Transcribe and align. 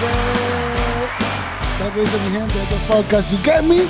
que, 0.00 0.06
que 0.06 1.84
lo 1.84 1.92
que, 1.92 1.94
que 1.94 1.94
que. 1.94 1.94
Que 1.94 2.00
dice 2.00 2.18
mi 2.18 2.30
gente 2.36 2.54
de 2.54 2.62
este 2.64 2.78
podcast, 2.88 3.32
You 3.32 3.38
Get 3.42 3.62
Me, 3.62 3.86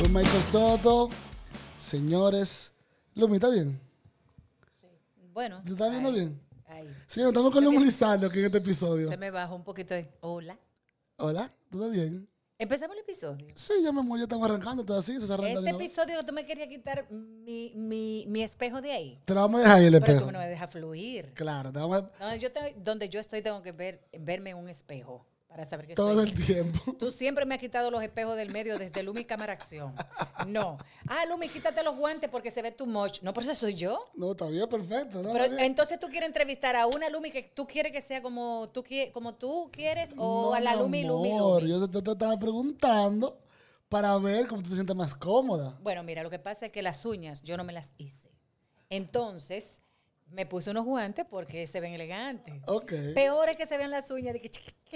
con 0.00 0.12
Michael 0.12 0.42
Soto. 0.42 1.10
Señores, 1.78 2.70
Lumi, 3.14 3.36
¿está 3.36 3.48
bien? 3.48 3.80
Bueno. 5.32 5.62
¿Te 5.64 5.72
está 5.72 5.88
viendo 5.88 6.12
bien? 6.12 6.40
ahí. 6.66 6.88
Sí, 7.06 7.22
estamos 7.22 7.52
con 7.52 7.64
Lumi 7.64 7.78
Lizardo 7.78 8.26
aquí 8.26 8.38
en 8.40 8.46
este 8.46 8.58
episodio. 8.58 9.08
Se 9.08 9.16
me 9.16 9.30
bajó 9.30 9.54
un 9.54 9.64
poquito 9.64 9.94
de. 9.94 10.08
Hola. 10.20 10.58
Hola, 11.16 11.50
¿todo 11.70 11.90
bien? 11.90 12.28
Empezamos 12.60 12.96
el 12.96 13.02
episodio. 13.02 13.46
Sí, 13.54 13.72
ya 13.84 13.92
me 13.92 14.02
ya 14.18 14.24
estamos 14.24 14.48
arrancando, 14.48 14.84
todo 14.84 14.98
así, 14.98 15.18
se 15.20 15.32
arranca 15.32 15.60
Este 15.60 15.70
episodio 15.70 16.24
tú 16.24 16.32
me 16.32 16.44
querías 16.44 16.68
quitar 16.68 17.08
mi, 17.08 17.72
mi, 17.76 18.24
mi 18.26 18.42
espejo 18.42 18.80
de 18.80 18.92
ahí. 18.92 19.20
Te 19.24 19.32
lo 19.32 19.42
vamos 19.42 19.60
a 19.60 19.62
dejar 19.62 19.76
ahí 19.78 19.86
el 19.86 19.92
Pero 19.92 20.04
tú 20.06 20.10
espejo. 20.10 20.32
me 20.32 20.48
dejas 20.48 20.70
fluir. 20.70 21.32
Claro, 21.34 21.72
te 21.72 21.78
vamos 21.78 21.98
a... 21.98 22.10
No, 22.30 22.34
yo 22.34 22.50
te- 22.50 22.74
donde 22.78 23.08
yo 23.08 23.20
estoy 23.20 23.42
tengo 23.42 23.62
que 23.62 23.70
ver, 23.70 24.00
verme 24.12 24.50
en 24.50 24.56
un 24.56 24.68
espejo 24.68 25.24
para 25.48 25.64
saber 25.64 25.86
que 25.86 25.94
todo 25.94 26.22
estoy. 26.22 26.38
el 26.40 26.46
tiempo. 26.46 26.92
Tú 26.98 27.10
siempre 27.10 27.44
me 27.46 27.54
has 27.54 27.60
quitado 27.60 27.90
los 27.90 28.02
espejos 28.02 28.36
del 28.36 28.50
medio 28.52 28.78
desde 28.78 29.02
Lumi 29.02 29.24
Cámara 29.24 29.54
Acción. 29.54 29.94
No. 30.46 30.76
Ah, 31.08 31.24
Lumi, 31.26 31.48
quítate 31.48 31.82
los 31.82 31.96
guantes 31.96 32.28
porque 32.30 32.50
se 32.50 32.60
ve 32.62 32.70
too 32.70 32.86
much. 32.86 33.20
No, 33.22 33.32
por 33.32 33.42
eso 33.42 33.54
soy 33.54 33.74
yo. 33.74 34.04
No, 34.14 34.32
está 34.32 34.46
bien, 34.48 34.68
perfecto. 34.68 35.22
no, 35.22 35.32
Pero 35.32 35.44
está 35.44 35.56
bien. 35.56 35.66
entonces 35.66 35.98
tú 35.98 36.08
quieres 36.08 36.26
entrevistar 36.28 36.76
a 36.76 36.86
una 36.86 37.08
Lumi 37.08 37.30
que 37.30 37.42
tú 37.42 37.66
quieres 37.66 37.92
que 37.92 38.00
sea 38.02 38.20
como 38.22 38.68
tú, 38.72 38.82
qui- 38.82 39.10
como 39.10 39.34
tú 39.34 39.70
quieres 39.72 40.12
o 40.16 40.50
No, 40.50 40.54
a 40.54 40.60
la 40.60 40.72
mi 40.72 40.78
Lumi 40.78 41.04
Lumi 41.04 41.38
Lumi. 41.38 41.68
Yo 41.70 41.88
te, 41.88 42.02
te 42.02 42.10
estaba 42.12 42.38
preguntando 42.38 43.40
para 43.88 44.16
ver 44.18 44.46
cómo 44.48 44.62
tú 44.62 44.68
te 44.68 44.74
sientes 44.74 44.94
más 44.94 45.14
cómoda. 45.14 45.78
Bueno, 45.82 46.02
mira, 46.02 46.22
lo 46.22 46.28
que 46.30 46.38
pasa 46.38 46.66
es 46.66 46.72
que 46.72 46.82
las 46.82 47.04
uñas 47.06 47.42
yo 47.42 47.56
no 47.56 47.64
me 47.64 47.72
las 47.72 47.92
hice. 47.96 48.28
Entonces, 48.90 49.80
me 50.30 50.46
puse 50.46 50.70
unos 50.70 50.84
guantes 50.84 51.24
porque 51.28 51.66
se 51.66 51.80
ven 51.80 51.94
elegantes. 51.94 52.62
Ok. 52.66 52.92
Peor 53.14 53.48
es 53.48 53.56
que 53.56 53.66
se 53.66 53.76
vean 53.78 53.90
las 53.90 54.10
uñas 54.10 54.34
de 54.34 54.40
que, 54.40 54.50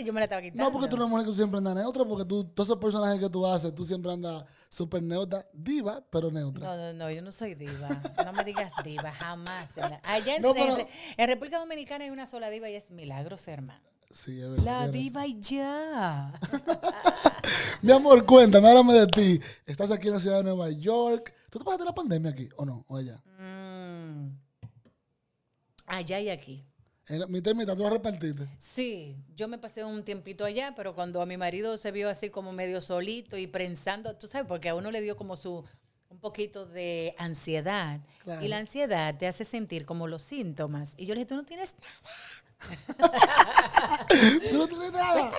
yo 0.05 0.13
me 0.13 0.21
la 0.21 0.25
estaba 0.25 0.43
quitando. 0.43 0.65
No, 0.65 0.73
porque 0.73 0.89
tú 0.89 0.97
eres 0.97 1.05
una 1.07 1.11
mujer 1.11 1.27
que 1.27 1.35
siempre 1.35 1.59
andas 1.59 1.75
neutra, 1.75 2.05
porque 2.05 2.25
tú, 2.25 2.45
todos 2.45 2.69
esos 2.69 2.79
personajes 2.79 3.19
que 3.19 3.29
tú 3.31 3.47
haces, 3.47 3.75
tú 3.75 3.85
siempre 3.85 4.13
andas 4.13 4.45
súper 4.69 5.03
neutra, 5.03 5.47
diva, 5.53 6.03
pero 6.11 6.31
neutra. 6.31 6.65
No, 6.67 6.77
no, 6.77 6.93
no, 6.93 7.11
yo 7.11 7.23
no 7.23 7.33
soy 7.33 7.55
diva. 7.55 7.89
No 8.25 8.33
me 8.33 8.45
digas 8.45 8.73
diva, 8.85 9.11
jamás. 9.11 9.71
Allá 10.03 10.37
en, 10.37 10.43
No, 10.43 10.53
pero- 10.55 10.79
en- 10.79 10.89
en 11.17 11.27
República 11.29 11.59
Dominicana 11.59 12.05
hay 12.05 12.11
una 12.11 12.27
sola 12.27 12.51
diva 12.51 12.69
y 12.71 12.75
es 12.75 12.91
Milagros, 12.91 13.47
hermano. 13.49 13.81
Sí, 14.11 14.39
es 14.41 14.51
verdad. 14.51 14.65
La 14.65 14.89
diva 14.89 15.27
y 15.27 15.41
ya. 15.41 16.33
Mi 17.83 17.93
amor, 17.93 18.25
cuéntame, 18.27 18.69
háblame 18.69 18.93
de 18.93 19.07
ti. 19.09 19.41
Estás 19.67 19.91
aquí 19.91 20.09
en 20.09 20.15
la 20.15 20.21
ciudad 20.21 20.37
de 20.39 20.45
Nueva 20.45 20.71
York. 20.71 21.35
¿Tú 21.51 21.59
te 21.59 21.65
pasaste 21.65 21.85
la 21.85 21.95
pandemia 21.95 22.31
aquí 22.31 22.49
o 22.57 22.65
no? 22.65 22.85
¿O 22.89 22.97
allá? 22.97 23.23
Mm. 23.39 23.52
Allá 25.93 26.21
y 26.21 26.31
aquí. 26.31 26.65
En 27.07 27.21
la, 27.21 27.27
mitad 27.27 27.51
y 27.51 27.55
mitad, 27.55 27.77
tú 27.77 27.87
repartirte. 27.87 28.49
Sí, 28.57 29.15
yo 29.37 29.47
me 29.47 29.59
pasé 29.59 29.85
un 29.85 30.03
tiempito 30.03 30.43
allá, 30.43 30.73
pero 30.75 30.95
cuando 30.95 31.21
a 31.21 31.27
mi 31.27 31.37
marido 31.37 31.77
se 31.77 31.91
vio 31.93 32.09
así 32.09 32.31
como 32.31 32.51
medio 32.51 32.81
solito 32.81 33.37
y 33.37 33.47
prensando, 33.47 34.17
tú 34.17 34.27
sabes, 34.27 34.47
porque 34.49 34.71
a 34.71 34.75
uno 34.75 34.91
le 34.91 35.03
dio 35.03 35.19
como 35.19 35.37
su 35.37 35.63
un 36.09 36.19
poquito 36.19 36.65
de 36.65 37.15
ansiedad. 37.19 38.01
Claro. 38.23 38.43
Y 38.43 38.49
la 38.49 38.57
ansiedad 38.57 39.15
te 39.19 39.27
hace 39.27 39.45
sentir 39.45 39.85
como 39.85 40.09
los 40.09 40.23
síntomas. 40.23 40.95
Y 40.97 41.05
yo 41.05 41.15
le 41.15 41.21
dije, 41.21 41.29
tú 41.29 41.35
no 41.35 41.45
tienes 41.45 41.75
Tú 44.51 44.59
no 44.59 44.67
tienes 44.67 44.93
nada. 44.93 45.33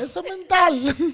Eso 0.00 0.24
es 0.24 0.30
mental. 0.38 0.96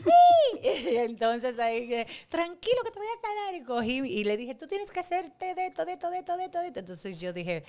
Y 0.62 0.96
entonces 0.96 1.58
ahí 1.58 1.82
dije, 1.82 2.06
tranquilo 2.28 2.82
que 2.84 2.90
te 2.90 2.98
voy 2.98 3.08
a 3.08 3.20
sanar. 3.20 3.54
Y 3.54 3.64
cogí 3.64 3.98
y 3.98 4.24
le 4.24 4.36
dije, 4.36 4.54
tú 4.54 4.66
tienes 4.66 4.90
que 4.90 5.00
hacerte 5.00 5.54
de 5.54 5.66
esto, 5.66 5.84
de 5.84 5.92
esto, 5.92 6.10
de 6.10 6.18
esto, 6.18 6.36
de 6.36 6.44
esto. 6.46 6.60
Entonces 6.62 7.20
yo 7.20 7.32
dije, 7.32 7.64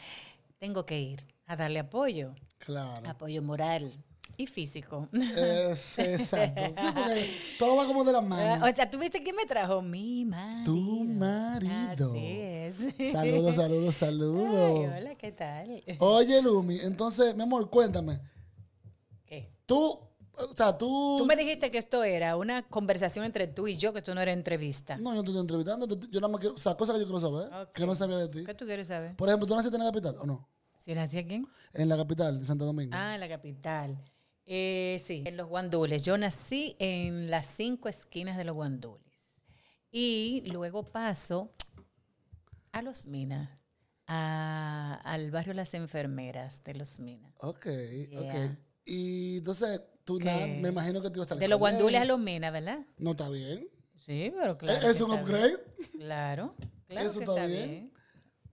tengo 0.59 0.85
que 0.85 0.99
ir 0.99 1.25
a 1.45 1.55
darle 1.55 1.79
apoyo, 1.79 2.33
Claro. 2.59 3.07
apoyo 3.09 3.41
moral 3.41 3.93
y 4.35 4.47
físico. 4.47 5.07
Es, 5.13 5.97
exacto. 5.99 6.61
Sí, 6.81 6.87
porque 6.93 7.31
todo 7.59 7.75
va 7.77 7.85
como 7.87 8.03
de 8.03 8.11
la 8.11 8.21
mano. 8.21 8.65
o 8.65 8.71
sea, 8.71 8.89
¿tú 8.89 8.99
viste 8.99 9.23
quién 9.23 9.35
me 9.35 9.45
trajo? 9.45 9.81
Mi 9.81 10.25
marido. 10.25 10.63
Tu 10.65 11.03
marido. 11.05 12.11
Así 12.11 12.19
es. 12.27 13.11
Saludos, 13.11 13.55
saludos, 13.55 13.85
Ay, 14.01 14.07
saludos. 14.09 14.91
hola, 14.97 15.15
¿qué 15.15 15.31
tal? 15.31 15.83
Oye, 15.99 16.41
Lumi, 16.41 16.79
entonces, 16.81 17.35
mi 17.35 17.43
amor, 17.43 17.69
cuéntame. 17.69 18.19
¿Qué? 19.25 19.49
Tú, 19.65 19.99
o 20.37 20.53
sea, 20.55 20.77
tú... 20.77 21.15
Tú 21.17 21.25
me 21.25 21.35
dijiste 21.35 21.69
que 21.71 21.77
esto 21.77 22.03
era 22.03 22.35
una 22.37 22.67
conversación 22.67 23.25
entre 23.25 23.47
tú 23.47 23.67
y 23.67 23.77
yo, 23.77 23.93
que 23.93 24.01
tú 24.01 24.13
no 24.15 24.21
era 24.21 24.31
entrevista. 24.31 24.97
No, 24.97 25.11
yo 25.11 25.17
no 25.17 25.23
te 25.23 25.29
estoy 25.29 25.41
entrevistando. 25.41 25.87
te- 25.87 26.07
Yo 26.09 26.19
nada 26.21 26.31
más 26.31 26.39
quiero... 26.41 26.55
O 26.55 26.59
sea, 26.59 26.75
cosas 26.75 26.95
que 26.95 27.01
yo 27.01 27.07
quiero 27.07 27.19
saber, 27.21 27.53
Ok. 27.67 27.73
que 27.73 27.85
no 27.85 27.95
sabía 27.95 28.17
de 28.17 28.27
ti. 28.29 28.45
¿Qué 28.45 28.53
tú 28.53 28.65
quieres 28.65 28.87
saber? 28.87 29.15
Por 29.15 29.27
ejemplo, 29.27 29.47
¿tú 29.47 29.55
naciste 29.55 29.75
en 29.77 29.83
la 29.83 29.89
capital 29.91 30.15
o 30.19 30.25
no? 30.25 30.49
¿Si 30.79 30.93
nací 30.95 31.17
aquí? 31.17 31.43
En 31.73 31.89
la 31.89 31.97
capital, 31.97 32.39
de 32.39 32.45
Santo 32.45 32.65
Domingo. 32.65 32.91
Ah, 32.95 33.15
en 33.15 33.19
la 33.19 33.27
capital. 33.27 33.97
Eh, 34.45 35.01
sí, 35.05 35.23
en 35.25 35.35
los 35.35 35.47
guandules. 35.49 36.03
Yo 36.03 36.17
nací 36.17 36.75
en 36.79 37.29
las 37.29 37.45
cinco 37.47 37.89
esquinas 37.89 38.37
de 38.37 38.45
los 38.45 38.55
guandules. 38.55 39.03
Y 39.91 40.43
luego 40.51 40.83
paso 40.83 41.51
a 42.71 42.81
Los 42.81 43.05
Minas, 43.05 43.49
a- 44.05 45.01
al 45.03 45.31
barrio 45.31 45.53
Las 45.53 45.73
Enfermeras 45.73 46.63
de 46.63 46.75
Los 46.75 46.99
Minas. 46.99 47.33
Ok, 47.39 47.65
Yeah. 47.65 48.19
ok. 48.21 48.57
Y 48.85 49.37
entonces, 49.39 49.81
tú 50.07 50.19
me 50.21 50.69
imagino 50.69 51.01
que 51.01 51.09
te 51.09 51.17
ibas 51.17 51.25
a 51.29 51.33
estar 51.33 51.37
De 51.37 51.47
los 51.49 51.59
guandules 51.59 51.99
a 52.01 52.05
Los 52.05 52.17
Minas, 52.17 52.53
¿verdad? 52.53 52.79
No 52.97 53.11
está 53.11 53.29
bien. 53.29 53.67
Sí, 54.05 54.31
pero 54.39 54.57
claro. 54.57 54.87
¿Es 54.87 54.97
que 54.97 55.03
un 55.03 55.11
upgrade? 55.11 55.57
bien. 55.77 55.89
Claro, 55.97 56.55
claro 56.87 57.07
Eso 57.09 57.19
que 57.19 57.25
está 57.25 57.45
bien. 57.45 57.69
bien. 57.69 57.93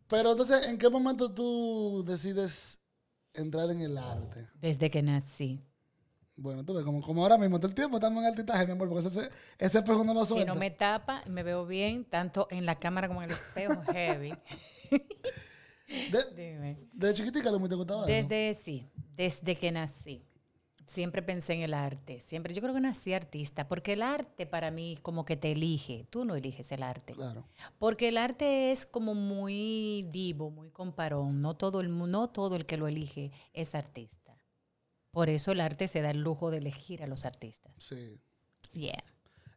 Pero 0.08 0.32
entonces, 0.32 0.66
¿en 0.66 0.78
qué 0.78 0.90
momento 0.90 1.32
tú 1.32 2.02
decides 2.04 2.80
entrar 3.32 3.70
en 3.70 3.80
el 3.80 3.96
arte? 3.96 4.48
Desde 4.60 4.90
que 4.90 5.00
nací. 5.00 5.64
Bueno, 6.36 6.64
tú 6.64 6.74
ves, 6.74 6.84
como, 6.84 7.00
como 7.00 7.22
ahora 7.22 7.38
mismo, 7.38 7.58
todo 7.60 7.68
el 7.68 7.74
tiempo 7.76 7.98
estamos 7.98 8.20
en 8.24 8.28
altitaje, 8.30 8.66
mi 8.66 8.72
amor, 8.72 8.88
porque 8.88 9.06
ese, 9.06 9.30
ese 9.56 9.78
espejo 9.78 10.02
no 10.02 10.12
lo 10.12 10.22
Si 10.26 10.32
suelta. 10.34 10.52
no 10.52 10.58
me 10.58 10.72
tapa, 10.72 11.22
me 11.28 11.44
veo 11.44 11.64
bien, 11.64 12.04
tanto 12.04 12.48
en 12.50 12.66
la 12.66 12.76
cámara 12.80 13.06
como 13.06 13.22
en 13.22 13.30
el 13.30 13.36
espejo, 13.36 13.80
heavy. 13.92 14.34
de, 14.90 16.24
Dime. 16.34 16.88
de 16.92 17.14
chiquitica, 17.14 17.52
Lumi, 17.52 17.68
¿te 17.68 17.76
gustaba 17.76 18.02
eso? 18.02 18.28
Desde 18.28 18.54
sí, 18.60 18.90
desde 19.16 19.54
que 19.56 19.70
nací. 19.70 20.26
Siempre 20.86 21.22
pensé 21.22 21.54
en 21.54 21.60
el 21.62 21.74
arte. 21.74 22.20
Siempre, 22.20 22.52
yo 22.54 22.60
creo 22.60 22.74
que 22.74 22.80
nací 22.80 23.12
artista, 23.14 23.66
porque 23.68 23.94
el 23.94 24.02
arte 24.02 24.46
para 24.46 24.70
mí 24.70 24.98
como 25.02 25.24
que 25.24 25.36
te 25.36 25.52
elige. 25.52 26.06
Tú 26.10 26.24
no 26.24 26.34
eliges 26.36 26.70
el 26.72 26.82
arte. 26.82 27.14
Claro. 27.14 27.48
Porque 27.78 28.08
el 28.08 28.18
arte 28.18 28.70
es 28.70 28.84
como 28.84 29.14
muy 29.14 30.06
divo, 30.10 30.50
muy 30.50 30.70
comparón. 30.70 31.40
No 31.40 31.56
todo 31.56 31.80
el 31.80 31.96
no 31.96 32.28
todo 32.30 32.56
el 32.56 32.66
que 32.66 32.76
lo 32.76 32.86
elige 32.86 33.32
es 33.52 33.74
artista. 33.74 34.36
Por 35.10 35.28
eso 35.30 35.52
el 35.52 35.60
arte 35.60 35.88
se 35.88 36.02
da 36.02 36.10
el 36.10 36.20
lujo 36.20 36.50
de 36.50 36.58
elegir 36.58 37.02
a 37.02 37.06
los 37.06 37.24
artistas. 37.24 37.72
Sí. 37.78 38.20
Yeah. 38.72 39.04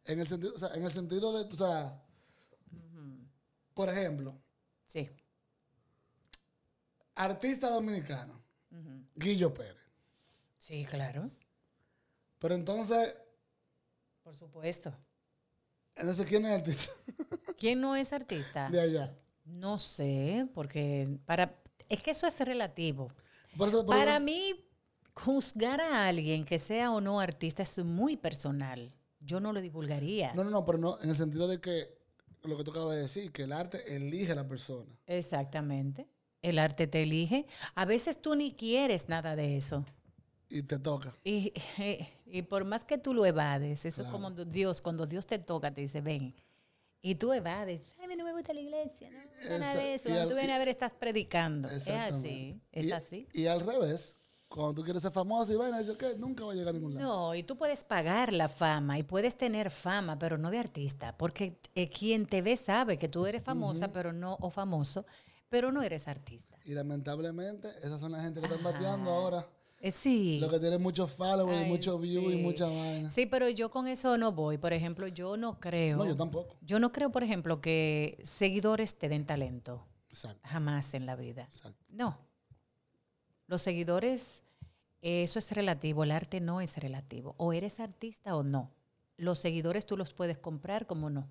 En 0.04 0.20
el 0.20 0.26
sentido, 0.26 0.54
o 0.54 0.58
sea, 0.58 0.70
en 0.74 0.84
el 0.84 0.92
sentido 0.92 1.36
de, 1.36 1.52
o 1.52 1.56
sea, 1.56 2.02
por 3.74 3.88
ejemplo, 3.90 4.40
Sí. 4.86 5.10
artista 7.14 7.68
dominicano, 7.70 8.40
Guillo 9.14 9.52
Pérez. 9.52 9.76
Sí, 10.58 10.84
claro. 10.84 11.30
Pero 12.38 12.54
entonces, 12.54 13.14
Por 14.22 14.34
supuesto. 14.36 14.94
entonces 15.96 16.26
¿quién 16.26 16.44
es 16.46 16.52
artista 16.52 16.92
¿Quién 17.58 17.80
no 17.80 17.96
es 17.96 18.12
artista? 18.12 18.68
de 18.70 18.80
allá? 18.80 19.16
No 19.44 19.78
sé, 19.78 20.46
porque 20.54 21.18
para 21.24 21.58
es 21.88 22.02
que 22.02 22.10
eso 22.10 22.26
es 22.26 22.38
relativo. 22.40 23.08
Por 23.56 23.68
eso- 23.68 23.84
por 23.86 23.96
Para 23.96 24.16
eso- 24.16 24.24
mí, 24.24 24.64
juzgar 25.14 25.80
a 25.80 26.06
alguien 26.06 26.44
que 26.44 26.58
sea 26.58 26.90
o 26.92 27.00
no 27.00 27.18
artista 27.18 27.62
es 27.62 27.78
muy 27.78 28.16
personal. 28.16 28.92
Yo 29.20 29.40
no 29.40 29.52
lo 29.52 29.60
divulgaría. 29.60 30.32
No, 30.34 30.44
no, 30.44 30.50
no, 30.50 30.64
pero 30.64 30.78
no, 30.78 31.00
en 31.02 31.08
el 31.10 31.16
sentido 31.16 31.48
de 31.48 31.60
que 31.60 31.98
lo 32.44 32.56
que 32.56 32.62
tú 32.64 32.70
acabas 32.70 32.94
de 32.94 33.02
decir, 33.02 33.32
que 33.32 33.42
el 33.42 33.52
arte 33.52 33.96
elige 33.96 34.30
a 34.32 34.36
la 34.36 34.46
persona. 34.46 34.94
Exactamente. 35.06 36.06
El 36.40 36.58
arte 36.60 36.86
te 36.86 37.02
elige. 37.02 37.46
A 37.74 37.84
veces 37.84 38.22
tú 38.22 38.36
ni 38.36 38.52
quieres 38.54 39.08
nada 39.08 39.34
de 39.34 39.56
eso. 39.56 39.84
Y 40.50 40.62
te 40.62 40.78
toca. 40.78 41.14
Y, 41.24 41.52
y 42.26 42.42
por 42.42 42.64
más 42.64 42.84
que 42.84 42.98
tú 42.98 43.12
lo 43.14 43.24
evades, 43.26 43.84
eso 43.84 44.02
Claro. 44.02 44.08
es 44.08 44.22
como 44.34 44.44
Dios, 44.44 44.80
cuando 44.80 45.06
Dios 45.06 45.26
te 45.26 45.38
toca, 45.38 45.70
te 45.72 45.80
dice, 45.82 46.00
ven. 46.00 46.34
Y 47.00 47.14
tú 47.14 47.32
evades, 47.32 47.82
ay, 47.98 48.06
a 48.06 48.08
mí 48.08 48.16
no 48.16 48.24
me 48.24 48.32
gusta 48.32 48.52
la 48.52 48.60
iglesia, 48.60 49.08
no 49.10 49.18
me 49.18 49.26
gusta 49.26 49.58
nada 49.58 49.74
de 49.76 49.94
eso. 49.94 50.04
Cuando 50.04 50.22
al- 50.22 50.28
tú 50.28 50.34
vienes 50.34 50.56
a 50.56 50.58
ver, 50.58 50.68
estás 50.68 50.92
predicando. 50.94 51.68
Es 51.68 51.86
así, 51.88 52.60
es 52.72 52.86
Y- 52.86 52.92
así. 52.92 53.28
Y 53.32 53.46
al 53.46 53.60
revés, 53.64 54.16
cuando 54.48 54.74
tú 54.74 54.82
quieres 54.82 55.02
ser 55.02 55.12
famoso 55.12 55.52
y 55.52 55.56
vaina, 55.56 55.78
dices, 55.78 55.96
¿qué? 55.96 56.16
Nunca 56.16 56.44
va 56.44 56.52
a 56.52 56.54
llegar 56.56 56.70
a 56.70 56.78
ningún 56.78 56.94
lado. 56.94 57.06
No, 57.28 57.34
y 57.36 57.44
tú 57.44 57.56
puedes 57.56 57.84
pagar 57.84 58.32
la 58.32 58.48
fama 58.48 58.98
y 58.98 59.04
puedes 59.04 59.36
tener 59.36 59.70
fama, 59.70 60.18
pero 60.18 60.38
no 60.38 60.50
de 60.50 60.58
artista, 60.58 61.16
porque 61.16 61.60
eh, 61.76 61.88
quien 61.88 62.26
te 62.26 62.42
ve 62.42 62.56
sabe 62.56 62.98
que 62.98 63.08
tú 63.08 63.26
eres 63.26 63.44
famosa, 63.44 63.92
pero 63.92 64.12
no, 64.12 64.36
o 64.40 64.50
famoso, 64.50 65.06
pero 65.50 65.70
no 65.70 65.82
eres 65.82 66.08
artista. 66.08 66.56
Y 66.64 66.72
lamentablemente, 66.72 67.68
esas 67.82 68.00
son 68.00 68.10
las 68.12 68.22
gente 68.24 68.40
que 68.40 68.46
están 68.46 68.62
bateando 68.64 69.10
ahora. 69.10 69.46
Eh, 69.80 69.90
sí. 69.92 70.38
Lo 70.40 70.50
que 70.50 70.58
tienen 70.58 70.82
muchos 70.82 71.10
followers 71.12 71.60
y 71.60 71.64
Ay, 71.64 71.70
muchos 71.70 72.00
views 72.00 72.32
y 72.32 72.36
mucha 72.36 72.66
vaina. 72.66 73.08
Sí, 73.10 73.26
pero 73.26 73.48
yo 73.48 73.70
con 73.70 73.86
eso 73.86 74.18
no 74.18 74.32
voy. 74.32 74.58
Por 74.58 74.72
ejemplo, 74.72 75.06
yo 75.06 75.36
no 75.36 75.60
creo. 75.60 75.98
No, 75.98 76.06
yo 76.06 76.16
tampoco. 76.16 76.56
Yo 76.62 76.80
no 76.80 76.90
creo, 76.90 77.10
por 77.12 77.22
ejemplo, 77.22 77.60
que 77.60 78.18
seguidores 78.24 78.98
te 78.98 79.08
den 79.08 79.24
talento. 79.24 79.86
Exacto, 80.10 80.40
Jamás 80.48 80.94
en 80.94 81.06
la 81.06 81.14
vida. 81.16 81.42
exacto. 81.44 81.84
No. 81.88 82.18
Los 83.46 83.62
seguidores 83.62 84.42
Eso 85.00 85.38
es 85.38 85.52
relativo, 85.52 86.02
el 86.02 86.10
arte 86.10 86.40
no 86.40 86.60
es 86.60 86.76
relativo. 86.76 87.34
O 87.38 87.52
eres 87.52 87.78
artista 87.78 88.34
o 88.36 88.42
no. 88.42 88.72
Los 89.16 89.38
seguidores 89.38 89.86
tú 89.86 89.96
los 89.96 90.12
puedes 90.12 90.38
comprar 90.38 90.86
como 90.86 91.08
no. 91.08 91.30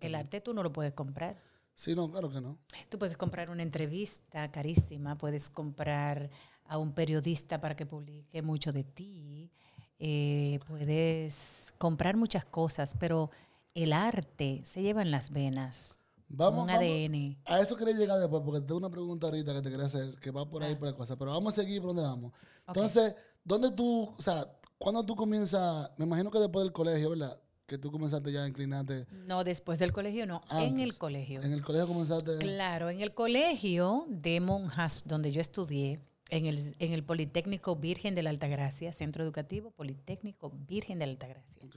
El 0.00 0.14
arte 0.14 0.40
tú 0.40 0.54
no 0.54 0.62
lo 0.62 0.72
puedes 0.72 0.92
comprar. 0.92 1.36
Sí, 1.74 1.94
no, 1.96 2.10
claro 2.10 2.30
que 2.30 2.40
no. 2.40 2.58
Tú 2.88 2.98
puedes 2.98 3.16
comprar 3.16 3.50
una 3.50 3.62
entrevista 3.62 4.50
carísima, 4.52 5.16
puedes 5.18 5.48
comprar 5.48 6.30
a 6.70 6.78
un 6.78 6.92
periodista 6.92 7.60
para 7.60 7.74
que 7.74 7.84
publique 7.84 8.42
mucho 8.42 8.70
de 8.72 8.84
ti, 8.84 9.50
eh, 9.98 10.60
puedes 10.68 11.74
comprar 11.78 12.16
muchas 12.16 12.44
cosas, 12.44 12.94
pero 12.98 13.28
el 13.74 13.92
arte 13.92 14.62
se 14.64 14.80
lleva 14.80 15.02
en 15.02 15.10
las 15.10 15.30
venas, 15.30 15.96
Vamos, 16.28 16.60
un 16.60 16.66
vamos- 16.68 16.80
ADN. 16.82 17.36
A 17.46 17.58
eso 17.60 17.76
quería 17.76 17.94
llegar 17.96 18.20
después, 18.20 18.40
porque 18.44 18.60
tengo 18.60 18.78
una 18.78 18.88
pregunta 18.88 19.26
ahorita 19.26 19.52
que 19.52 19.62
te 19.62 19.70
quería 19.70 19.86
hacer, 19.86 20.14
que 20.20 20.30
va 20.30 20.48
por 20.48 20.62
ahí 20.62 20.76
por 20.76 20.86
la 20.88 20.94
cosa. 20.94 21.16
Pero 21.16 21.32
vamos 21.32 21.52
a 21.52 21.56
seguir 21.60 21.80
por 21.82 21.88
donde 21.88 22.02
vamos. 22.02 22.32
Entonces, 22.68 23.16
¿dónde 23.44 23.72
tú, 23.72 24.14
o 24.16 24.22
sea, 24.22 24.46
cuando 24.78 25.02
tú 25.04 25.16
comienzas, 25.16 25.90
me 25.96 26.04
imagino 26.04 26.30
que 26.30 26.38
después 26.38 26.62
del 26.64 26.72
colegio, 26.72 27.10
¿verdad? 27.10 27.36
Que 27.66 27.78
tú 27.78 27.90
comenzaste 27.90 28.30
ya 28.32 28.44
a 28.44 28.48
inclinarte. 28.48 29.06
No 29.26 29.42
después 29.42 29.80
del 29.80 29.92
colegio, 29.92 30.24
no, 30.24 30.40
en 30.52 30.78
el 30.78 30.96
colegio. 30.96 31.40
En 31.42 31.52
el 31.52 31.62
colegio 31.64 31.88
comenzaste. 31.88 32.38
Claro, 32.38 32.90
en 32.90 33.00
el 33.00 33.12
colegio 33.12 34.06
de 34.08 34.40
monjas 34.40 35.02
donde 35.06 35.32
yo 35.32 35.40
estudié, 35.40 36.00
en 36.30 36.46
el, 36.46 36.74
en 36.78 36.92
el 36.92 37.04
Politécnico 37.04 37.76
Virgen 37.76 38.14
de 38.14 38.22
la 38.22 38.30
Altagracia, 38.30 38.92
Centro 38.92 39.22
Educativo 39.22 39.70
Politécnico 39.70 40.50
Virgen 40.66 40.98
de 40.98 41.06
la 41.06 41.12
Altagracia. 41.12 41.62
Ok. 41.64 41.76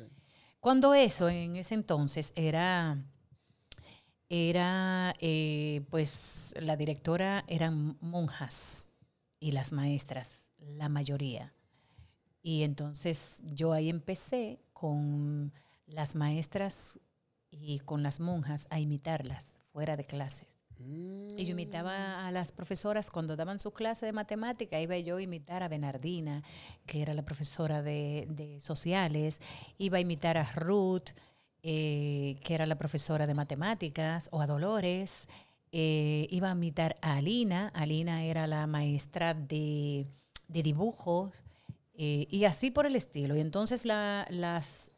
Cuando 0.59 0.93
eso, 0.93 1.27
en 1.27 1.57
ese 1.57 1.73
entonces, 1.75 2.31
era, 2.35 2.97
era 4.29 5.13
eh, 5.19 5.81
pues 5.89 6.53
la 6.57 6.77
directora 6.77 7.43
eran 7.47 7.97
monjas 7.99 8.89
y 9.39 9.51
las 9.51 9.73
maestras, 9.73 10.47
la 10.59 10.87
mayoría. 10.87 11.53
Y 12.41 12.63
entonces 12.63 13.41
yo 13.43 13.73
ahí 13.73 13.89
empecé 13.89 14.61
con 14.71 15.51
las 15.85 16.15
maestras 16.15 16.97
y 17.51 17.79
con 17.79 18.01
las 18.01 18.19
monjas 18.19 18.67
a 18.69 18.79
imitarlas 18.79 19.53
fuera 19.71 19.97
de 19.97 20.05
clases. 20.05 20.52
Mm, 20.79 21.37
Y 21.39 21.45
yo 21.45 21.51
imitaba 21.51 22.25
a 22.27 22.31
las 22.31 22.51
profesoras 22.51 23.09
cuando 23.09 23.35
daban 23.35 23.59
su 23.59 23.71
clase 23.71 24.05
de 24.05 24.11
matemática, 24.13 24.79
iba 24.79 24.97
yo 24.97 25.17
a 25.17 25.21
imitar 25.21 25.63
a 25.63 25.67
Bernardina, 25.67 26.43
que 26.85 27.01
era 27.01 27.13
la 27.13 27.23
profesora 27.23 27.81
de, 27.81 28.27
de 28.29 28.59
sociales, 28.59 29.39
iba 29.77 29.97
a 29.97 30.01
imitar 30.01 30.37
a 30.37 30.43
Ruth, 30.53 31.09
eh, 31.63 32.37
que 32.43 32.53
era 32.55 32.65
la 32.65 32.77
profesora 32.77 33.25
de 33.27 33.33
matemáticas, 33.33 34.27
o 34.31 34.41
a 34.41 34.47
Dolores, 34.47 35.27
eh, 35.71 36.27
iba 36.29 36.49
a 36.51 36.55
imitar 36.55 36.97
a 37.01 37.15
Alina, 37.15 37.69
Alina 37.73 38.23
era 38.25 38.45
la 38.47 38.67
maestra 38.67 39.33
de, 39.33 40.05
de 40.47 40.63
dibujo, 40.63 41.31
eh, 41.95 42.27
y 42.29 42.45
así 42.45 42.69
por 42.71 42.85
el 42.85 42.95
estilo. 42.95 43.35
Y 43.35 43.39
entonces 43.39 43.85
la- 43.85 44.25
las... 44.29 44.91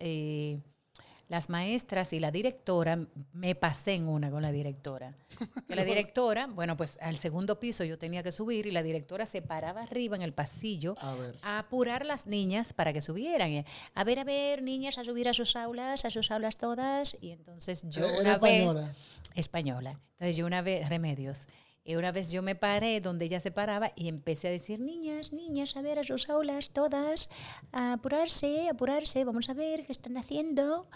eh, 1.26 1.30
las 1.30 1.50
maestras 1.50 2.14
y 2.14 2.20
la 2.20 2.32
directora, 2.32 3.00
me 3.34 3.56
pasé 3.56 3.94
en 3.94 4.08
una 4.08 4.30
con 4.32 4.42
la 4.42 4.52
directora. 4.52 5.14
Que 5.68 5.76
la 5.76 5.84
directora, 5.84 6.48
bueno, 6.48 6.78
pues 6.78 6.98
al 7.02 7.18
segundo 7.18 7.60
piso 7.60 7.84
yo 7.84 7.98
tenía 7.98 8.22
que 8.24 8.32
subir 8.32 8.66
y 8.68 8.72
la 8.72 8.84
directora 8.84 9.26
se 9.26 9.42
paraba 9.42 9.82
arriba 9.84 10.16
en 10.16 10.22
el 10.22 10.34
pasillo 10.34 10.96
A 11.00 11.16
ver. 11.16 11.36
a 11.42 11.60
apurar 11.60 12.06
las 12.06 12.28
niñas 12.28 12.74
para 12.74 12.94
que 12.94 13.02
subieran. 13.02 13.52
Eh, 13.52 13.66
A 13.96 14.04
ver, 14.04 14.20
a 14.20 14.24
ver, 14.24 14.62
niñas, 14.62 14.98
a 14.98 15.04
subir 15.04 15.28
a 15.28 15.34
sus 15.34 15.56
aulas, 15.56 16.06
a 16.06 16.12
sus 16.12 16.30
aulas 16.32 16.58
todas. 16.58 17.18
Y 17.22 17.32
entonces 17.32 17.84
yo 17.90 18.06
Eh, 18.06 18.12
una 18.20 18.22
era 18.32 18.38
vez... 18.38 18.52
española. 18.62 18.94
Española. 19.34 20.00
Entonces 20.14 20.38
yo 20.38 20.46
una 20.46 20.62
vez, 20.62 20.88
remedios. 20.90 21.48
Y 21.84 21.96
una 21.98 22.12
vez 22.12 22.32
yo 22.32 22.42
me 22.42 22.56
paré 22.56 23.00
donde 23.00 23.26
ella 23.26 23.40
se 23.40 23.52
paraba 23.52 23.92
y 23.96 24.08
empecé 24.08 24.48
a 24.48 24.52
decir, 24.52 24.80
niñas, 24.80 25.34
niñas, 25.34 25.76
a 25.76 25.82
ver 25.82 26.00
a 26.00 26.04
sus 26.04 26.30
aulas 26.30 26.72
todas, 26.72 27.30
a 27.72 27.94
apurarse, 27.94 28.70
apurarse, 28.70 29.24
vamos 29.24 29.50
a 29.50 29.54
ver 29.54 29.86
qué 29.86 29.92
están 29.92 30.18
haciendo. 30.18 30.88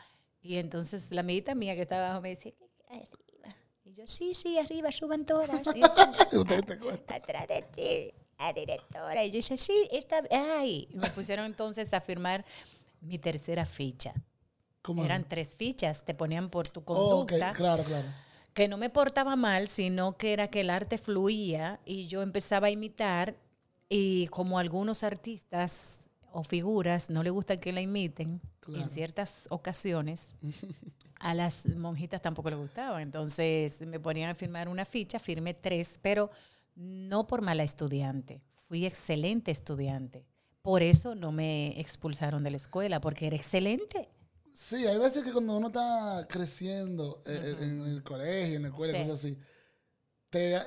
Y 0.42 0.58
entonces 0.58 1.12
la 1.12 1.22
amiguita 1.22 1.54
mía 1.56 1.76
que 1.76 1.82
estaba 1.82 2.08
abajo 2.08 2.22
me 2.22 2.30
decía, 2.30 2.52
"¿Qué- 2.52 2.70
qué 2.78 2.84
hay 2.94 3.00
arriba? 3.02 3.56
Y 3.86 3.94
yo, 3.94 4.08
sí, 4.08 4.34
sí, 4.34 4.58
arriba, 4.58 4.92
suban 4.92 5.26
todas. 5.26 5.62
Y 5.76 5.82
atrás 7.08 7.48
de 7.48 7.62
ti, 7.76 8.14
la 8.38 8.54
directora. 8.54 9.24
Y 9.26 9.32
yo 9.32 9.38
dije, 9.38 9.58
sí, 9.58 9.88
está, 9.92 10.24
ay. 10.32 10.88
Y 10.92 10.96
me 10.98 11.10
pusieron 11.10 11.46
entonces 11.46 11.94
a 11.94 12.00
firmar 12.02 12.46
mi 13.02 13.18
tercera 13.18 13.66
ficha. 13.66 14.14
¿Cómo 14.82 15.04
Eran 15.04 15.22
así? 15.22 15.30
tres 15.30 15.56
fichas, 15.56 16.04
te 16.06 16.14
ponían 16.14 16.50
por 16.50 16.68
tu 16.68 16.80
Oh, 16.82 16.86
conducta 16.86 17.52
claro, 17.54 17.84
claro. 17.84 18.08
que 18.54 18.68
no 18.70 18.78
me 18.78 18.90
portaba 18.90 19.36
mal, 19.36 19.68
sino 19.70 20.16
que 20.18 20.32
era 20.34 20.48
que 20.50 20.62
el 20.62 20.70
arte 20.70 20.98
fluía 20.98 21.80
y 21.86 22.08
yo 22.08 22.22
empezaba 22.22 22.68
a 22.68 22.72
imitar 22.72 23.36
y 23.90 24.28
como 24.28 24.58
algunos 24.58 25.04
artistas 25.04 26.08
o 26.40 26.44
figuras 26.44 27.10
no 27.10 27.22
le 27.24 27.30
gusta 27.30 27.60
que 27.60 27.72
la 27.74 27.82
imiten 27.82 28.42
Claro. 28.62 28.84
en 28.84 28.90
ciertas 28.90 29.48
ocasiones, 29.50 30.28
a 31.20 31.34
las 31.34 31.66
monjitas 31.66 32.22
tampoco 32.22 32.50
le 32.50 32.56
gustaba. 32.56 33.02
Entonces 33.02 33.82
me 33.82 34.00
ponían 34.00 34.30
a 34.30 34.36
firmar 34.36 34.68
una 34.70 34.86
ficha, 34.86 35.18
firmé 35.20 35.54
tres, 35.54 36.00
pero 36.02 36.30
no 36.76 37.26
por 37.28 37.42
mala 37.42 37.64
estudiante, 37.64 38.42
fui 38.68 38.86
excelente 38.86 39.52
estudiante. 39.52 40.26
Por 40.62 40.84
eso 40.84 41.16
no 41.16 41.32
me 41.32 41.80
expulsaron 41.80 42.44
de 42.44 42.52
la 42.52 42.58
escuela, 42.58 43.00
porque 43.02 43.28
era 43.28 43.36
excelente. 43.36 44.10
Sí, 44.54 44.86
hay 44.86 44.98
veces 44.98 45.24
que 45.24 45.32
cuando 45.32 45.56
uno 45.58 45.68
está 45.68 46.28
creciendo 46.30 47.22
eh, 47.26 47.56
eh, 47.60 47.64
en 47.64 47.82
el 47.82 48.04
colegio, 48.04 48.58
en 48.58 48.64
la 48.64 48.68
escuela, 48.68 48.94
Sí. 49.00 49.04
cosas 49.08 49.20
así, 49.26 49.38
te, 50.30 50.58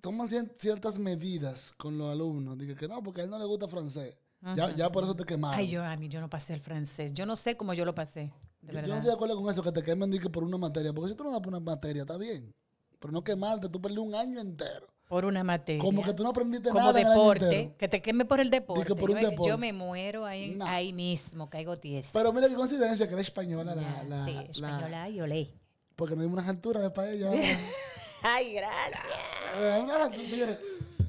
toman 0.00 0.28
cier- 0.28 0.52
ciertas 0.58 0.98
medidas 0.98 1.72
con 1.76 1.96
los 1.98 2.10
alumnos. 2.10 2.58
Digo 2.58 2.74
que 2.74 2.88
no, 2.88 3.02
porque 3.02 3.20
a 3.20 3.24
él 3.24 3.30
no 3.30 3.38
le 3.38 3.44
gusta 3.44 3.68
francés. 3.68 4.16
Ya, 4.56 4.74
ya 4.76 4.90
por 4.92 5.04
eso 5.04 5.14
te 5.14 5.24
quemaron. 5.24 5.58
Ay, 5.58 5.68
yo 5.68 5.84
a 5.84 5.96
mí 5.96 6.08
yo 6.08 6.20
no 6.20 6.28
pasé 6.28 6.54
el 6.54 6.60
francés. 6.60 7.12
Yo 7.12 7.26
no 7.26 7.36
sé 7.36 7.56
cómo 7.56 7.74
yo 7.74 7.84
lo 7.84 7.94
pasé, 7.94 8.32
de 8.62 8.72
Yo- 8.74 8.80
yo 8.80 8.86
no 8.88 8.94
estoy 8.94 9.06
de 9.08 9.12
acuerdo 9.14 9.36
con 9.40 9.50
eso, 9.50 9.62
que 9.62 9.72
te 9.72 9.82
quemen 9.82 10.10
por 10.32 10.44
una 10.44 10.56
materia. 10.58 10.92
Porque 10.92 11.10
si 11.10 11.16
tú 11.16 11.24
no 11.24 11.30
das 11.30 11.40
por 11.40 11.48
una 11.48 11.60
materia, 11.60 12.02
está 12.02 12.16
bien. 12.16 12.52
Pero 12.98 13.12
no 13.12 13.22
quemarte, 13.24 13.68
tú 13.68 13.80
perdí 13.80 13.98
un 13.98 14.14
año 14.14 14.40
entero. 14.40 14.86
Por 15.08 15.24
una 15.26 15.44
materia. 15.44 15.80
Como 15.82 16.02
que 16.02 16.14
tú 16.14 16.22
no 16.22 16.30
aprendiste 16.30 16.70
Como 16.70 16.80
nada 16.80 16.98
en 16.98 17.06
el 17.06 17.12
año 17.12 17.20
deporte, 17.20 17.44
entero. 17.44 17.76
que 17.76 17.88
te 17.88 18.00
queme 18.00 18.24
por 18.24 18.40
el 18.40 18.48
deporte. 18.48 18.84
Que 18.86 18.94
por 18.94 19.10
un 19.10 19.16
yo, 19.16 19.22
me- 19.22 19.30
deporte. 19.30 19.48
yo 19.50 19.58
me 19.58 19.72
muero 19.72 20.24
ahí, 20.24 20.54
No. 20.54 20.64
ahí 20.64 20.92
mismo, 20.92 21.50
caigo 21.50 21.76
tiesa. 21.76 22.10
Pero 22.14 22.32
mira 22.32 22.48
qué 22.48 22.54
coincidencia 22.54 23.06
que 23.06 23.12
eres 23.14 23.26
española. 23.26 23.74
La, 23.74 24.04
la- 24.04 24.24
sí, 24.24 24.32
la- 24.32 24.42
española 24.42 25.08
y 25.10 25.20
olé. 25.20 25.50
porque 25.96 26.16
no 26.16 26.22
hay 26.22 26.28
unas 26.28 26.48
alturas 26.48 26.82
de 26.82 26.90
paella. 26.90 27.30
Ay, 28.22 28.54
gracias. 28.54 29.00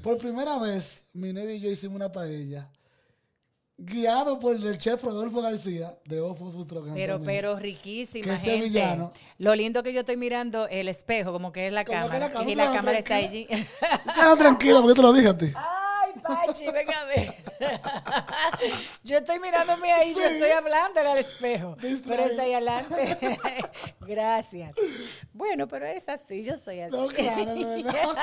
Por 0.02 0.18
primera 0.18 0.58
vez, 0.58 1.04
mi 1.14 1.32
novia 1.32 1.54
y 1.54 1.60
yo 1.60 1.70
hicimos 1.70 1.96
una 1.96 2.12
paella. 2.12 2.68
Guiado 3.76 4.38
por 4.38 4.54
el 4.54 4.78
chef 4.78 5.02
Rodolfo 5.02 5.42
García 5.42 5.90
de 6.04 6.20
Ofo 6.20 6.48
en 6.48 6.94
Pero, 6.94 7.20
pero 7.24 7.58
riquísima, 7.58 8.22
Que 8.24 8.30
gente. 8.38 8.50
sevillano. 8.62 9.10
Lo 9.38 9.52
lindo 9.56 9.82
que 9.82 9.92
yo 9.92 10.00
estoy 10.00 10.16
mirando 10.16 10.68
el 10.68 10.88
espejo, 10.88 11.32
como 11.32 11.50
que 11.50 11.66
es 11.66 11.72
la 11.72 11.84
Como 11.84 11.98
que 11.98 12.02
cámara. 12.04 12.18
la 12.20 12.30
cámara, 12.30 12.50
y 12.50 12.54
la 12.54 12.72
cámara 12.72 12.98
está 12.98 13.16
allí. 13.16 13.46
tranquila. 13.46 13.68
Quédate 14.14 14.38
tranquila 14.38 14.74
porque 14.80 14.88
yo 14.90 14.94
te 14.94 15.02
lo 15.02 15.12
dije 15.12 15.28
a 15.28 15.36
ti. 15.38 15.46
Ay, 15.56 15.83
Pachi, 16.24 16.70
venga 16.70 17.00
a 17.00 17.04
ver. 17.04 17.34
yo 19.04 19.16
estoy 19.18 19.38
mirándome 19.38 19.92
ahí, 19.92 20.12
yo 20.14 20.20
Sí. 20.20 20.34
estoy 20.34 20.50
hablando 20.50 21.00
al 21.00 21.18
espejo. 21.18 21.76
Pero 21.80 22.22
está 22.24 22.42
ahí 22.42 22.52
adelante. 22.54 23.18
Gracias. 24.00 24.74
Bueno, 25.32 25.68
pero 25.68 25.86
es 25.86 26.08
así, 26.08 26.42
yo 26.42 26.56
soy 26.56 26.80
así. 26.80 26.96
No, 26.96 27.06
claro, 27.08 27.54
de 27.54 27.82
verdad. 27.82 28.14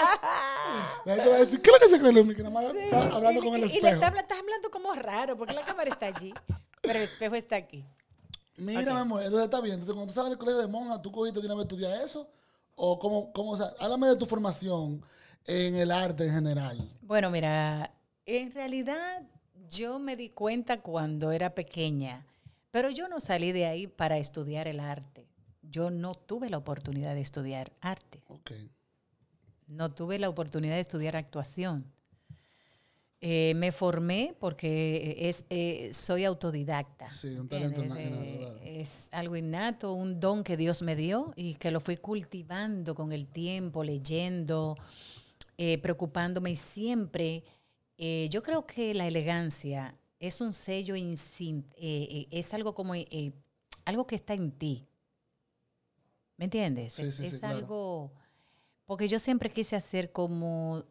La 1.05 1.15
gente 1.15 1.29
va 1.29 1.36
a 1.36 1.39
decir, 1.39 1.62
¿qué 1.62 1.70
es 1.70 1.75
lo 1.75 1.79
que 1.79 1.89
se 1.96 2.00
cree 2.00 2.12
Lumi? 2.13 2.36
Que 2.36 2.43
nada 2.43 2.53
más 2.53 2.74
está 2.74 3.01
hablando 3.15 3.41
y, 3.41 3.43
con 3.46 3.55
el 3.55 3.60
y 3.65 3.67
le 3.70 3.75
espejo. 3.77 3.88
está, 3.88 4.08
estás 4.20 4.39
hablando 4.39 4.72
como 4.72 4.93
raro, 4.93 5.38
porque 5.38 5.53
la 5.53 5.62
cámara 5.63 5.89
está 5.89 6.08
allí, 6.08 6.34
pero 6.81 7.00
el 7.00 7.03
espejo 7.05 7.36
está 7.36 7.55
aquí. 7.55 7.86
Mira, 8.58 8.93
mi 8.93 9.00
amor, 9.00 9.22
entonces 9.24 9.46
está 9.46 9.62
bien. 9.62 9.75
Entonces, 9.75 9.93
cuando 9.93 10.12
tú 10.12 10.13
sales 10.13 10.29
del 10.29 10.38
colegio 10.38 10.62
de 10.62 10.67
monja, 10.67 11.01
¿tú 11.01 11.12
cogiste 11.12 11.39
de 11.39 11.46
una 11.46 11.55
vez 11.55 11.63
a 11.63 11.67
estudiar 11.67 12.01
eso? 12.01 12.29
¿O 12.75 13.00
cómo, 13.00 13.31
cómo, 13.34 13.51
o 13.51 13.58
sea, 13.58 13.67
háblame 13.79 14.08
de 14.08 14.15
tu 14.17 14.25
formación 14.25 15.03
en 15.45 15.75
el 15.75 15.91
arte 15.91 16.25
en 16.27 16.33
general. 16.33 16.89
Bueno, 17.01 17.29
mira, 17.29 17.91
en 18.25 18.51
realidad 18.51 19.24
yo 19.69 20.00
me 20.00 20.15
di 20.15 20.29
cuenta 20.29 20.81
cuando 20.81 21.31
era 21.31 21.55
pequeña, 21.55 22.25
pero 22.71 22.89
yo 22.89 23.07
no 23.07 23.19
salí 23.19 23.51
de 23.51 23.65
ahí 23.65 23.88
para 23.88 24.17
estudiar 24.17 24.67
el 24.67 24.79
arte. 24.79 25.27
Yo 25.62 25.89
no 25.89 26.13
tuve 26.15 26.50
la 26.50 26.57
oportunidad 26.57 27.15
de 27.15 27.21
estudiar 27.21 27.71
arte. 27.81 28.21
Ok. 28.27 28.51
No 29.67 29.91
tuve 29.93 30.19
la 30.19 30.29
oportunidad 30.29 30.75
de 30.75 30.81
estudiar 30.81 31.15
actuación. 31.15 31.86
Eh, 33.24 33.53
me 33.55 33.71
formé 33.71 34.36
porque 34.39 35.15
es, 35.29 35.45
eh, 35.51 35.91
soy 35.93 36.25
autodidacta. 36.25 37.13
Sí, 37.13 37.27
un 37.36 37.48
talento 37.48 37.83
innato, 37.83 38.01
Eh. 38.01 38.81
Es 38.81 39.07
algo 39.12 39.36
innato, 39.36 39.93
un 39.93 40.19
don 40.19 40.43
que 40.43 40.57
Dios 40.57 40.81
me 40.81 40.95
dio 40.95 41.31
y 41.36 41.53
que 41.55 41.69
lo 41.69 41.79
fui 41.79 41.98
cultivando 41.98 42.95
con 42.95 43.12
el 43.12 43.27
tiempo, 43.27 43.83
leyendo, 43.83 44.75
eh, 45.58 45.77
preocupándome 45.79 46.51
y 46.51 46.55
siempre. 46.55 47.43
eh, 47.98 48.27
yo 48.31 48.41
creo 48.41 48.65
que 48.65 48.93
la 48.93 49.08
elegancia 49.08 49.96
es 50.20 50.41
un 50.41 50.53
sello, 50.53 50.96
eh, 50.96 51.63
eh, 51.77 52.27
es 52.31 52.53
algo 52.53 52.74
como 52.74 52.93
algo 53.86 54.08
que 54.08 54.15
está 54.15 54.34
en 54.34 54.51
ti. 54.51 54.88
¿Me 56.38 56.46
entiendes? 56.46 56.93
Sí, 56.93 57.03
es 57.03 57.15
sí, 57.15 57.22
sí, 57.22 57.36
es 57.36 57.39
claro. 57.39 57.58
algo. 57.58 58.13
Porque 58.86 59.08
yo 59.08 59.20
siempre 59.20 59.51
quise 59.51 59.75
hacer 59.75 60.12
como. 60.12 60.84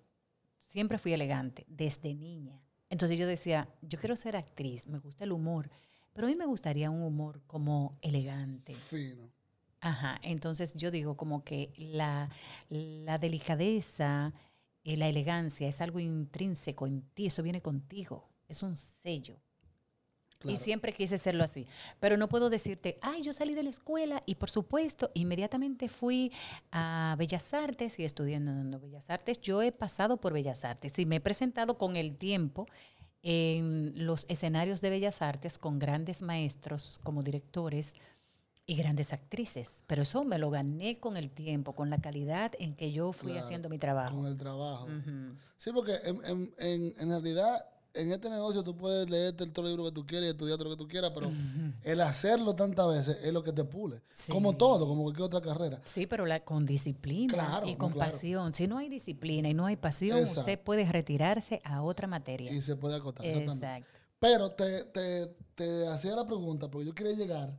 Siempre 0.59 0.99
fui 0.99 1.13
elegante, 1.13 1.65
desde 1.69 2.15
niña. 2.15 2.63
Entonces 2.89 3.19
yo 3.19 3.27
decía, 3.27 3.69
yo 3.83 3.99
quiero 3.99 4.15
ser 4.17 4.37
actriz, 4.37 4.87
me 4.87 4.99
gusta 4.99 5.25
el 5.25 5.33
humor, 5.33 5.71
pero 6.13 6.27
a 6.27 6.31
mí 6.31 6.37
me 6.37 6.47
gustaría 6.47 6.91
un 6.91 7.03
humor 7.03 7.43
como 7.47 7.99
elegante. 8.03 8.75
Fino. 8.75 9.31
Ajá, 9.81 10.19
entonces 10.23 10.75
yo 10.75 10.91
digo 10.91 11.17
como 11.17 11.43
que 11.45 11.73
la, 11.77 12.31
la 12.69 13.19
delicadeza, 13.19 14.33
eh, 14.85 14.97
la 14.97 15.09
elegancia 15.09 15.69
es 15.69 15.81
algo 15.81 16.01
intrínseco 16.01 16.87
en 16.87 17.03
ti, 17.15 17.27
eso 17.27 17.43
viene 17.43 17.61
contigo, 17.61 18.29
es 18.49 18.63
un 18.63 18.77
sello. 18.77 19.41
Y 20.45 20.57
siempre 20.57 20.95
quise 20.95 21.17
hacerlo 21.17 21.45
así. 21.45 21.67
Pero 21.99 22.17
no 22.17 22.29
puedo 22.29 22.49
decirte, 22.49 22.99
ay, 23.03 23.23
yo 23.23 23.33
salí 23.33 23.55
de 23.55 23.63
la 23.63 23.71
escuela 23.71 24.23
y 24.25 24.37
por 24.37 24.49
supuesto, 24.49 25.11
inmediatamente 25.13 25.89
fui 25.89 26.33
a 26.73 27.15
Bellas 27.19 27.53
Artes 27.53 27.99
y 27.99 28.05
estudiando 28.05 28.51
en 28.51 28.81
Bellas 28.81 29.11
Artes. 29.11 29.41
Yo 29.41 29.61
he 29.61 29.71
pasado 29.71 30.17
por 30.19 30.33
Bellas 30.33 30.65
Artes 30.65 30.99
y 30.99 31.05
me 31.05 31.17
he 31.17 31.21
presentado 31.21 31.77
con 31.77 31.97
el 31.97 32.17
tiempo 32.17 32.67
en 33.23 33.93
los 33.95 34.25
escenarios 34.31 34.81
de 34.81 34.89
Bellas 34.89 35.21
Artes 35.21 35.59
con 35.59 35.79
grandes 35.79 36.23
maestros 36.23 36.99
como 37.05 37.23
directores 37.23 37.93
y 38.71 38.77
grandes 38.77 39.13
actrices. 39.13 39.83
Pero 39.89 40.03
eso 40.03 40.23
me 40.23 40.39
lo 40.39 40.49
gané 40.49 41.01
con 41.01 41.17
el 41.17 41.29
tiempo, 41.29 41.75
con 41.75 41.91
la 41.91 42.01
calidad 42.01 42.53
en 42.61 42.77
que 42.77 42.93
yo 42.93 43.13
fui 43.13 43.37
haciendo 43.37 43.69
mi 43.69 43.79
trabajo. 43.79 44.17
Con 44.17 44.27
el 44.27 44.37
trabajo. 44.37 44.87
Sí, 45.57 45.73
porque 45.75 45.97
en, 46.05 46.55
en, 46.59 46.95
en 46.97 47.09
realidad 47.09 47.67
en 47.95 48.13
este 48.13 48.31
negocio 48.31 48.63
tú 48.63 48.77
puedes 48.77 49.11
leerte 49.11 49.43
el 49.43 49.53
todo 49.53 49.67
libro 49.67 49.87
que 49.87 49.91
tú 49.91 50.07
quieras 50.07 50.29
y 50.29 50.31
estudiar 50.31 50.57
todo 50.57 50.69
lo 50.69 50.77
que 50.77 50.85
tú 50.85 50.87
quieras, 50.87 51.11
pero 51.13 51.33
el 51.83 52.01
hacerlo 52.01 52.55
tantas 52.55 52.87
veces 52.87 53.19
es 53.25 53.33
lo 53.33 53.43
que 53.43 53.53
te 53.53 53.65
pule. 53.65 54.03
Como 54.29 54.57
todo, 54.57 54.87
como 54.87 55.03
cualquier 55.03 55.25
otra 55.25 55.41
carrera. 55.41 55.81
Sí, 55.85 56.07
pero 56.07 56.25
la, 56.25 56.45
con 56.45 56.65
disciplina 56.65 57.63
y 57.67 57.75
con 57.75 57.93
pasión. 57.93 58.55
Si 58.55 58.69
no 58.69 58.79
hay 58.79 58.89
disciplina 58.89 59.49
y 59.49 59.55
no 59.55 59.67
hay 59.67 59.75
pasión, 59.75 60.21
usted 60.21 60.61
puede 60.61 60.85
retirarse 60.85 61.61
a 61.65 61.83
otra 61.83 62.07
materia. 62.07 62.53
Y 62.53 62.63
se 62.63 62.77
puede 62.77 62.95
acotar. 62.95 63.27
Exacto. 63.27 63.99
Pero 64.21 64.53
te, 64.53 64.85
te, 64.85 65.27
te, 65.57 65.89
hacía 65.89 66.15
la 66.15 66.25
pregunta, 66.25 66.71
porque 66.71 66.87
yo 66.87 66.95
quería 66.95 67.15
llegar 67.15 67.59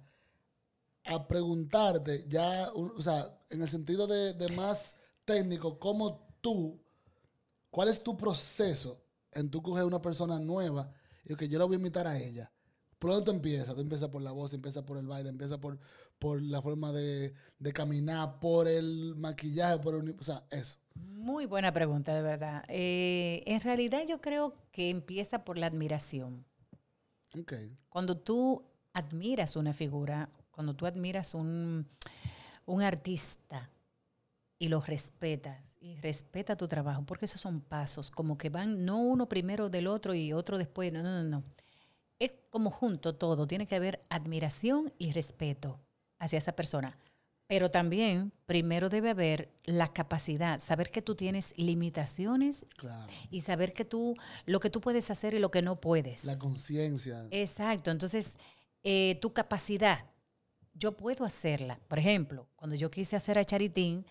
a 1.06 1.28
preguntarte 1.28 2.26
ya, 2.28 2.70
o 2.74 3.02
sea, 3.02 3.38
en 3.50 3.62
el 3.62 3.70
sentido 3.70 4.08
de, 4.08 4.34
de 4.34 4.50
más 4.56 4.96
técnico, 5.26 5.80
¿cómo 5.80 6.28
tú, 6.42 6.80
cuál 7.70 7.90
es 7.90 8.04
tu 8.04 8.18
proceso 8.18 9.02
en 9.34 9.50
tú 9.50 9.62
coger 9.62 9.86
una 9.86 10.02
persona 10.02 10.40
nueva 10.40 10.92
y 11.26 11.36
que 11.36 11.48
yo 11.48 11.60
la 11.60 11.66
voy 11.66 11.76
a 11.76 11.78
invitar 11.78 12.08
a 12.08 12.18
ella. 12.18 12.52
Pronto 13.00 13.32
empieza, 13.32 13.74
tú 13.74 13.82
empiezas 13.82 14.10
por 14.10 14.22
la 14.22 14.32
voz, 14.32 14.54
empieza 14.54 14.86
por 14.86 14.98
el 14.98 15.08
baile, 15.08 15.30
empieza 15.30 15.60
por, 15.60 15.80
por 16.20 16.42
la 16.42 16.62
forma 16.62 16.92
de, 16.92 17.34
caminar, 17.74 18.40
por 18.40 18.68
el 18.68 19.16
maquillaje, 19.16 19.80
por 19.80 19.96
el, 19.96 20.16
o 20.20 20.24
sea, 20.24 20.46
eso. 20.52 20.78
Muy 20.94 21.48
buena 21.48 21.74
pregunta, 21.74 22.14
de 22.14 22.22
verdad. 22.22 22.64
Eh, 22.68 23.44
en 23.48 23.60
realidad 23.62 24.04
yo 24.08 24.22
creo 24.22 24.56
que 24.72 24.92
empieza 24.92 25.44
por 25.44 25.58
la 25.58 25.68
admiración. 25.68 26.46
Okay. 27.40 27.76
Cuando 27.90 28.18
tú 28.18 28.64
admiras 28.94 29.56
una 29.56 29.74
figura, 29.74 30.30
cuando 30.52 30.76
tú 30.76 30.86
admiras 30.86 31.34
un, 31.34 31.88
un 32.66 32.82
artista, 32.82 33.70
y 34.62 34.70
los 34.70 34.86
respetas 34.86 35.76
y 35.82 35.96
respeta 35.96 36.56
tu 36.56 36.68
trabajo, 36.68 37.04
porque 37.04 37.26
esos 37.26 37.42
son 37.42 37.62
pasos, 37.62 38.12
como 38.12 38.38
que 38.38 38.50
van 38.52 38.86
no 38.86 39.00
uno 39.00 39.28
primero 39.28 39.70
del 39.72 39.88
otro 39.88 40.14
y 40.14 40.34
otro 40.34 40.60
después, 40.60 40.94
no, 40.94 41.02
no, 41.02 41.24
no, 41.24 41.28
no. 41.28 41.44
Es 42.20 42.36
como 42.52 42.70
junto 42.70 43.16
todo, 43.16 43.48
tiene 43.48 43.66
que 43.66 43.76
haber 43.76 44.06
admiración 44.08 44.94
y 45.00 45.14
respeto 45.14 45.80
hacia 46.20 46.38
esa 46.38 46.56
persona. 46.56 46.96
Pero 47.48 47.72
también 47.72 48.34
primero 48.46 48.90
debe 48.90 49.10
haber 49.10 49.50
la 49.64 49.88
capacidad, 49.88 50.60
saber 50.60 50.92
que 50.92 51.02
tú 51.02 51.16
tienes 51.16 51.58
limitaciones 51.58 52.68
y 53.32 53.42
saber 53.42 53.74
que 53.74 53.84
tú, 53.84 54.16
lo 54.46 54.60
que 54.60 54.70
tú 54.70 54.80
puedes 54.80 55.10
hacer 55.10 55.34
y 55.34 55.40
lo 55.40 55.50
que 55.50 55.64
no 55.64 55.82
puedes. 55.82 56.24
La 56.24 56.38
conciencia. 56.38 57.26
Exacto, 57.32 57.90
entonces 57.90 58.36
eh, 58.84 59.18
tu 59.24 59.34
capacidad, 59.34 60.06
yo 60.74 60.94
puedo 60.94 61.26
hacerla. 61.26 61.80
Por 61.88 62.00
ejemplo, 62.00 62.48
cuando 62.56 62.76
yo 62.76 62.90
quise 62.90 63.16
hacer 63.16 63.38
a 63.38 63.46
Charitín, 63.46 64.06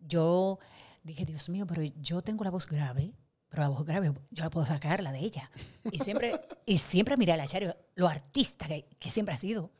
yo 0.00 0.58
dije, 1.02 1.24
Dios 1.24 1.48
mío, 1.48 1.66
pero 1.66 1.82
yo 1.82 2.22
tengo 2.22 2.44
la 2.44 2.50
voz 2.50 2.66
grave, 2.66 3.12
pero 3.48 3.62
la 3.62 3.68
voz 3.68 3.84
grave 3.84 4.12
yo 4.30 4.44
la 4.44 4.50
puedo 4.50 4.66
sacar, 4.66 5.02
la 5.02 5.12
de 5.12 5.20
ella. 5.20 5.50
Y 5.90 5.98
siempre, 6.00 6.40
y 6.66 6.78
siempre 6.78 7.16
miré 7.16 7.32
a 7.32 7.36
la 7.36 7.46
Chario, 7.46 7.76
lo 7.94 8.08
artista 8.08 8.66
que, 8.66 9.10
siempre 9.10 9.34
ha 9.34 9.38
sido. 9.38 9.70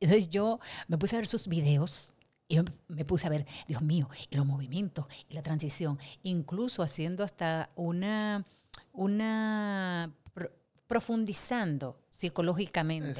Entonces 0.00 0.30
yo 0.30 0.60
me 0.88 0.96
puse 0.96 1.16
a 1.16 1.18
ver 1.18 1.26
sus 1.26 1.46
videos 1.46 2.12
y 2.48 2.58
me 2.88 3.04
puse 3.04 3.26
a 3.26 3.30
ver, 3.30 3.46
Dios 3.68 3.82
mío, 3.82 4.08
y 4.30 4.36
los 4.36 4.46
movimientos 4.46 5.06
y 5.28 5.34
la 5.34 5.42
transición, 5.42 5.98
incluso 6.22 6.82
haciendo 6.82 7.22
hasta 7.22 7.70
una, 7.76 8.44
una 8.92 10.12
profundizando 10.90 12.00
psicológicamente 12.08 13.14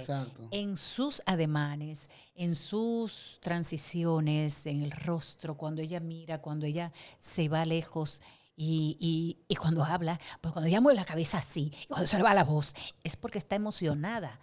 en 0.50 0.76
sus 0.76 1.22
ademanes, 1.24 2.10
en 2.34 2.56
sus 2.56 3.38
transiciones, 3.40 4.66
en 4.66 4.82
el 4.82 4.90
rostro, 4.90 5.56
cuando 5.56 5.80
ella 5.80 6.00
mira, 6.00 6.42
cuando 6.42 6.66
ella 6.66 6.92
se 7.20 7.48
va 7.48 7.64
lejos 7.64 8.20
y, 8.56 9.38
cuando 9.60 9.84
habla, 9.84 10.18
pues 10.40 10.52
cuando 10.52 10.66
ella 10.66 10.80
mueve 10.80 10.96
la 10.96 11.04
cabeza 11.04 11.38
así, 11.38 11.72
cuando 11.86 12.08
se 12.08 12.16
le 12.16 12.24
va 12.24 12.34
la 12.34 12.42
voz, 12.42 12.74
es 13.04 13.14
porque 13.14 13.38
está 13.38 13.54
emocionada 13.54 14.40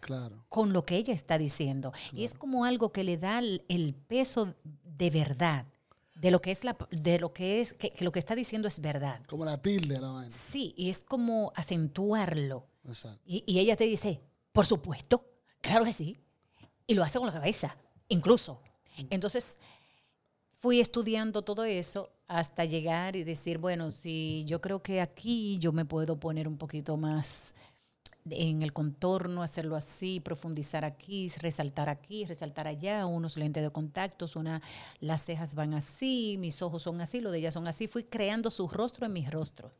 con 0.48 0.72
lo 0.72 0.86
que 0.86 0.96
ella 0.96 1.14
está 1.14 1.38
diciendo. 1.38 1.92
Y 2.14 2.24
es 2.24 2.34
como 2.34 2.64
algo 2.64 2.94
que 2.94 3.04
le 3.04 3.18
da 3.18 3.40
el, 3.40 3.94
peso 4.08 4.56
de 4.86 5.10
verdad 5.10 5.66
de 6.16 6.32
lo 6.32 6.42
que 6.42 6.52
es 6.52 6.64
la 6.64 6.76
de 6.90 7.20
lo 7.20 7.32
que 7.32 7.60
es 7.60 7.74
que, 7.74 7.94
lo 8.00 8.14
que 8.14 8.20
está 8.20 8.36
diciendo 8.36 8.70
es 8.70 8.80
verdad. 8.80 9.20
Como 9.28 9.44
la 9.44 9.62
tilde 9.62 10.00
la 10.00 10.12
vaina. 10.12 10.32
Sí, 10.32 10.74
y 10.78 10.90
es 10.90 11.04
como 11.04 11.52
acentuarlo. 11.56 12.66
Y, 13.26 13.60
ella 13.60 13.76
te 13.76 13.86
dice, 13.86 14.22
por 14.52 14.66
supuesto, 14.66 15.26
claro 15.62 15.86
que 15.86 15.94
sí. 15.94 16.18
Y 16.86 16.94
lo 16.94 17.04
hace 17.04 17.20
con 17.20 17.28
la 17.28 17.34
cabeza, 17.34 17.76
incluso. 18.08 18.62
Entonces, 19.10 19.58
fui 20.52 20.80
estudiando 20.80 21.42
todo 21.42 21.64
eso 21.66 22.10
hasta 22.28 22.66
llegar 22.66 23.16
y 23.16 23.24
decir, 23.24 23.58
bueno, 23.58 23.92
si 23.92 24.44
yo 24.46 24.62
creo 24.62 24.82
que 24.82 25.02
aquí 25.02 25.58
yo 25.60 25.72
me 25.72 25.86
puedo 25.86 26.20
poner 26.20 26.48
un 26.48 26.58
poquito 26.58 26.98
más 26.98 27.56
en 28.30 28.64
el 28.64 28.74
contorno, 28.74 29.42
hacerlo 29.42 29.76
así, 29.76 30.20
profundizar 30.20 30.84
aquí, 30.84 31.30
resaltar 31.40 31.90
aquí, 31.90 32.26
resaltar 32.26 32.68
allá, 32.68 33.06
unos 33.06 33.38
lentes 33.38 33.64
de 33.64 33.70
contactos, 33.70 34.36
una, 34.36 34.62
las 35.00 35.24
cejas 35.24 35.56
van 35.56 35.74
así, 35.74 36.36
mis 36.40 36.62
ojos 36.62 36.84
son 36.84 37.00
así, 37.02 37.22
lo 37.22 37.32
de 37.32 37.40
ella 37.40 37.52
son 37.52 37.68
así. 37.68 37.88
Fui 37.88 38.04
creando 38.04 38.50
su 38.52 38.68
rostro 38.68 39.06
en 39.06 39.14
mi 39.14 39.26
rostro. 39.26 39.72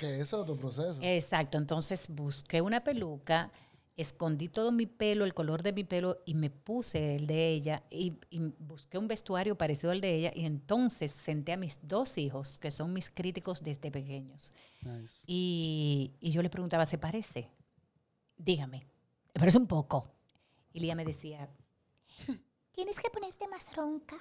Que 0.00 0.14
eso 0.14 0.22
es 0.22 0.32
otro 0.32 0.56
proceso. 0.56 0.98
Exacto, 1.02 1.58
entonces 1.58 2.08
busqué 2.08 2.62
una 2.62 2.82
peluca, 2.82 3.52
escondí 3.98 4.48
todo 4.48 4.72
mi 4.72 4.86
pelo, 4.86 5.26
el 5.26 5.34
color 5.34 5.62
de 5.62 5.74
mi 5.74 5.84
pelo 5.84 6.22
y 6.24 6.32
me 6.32 6.48
puse 6.48 7.16
el 7.16 7.26
de 7.26 7.50
ella 7.50 7.82
y, 7.90 8.14
busqué 8.60 8.96
un 8.96 9.08
vestuario 9.08 9.58
parecido 9.58 9.90
al 9.92 10.00
de 10.00 10.14
ella 10.14 10.32
y 10.34 10.46
entonces 10.46 11.12
senté 11.12 11.52
a 11.52 11.58
mis 11.58 11.80
dos 11.82 12.16
hijos, 12.16 12.58
que 12.58 12.70
son 12.70 12.94
mis 12.94 13.10
críticos 13.10 13.62
desde 13.62 13.90
pequeños. 13.90 14.54
Y, 15.26 16.12
y, 16.18 16.30
yo 16.30 16.40
le 16.40 16.48
preguntaba, 16.48 16.86
¿se 16.86 16.96
parece? 16.96 17.50
Dígame, 18.38 18.86
¿me 19.34 19.38
parece 19.38 19.58
un 19.58 19.66
poco? 19.66 20.10
Y 20.72 20.80
Lía 20.80 20.94
me 20.94 21.04
decía, 21.04 21.46
tienes 22.72 22.98
que 22.98 23.10
ponerte 23.10 23.46
más 23.48 23.76
ronca. 23.76 24.16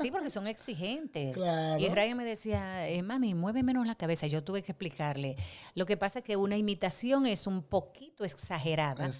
Sí, 0.00 0.10
porque 0.10 0.30
son 0.30 0.46
exigentes. 0.46 1.36
Y 1.78 1.88
Ryan 1.88 2.16
me 2.16 2.24
decía, 2.24 2.88
eh, 2.88 3.02
mami, 3.02 3.34
mueve 3.34 3.62
menos 3.62 3.86
la 3.86 3.94
cabeza. 3.94 4.26
Yo 4.26 4.42
tuve 4.42 4.62
que 4.62 4.72
explicarle. 4.72 5.36
Lo 5.74 5.86
que 5.86 5.96
pasa 5.96 6.20
es 6.20 6.24
que 6.24 6.36
una 6.36 6.56
imitación 6.56 7.26
es 7.26 7.46
un 7.46 7.62
poquito 7.62 8.24
exagerada 8.24 9.10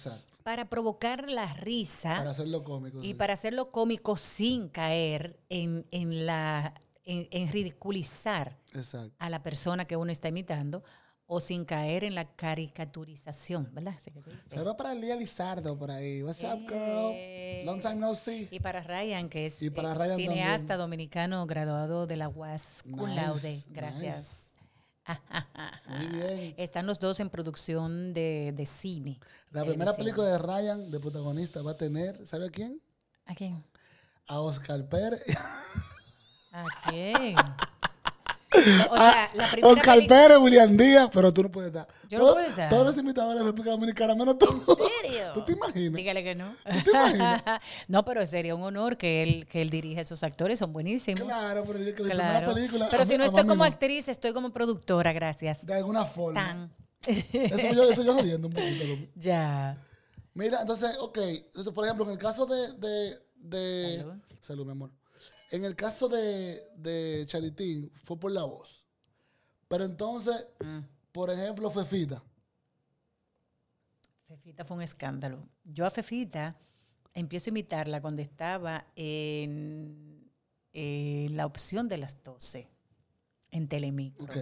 para 0.43 0.69
provocar 0.69 1.29
la 1.29 1.53
risa. 1.53 2.17
Para 2.17 2.31
hacerlo 2.31 2.63
cómico. 2.63 2.99
Y 3.03 3.13
para 3.13 3.33
hacerlo 3.33 3.71
cómico 3.71 4.17
sin 4.17 4.69
caer 4.69 5.39
en, 5.49 5.85
la 6.25 6.73
en, 7.05 7.51
ridiculizar 7.51 8.57
a 9.19 9.29
la 9.29 9.43
persona 9.43 9.85
que 9.85 9.95
uno 9.95 10.11
está 10.11 10.29
imitando 10.29 10.83
o 11.33 11.39
sin 11.39 11.63
caer 11.63 12.03
en 12.03 12.13
la 12.13 12.25
caricaturización, 12.25 13.69
¿verdad? 13.73 13.95
Saludos 14.49 14.75
para 14.75 14.93
Lía 14.93 15.15
Lizardo 15.15 15.79
por 15.79 15.89
ahí. 15.89 16.21
What's 16.21 16.43
up, 16.43 16.59
girl? 16.67 17.65
Long 17.65 17.79
time 17.79 17.95
no 17.95 18.13
see. 18.15 18.49
Y 18.51 18.59
para 18.59 18.81
Ryan, 18.81 19.29
que 19.29 19.45
es 19.45 19.55
cineasta 19.55 20.75
dominicano 20.75 21.47
graduado 21.47 22.05
de 22.05 22.17
la 22.17 22.27
UAS 22.27 22.83
cum 22.83 23.15
laude. 23.15 23.63
Gracias. 23.69 24.49
Muy 25.87 26.07
bien. 26.07 26.53
Están 26.57 26.85
los 26.85 26.99
dos 26.99 27.21
en 27.21 27.29
producción 27.29 28.13
de, 28.13 28.53
de 28.53 28.65
cine. 28.65 29.17
La 29.51 29.63
primera 29.63 29.95
película 29.95 30.27
de 30.27 30.37
Ryan, 30.37 30.91
de 30.91 30.99
protagonista, 30.99 31.61
va 31.61 31.71
a 31.71 31.77
tener, 31.77 32.27
¿sabe 32.27 32.47
a 32.47 32.49
quién? 32.49 32.81
¿A 33.25 33.33
quién? 33.35 33.63
A 34.27 34.41
Oscar 34.41 34.85
Pérez. 34.89 35.23
¿A 36.51 36.65
quién? 36.89 37.35
O 38.89 38.97
sea, 38.97 39.29
la 39.33 39.49
primera 39.49 39.73
Oscar 39.73 39.99
Pérez, 40.07 40.37
William 40.37 40.75
Díaz, 40.75 41.09
pero 41.11 41.33
tú 41.33 41.43
no 41.43 41.51
puedes 41.51 41.71
dar. 41.71 41.87
Yo 42.09 42.19
no 42.19 42.33
puedo 42.33 42.39
estar. 42.41 42.69
Todos 42.69 42.87
los 42.87 42.97
imitadores 42.97 43.35
de 43.35 43.45
la 43.45 43.51
República 43.51 43.71
Dominicana, 43.71 44.15
menos 44.15 44.37
tú. 44.37 44.45
¿En 44.51 44.65
serio? 45.01 45.31
¿Tú 45.33 45.41
te 45.43 45.53
imaginas? 45.53 45.93
Dígale 45.93 46.23
que 46.23 46.35
no. 46.35 46.55
¿Tú 46.63 46.83
te 46.83 46.89
imaginas? 46.91 47.43
no, 47.87 48.03
pero 48.03 48.25
sería 48.25 48.53
un 48.53 48.63
honor 48.63 48.97
que 48.97 49.23
él, 49.23 49.45
que 49.45 49.61
él 49.61 49.69
dirija 49.69 50.01
esos 50.01 50.21
actores, 50.23 50.59
son 50.59 50.73
buenísimos. 50.73 51.23
Claro, 51.23 51.63
pero 51.65 51.79
que 51.79 52.03
la 52.03 52.09
primera 52.09 52.53
película. 52.53 52.87
Pero 52.91 53.05
si 53.05 53.17
no 53.17 53.23
estoy 53.23 53.45
como 53.45 53.63
actriz, 53.63 54.09
estoy 54.09 54.33
como 54.33 54.51
productora, 54.51 55.13
gracias. 55.13 55.65
De 55.65 55.73
alguna 55.73 56.05
forma. 56.05 56.69
Eso 57.07 57.73
yo, 57.73 57.89
eso 57.89 58.03
yo 58.03 58.13
jodiendo 58.13 58.47
un 58.47 58.53
poquito. 58.53 58.83
Ya. 59.15 59.77
Mira, 60.33 60.61
entonces, 60.61 60.95
ok. 60.99 61.17
Entonces, 61.17 61.73
por 61.73 61.85
ejemplo, 61.85 62.05
en 62.05 62.11
el 62.11 62.17
caso 62.17 62.45
de. 62.45 62.73
de, 62.73 63.19
de 63.35 63.97
Salud. 63.97 64.13
Salud, 64.39 64.65
mi 64.65 64.71
amor. 64.71 64.91
En 65.51 65.63
el 65.65 65.75
caso 65.75 66.07
de, 66.09 66.59
de 66.77 67.25
Charitín, 67.27 67.91
fue 68.03 68.17
por 68.19 68.31
la 68.31 68.43
voz. 68.43 68.85
Pero 69.67 69.83
entonces, 69.85 70.47
Mm. 70.59 70.79
por 71.11 71.29
ejemplo, 71.29 71.69
Fefita. 71.69 72.23
Fefita 74.27 74.63
fue 74.63 74.77
un 74.77 74.83
escándalo. 74.83 75.47
Yo 75.63 75.85
a 75.85 75.91
Fefita 75.91 76.55
empiezo 77.13 77.49
a 77.49 77.51
imitarla 77.51 78.01
cuando 78.01 78.21
estaba 78.21 78.85
en, 78.95 80.31
en 80.73 81.35
la 81.35 81.45
opción 81.45 81.87
de 81.89 81.97
las 81.97 82.21
12 82.23 82.67
en 83.51 83.67
Telemicro. 83.67 84.23
Ok. 84.25 84.37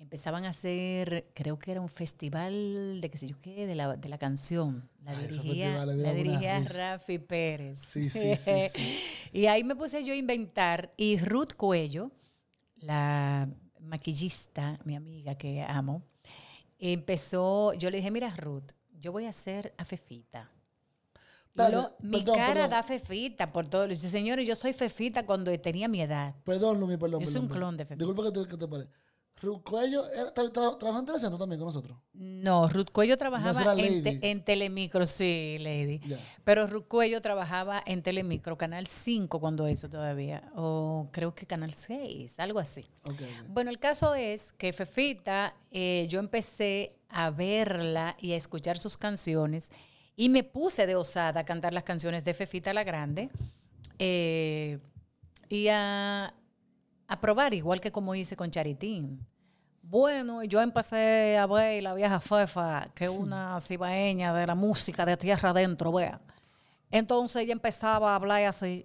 Empezaban 0.00 0.46
a 0.46 0.48
hacer, 0.48 1.30
creo 1.34 1.58
que 1.58 1.72
era 1.72 1.80
un 1.82 1.90
festival 1.90 3.02
de 3.02 3.10
qué 3.10 3.18
sé 3.18 3.28
yo 3.28 3.38
qué, 3.38 3.66
de 3.66 3.74
la, 3.74 3.96
de 3.98 4.08
la 4.08 4.16
canción. 4.16 4.88
La 5.04 5.10
Ay, 5.10 5.26
esos 5.26 5.42
dirigía, 5.42 5.84
la 5.84 5.92
una 5.94 6.12
dirigía. 6.14 6.60
Rafi 6.60 7.18
Pérez. 7.18 7.80
Sí, 7.80 8.08
sí, 8.08 8.34
sí, 8.34 8.68
sí. 8.74 8.98
y 9.34 9.44
ahí 9.44 9.62
me 9.62 9.76
puse 9.76 10.02
yo 10.02 10.14
a 10.14 10.16
inventar. 10.16 10.90
Y 10.96 11.18
Ruth 11.18 11.52
Cuello, 11.54 12.10
la 12.76 13.46
maquillista, 13.78 14.80
mi 14.84 14.96
amiga 14.96 15.34
que 15.34 15.62
amo, 15.62 16.02
empezó, 16.78 17.74
yo 17.74 17.90
le 17.90 17.98
dije, 17.98 18.10
mira 18.10 18.34
Ruth, 18.34 18.72
yo 18.98 19.12
voy 19.12 19.26
a 19.26 19.30
hacer 19.30 19.74
a 19.76 19.84
Fefita. 19.84 20.50
Lo- 21.52 21.94
mi 22.00 22.18
perdón, 22.20 22.34
cara 22.36 22.52
perdón. 22.54 22.70
da 22.70 22.82
Fefita 22.82 23.52
por 23.52 23.68
todo. 23.68 23.86
Dice, 23.86 24.08
señores, 24.08 24.48
yo 24.48 24.54
soy 24.56 24.72
Fefita 24.72 25.26
cuando 25.26 25.58
tenía 25.60 25.88
mi 25.88 26.00
edad. 26.00 26.34
Perdón, 26.44 26.80
Lumi, 26.80 26.96
perdón. 26.96 27.20
Yo 27.20 27.26
soy 27.26 27.34
perdón, 27.34 27.44
un 27.44 27.48
clon 27.50 27.76
de 27.76 27.84
Fefita. 27.84 28.06
Disculpa 28.06 28.32
que 28.32 28.40
te, 28.40 28.48
que 28.48 28.56
te 28.56 28.68
pare. 28.68 28.88
Era- 30.14 30.34
tra- 30.34 30.52
tra- 30.52 30.78
trabajó 30.78 31.00
en 31.00 31.06
Telecentro 31.06 31.38
también 31.38 31.58
con 31.58 31.66
nosotros. 31.68 31.96
No, 32.12 32.68
Ruth 32.68 32.90
Cuello 32.92 33.16
trabajaba 33.16 33.72
en, 33.72 34.02
te- 34.02 34.12
Lady. 34.12 34.18
en 34.22 34.44
Telemicro, 34.44 35.06
sí, 35.06 35.56
Lady. 35.60 36.00
Pero 36.44 36.66
Ruth 36.66 36.86
Cuello 36.88 37.20
trabajaba 37.22 37.82
en 37.86 38.02
Telemicro, 38.02 38.56
Canal 38.58 38.86
5 38.86 39.40
cuando 39.40 39.66
eso 39.66 39.88
todavía, 39.88 40.50
o 40.54 41.08
creo 41.12 41.34
que 41.34 41.46
Canal 41.46 41.72
6, 41.74 42.38
algo 42.38 42.58
así. 42.58 42.84
Bueno, 43.48 43.70
el 43.70 43.78
caso 43.78 44.14
es 44.14 44.52
que 44.52 44.72
Fefita, 44.72 45.54
eh, 45.70 46.06
yo 46.08 46.20
empecé 46.20 46.96
a 47.08 47.30
verla 47.30 48.16
y 48.20 48.32
a 48.32 48.36
escuchar 48.36 48.78
sus 48.78 48.96
canciones 48.96 49.70
y 50.16 50.28
me 50.28 50.44
puse 50.44 50.86
de 50.86 50.96
osada 50.96 51.40
a 51.40 51.44
cantar 51.44 51.72
las 51.72 51.84
canciones 51.84 52.24
de 52.24 52.34
Fefita 52.34 52.74
la 52.74 52.84
Grande 52.84 53.30
eh, 53.98 54.78
y 55.48 55.68
a, 55.68 56.34
a 57.10 57.20
probar, 57.20 57.52
igual 57.54 57.80
que 57.80 57.90
como 57.90 58.14
hice 58.14 58.36
con 58.36 58.50
Charitín. 58.50 59.26
Bueno, 59.82 60.44
yo 60.44 60.60
empecé 60.60 61.36
a 61.36 61.46
ver 61.46 61.82
la 61.82 61.94
vieja 61.94 62.20
Fefa, 62.20 62.86
que 62.94 63.06
es 63.06 63.10
una 63.10 63.58
cibaeña 63.60 64.32
de 64.32 64.46
la 64.46 64.54
música 64.54 65.04
de 65.04 65.16
tierra 65.16 65.50
adentro, 65.50 65.90
vea. 65.90 66.20
Entonces 66.90 67.42
ella 67.42 67.52
empezaba 67.52 68.12
a 68.12 68.14
hablar 68.14 68.44
así. 68.44 68.84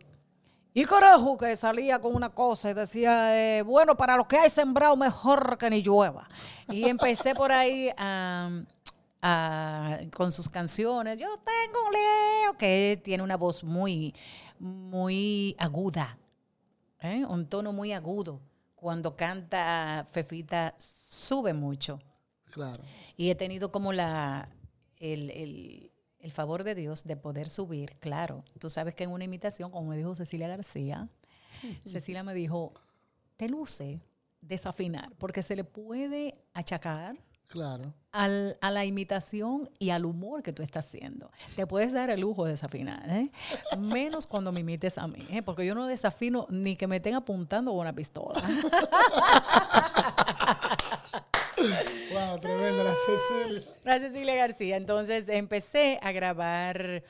Y 0.73 0.83
carajo, 0.85 1.37
que 1.37 1.55
salía 1.55 1.99
con 1.99 2.15
una 2.15 2.29
cosa 2.29 2.71
y 2.71 2.73
decía, 2.73 3.37
eh, 3.37 3.61
bueno, 3.61 3.95
para 3.95 4.17
los 4.17 4.25
que 4.25 4.37
hay 4.37 4.49
sembrado, 4.49 4.95
mejor 4.97 5.57
que 5.59 5.69
ni 5.69 5.81
llueva. 5.83 6.27
Y 6.67 6.89
empecé 6.89 7.35
por 7.35 7.51
ahí 7.51 7.91
a, 7.95 8.49
a- 9.21 9.99
con 10.17 10.31
sus 10.31 10.49
canciones. 10.49 11.19
Yo 11.19 11.27
tengo 11.45 11.87
un 11.87 11.93
Leo, 11.93 12.57
que 12.57 12.99
tiene 13.03 13.23
una 13.23 13.37
voz 13.37 13.63
muy, 13.63 14.13
muy 14.59 15.55
aguda, 15.59 16.17
¿eh? 17.13 17.25
un 17.25 17.47
tono 17.47 17.73
muy 17.73 17.91
agudo. 17.93 18.41
Cuando 18.75 19.15
canta 19.15 20.05
Fefita, 20.09 20.75
sube 20.77 21.53
mucho. 21.53 21.99
Claro. 22.51 22.81
Y 23.17 23.29
he 23.29 23.35
tenido 23.35 23.71
como 23.71 23.93
la 23.93 24.49
el, 24.97 25.29
el- 25.31 25.91
el 26.19 26.31
favor 26.31 26.63
de 26.63 26.73
Dios 26.73 27.03
de 27.03 27.15
poder 27.17 27.49
subir, 27.49 27.91
claro. 27.99 28.43
Tú 28.59 28.69
sabes 28.71 28.95
que 28.95 29.03
en 29.03 29.11
una 29.11 29.25
imitación, 29.25 29.69
como 29.69 29.89
me 29.89 29.97
dijo 29.97 30.15
Cecilia 30.15 30.47
García, 30.47 31.07
Cecilia 31.85 32.23
me 32.23 32.33
dijo, 32.33 32.73
te 33.37 33.47
luce 33.47 34.01
desafinar, 34.41 35.11
porque 35.17 35.43
se 35.43 35.55
le 35.55 35.63
puede 35.63 36.35
achacar 36.53 37.17
Claro. 37.47 37.93
al- 38.11 38.57
a 38.61 38.71
la 38.71 38.85
imitación 38.85 39.69
y 39.79 39.89
al 39.91 40.05
humor 40.05 40.41
que 40.43 40.51
tú 40.53 40.63
estás 40.63 40.85
haciendo. 40.87 41.29
Te 41.55 41.67
puedes 41.67 41.91
dar 41.93 42.09
el 42.09 42.21
lujo 42.21 42.45
de 42.45 42.51
desafinar, 42.51 43.09
¿eh? 43.09 43.31
menos 43.77 44.25
cuando 44.27 44.51
me 44.51 44.61
imites 44.61 44.97
a 44.97 45.07
mí, 45.07 45.25
¿eh? 45.29 45.41
porque 45.41 45.65
yo 45.65 45.75
no 45.75 45.85
desafino 45.87 46.47
ni 46.49 46.75
que 46.75 46.87
me 46.87 46.97
estén 46.97 47.15
apuntando 47.15 47.71
con 47.71 47.81
una 47.81 47.93
pistola. 47.93 48.41
Wow, 52.11 52.39
tremenda 52.39 52.83
la 52.83 52.93
Cecilia. 52.93 53.61
La 53.83 53.99
Cecilia 53.99 54.35
García. 54.35 54.77
Entonces 54.77 55.25
empecé 55.27 55.99
a 56.01 56.11
grabar 56.11 57.03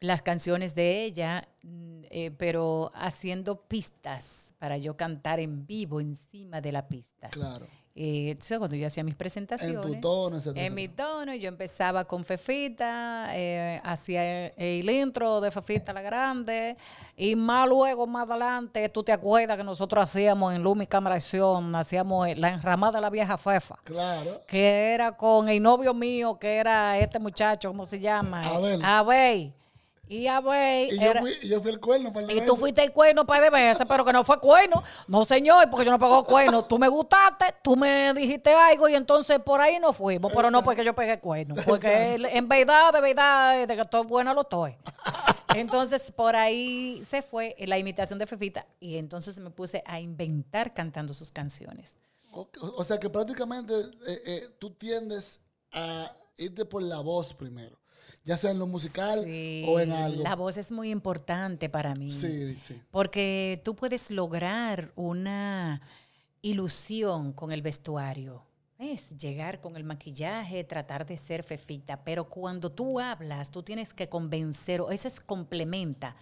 las 0.00 0.22
canciones 0.22 0.74
de 0.74 1.04
ella, 1.04 1.48
mm, 1.62 2.02
eh, 2.10 2.30
pero 2.36 2.90
haciendo 2.94 3.62
pistas 3.62 4.54
para 4.58 4.78
yo 4.78 4.96
cantar 4.96 5.40
en 5.40 5.66
vivo 5.66 6.00
encima 6.00 6.60
de 6.60 6.72
la 6.72 6.86
pista. 6.88 7.28
Claro. 7.30 7.66
Eh, 7.94 8.30
entonces, 8.30 8.56
cuando 8.58 8.74
yo 8.74 8.86
hacía 8.86 9.04
mis 9.04 9.12
En 9.12 9.18
presentaciones. 9.18 9.80
tu 9.82 10.00
tono, 10.00 10.38
etcétera. 10.38 10.64
En 10.64 10.74
mi 10.74 10.88
tono, 10.88 11.34
yo 11.34 11.48
empezaba 11.48 12.06
con 12.06 12.24
Fefita, 12.24 13.28
eh, 13.34 13.80
hacía 13.84 14.46
el 14.46 14.88
intro 14.88 15.42
de 15.42 15.50
Fefita 15.50 15.92
la 15.92 16.00
Grande, 16.00 16.76
y 17.16 17.36
más 17.36 17.68
luego, 17.68 18.06
más 18.06 18.28
adelante, 18.30 18.88
tú 18.88 19.02
te 19.02 19.12
acuerdas 19.12 19.58
que 19.58 19.64
nosotros 19.64 20.02
hacíamos 20.02 20.54
en 20.54 20.62
Lumi 20.62 20.86
Cámara 20.86 21.16
Acción, 21.16 21.74
hacíamos 21.76 22.34
la 22.38 22.48
enramada 22.54 22.92
de 22.92 23.00
la 23.02 23.10
vieja 23.10 23.36
Fefa 23.36 23.76
Claro. 23.84 24.42
que 24.46 24.94
era 24.94 25.12
con 25.14 25.50
el 25.50 25.62
novio 25.62 25.92
mío, 25.92 26.38
que 26.38 26.56
era 26.56 26.98
este 26.98 27.18
muchacho, 27.18 27.68
¿cómo 27.68 27.84
se 27.84 28.00
llama? 28.00 28.42
Abel. 28.46 28.82
Abel. 28.82 29.52
Y 30.08 30.26
Abel 30.26 30.92
Y 30.92 30.96
yo 30.98 31.10
era- 31.10 31.20
fui, 31.20 31.32
y 31.42 31.48
yo 31.48 31.60
fui 31.62 31.70
el 31.70 31.80
cuerno 31.80 32.12
para 32.12 32.30
y 32.32 32.44
tú 32.44 32.56
fuiste 32.56 32.82
el 32.82 32.92
cuerno 32.92 33.22
un 33.22 33.26
par 33.26 33.40
de 33.40 33.50
veces, 33.50 33.86
pero 33.88 34.04
que 34.04 34.12
no 34.12 34.24
fue 34.24 34.38
cuerno. 34.40 34.82
No, 35.06 35.24
señor, 35.24 35.70
porque 35.70 35.86
yo 35.86 35.90
no 35.92 35.98
pegó 35.98 36.24
cuerno. 36.24 36.64
Tú 36.64 36.78
me 36.78 36.88
gustaste, 36.88 37.46
tú 37.62 37.76
me 37.76 38.12
dijiste 38.12 38.52
algo 38.52 38.88
y 38.88 38.94
entonces 38.94 39.38
por 39.38 39.60
ahí 39.60 39.78
no 39.78 39.92
fuimos. 39.92 40.32
Pero 40.34 40.50
no 40.50 40.62
porque 40.64 40.84
yo 40.84 40.94
pegué 40.94 41.18
cuerno. 41.20 41.54
Porque 41.66 42.14
él, 42.14 42.26
en 42.26 42.48
verdad, 42.48 42.92
de 42.92 43.00
verdad, 43.00 43.66
de 43.66 43.74
que 43.74 43.80
estoy 43.82 44.04
buena 44.04 44.34
lo 44.34 44.42
estoy. 44.42 44.76
Entonces 45.54 46.10
por 46.10 46.34
ahí 46.36 47.02
se 47.08 47.22
fue 47.22 47.54
la 47.60 47.78
imitación 47.78 48.18
de 48.18 48.26
Fefita 48.26 48.66
y 48.80 48.96
entonces 48.96 49.38
me 49.38 49.50
puse 49.50 49.82
a 49.86 50.00
inventar 50.00 50.74
cantando 50.74 51.14
sus 51.14 51.30
canciones. 51.30 51.94
O, 52.32 52.48
o 52.76 52.84
sea 52.84 52.98
que 52.98 53.08
prácticamente 53.10 53.74
eh, 54.06 54.22
eh, 54.26 54.42
tú 54.58 54.70
tiendes 54.70 55.40
a 55.72 56.10
irte 56.36 56.64
por 56.64 56.82
la 56.82 57.00
voz 57.00 57.34
primero. 57.34 57.78
Ya 58.24 58.36
sea 58.36 58.52
en 58.52 58.58
lo 58.58 58.66
musical 58.66 59.24
Sí, 59.24 59.64
o 59.68 59.80
en 59.80 59.92
algo. 59.92 60.22
La 60.22 60.36
voz 60.36 60.56
es 60.56 60.70
muy 60.70 60.90
importante 60.90 61.68
para 61.68 61.94
mí. 61.94 62.10
Sí, 62.10 62.56
sí. 62.60 62.80
Porque 62.90 63.60
tú 63.64 63.74
puedes 63.74 64.10
lograr 64.10 64.92
una 64.94 65.82
ilusión 66.40 67.32
con 67.32 67.52
el 67.52 67.62
vestuario. 67.62 68.44
Es 68.78 69.16
llegar 69.16 69.60
con 69.60 69.76
el 69.76 69.84
maquillaje, 69.84 70.64
tratar 70.64 71.06
de 71.06 71.16
ser 71.16 71.44
fefita, 71.44 72.02
pero 72.02 72.28
cuando 72.28 72.70
tú 72.70 72.98
hablas, 72.98 73.50
tú 73.50 73.62
tienes 73.62 73.94
que 73.94 74.08
convencer, 74.08 74.80
o 74.80 74.90
eso 74.90 75.06
es 75.06 75.20
complementa 75.20 76.16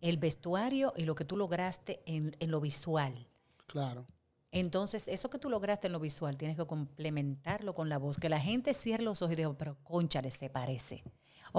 el 0.00 0.16
vestuario 0.16 0.94
y 0.96 1.04
lo 1.04 1.14
que 1.14 1.24
tú 1.24 1.36
lograste 1.36 2.00
en, 2.06 2.34
en 2.40 2.50
lo 2.50 2.60
visual. 2.60 3.28
Claro. 3.66 4.06
Entonces, 4.50 5.08
eso 5.08 5.28
que 5.28 5.38
tú 5.38 5.50
lograste 5.50 5.88
en 5.88 5.92
lo 5.92 6.00
visual, 6.00 6.36
tienes 6.36 6.56
que 6.56 6.66
complementarlo 6.66 7.74
con 7.74 7.90
la 7.90 7.98
voz. 7.98 8.16
Que 8.16 8.30
la 8.30 8.40
gente 8.40 8.72
cierre 8.72 9.02
los 9.02 9.20
ojos 9.20 9.34
y 9.34 9.36
diga, 9.36 9.52
pero 9.58 9.76
conchale, 9.82 10.30
se 10.30 10.48
parece. 10.48 11.02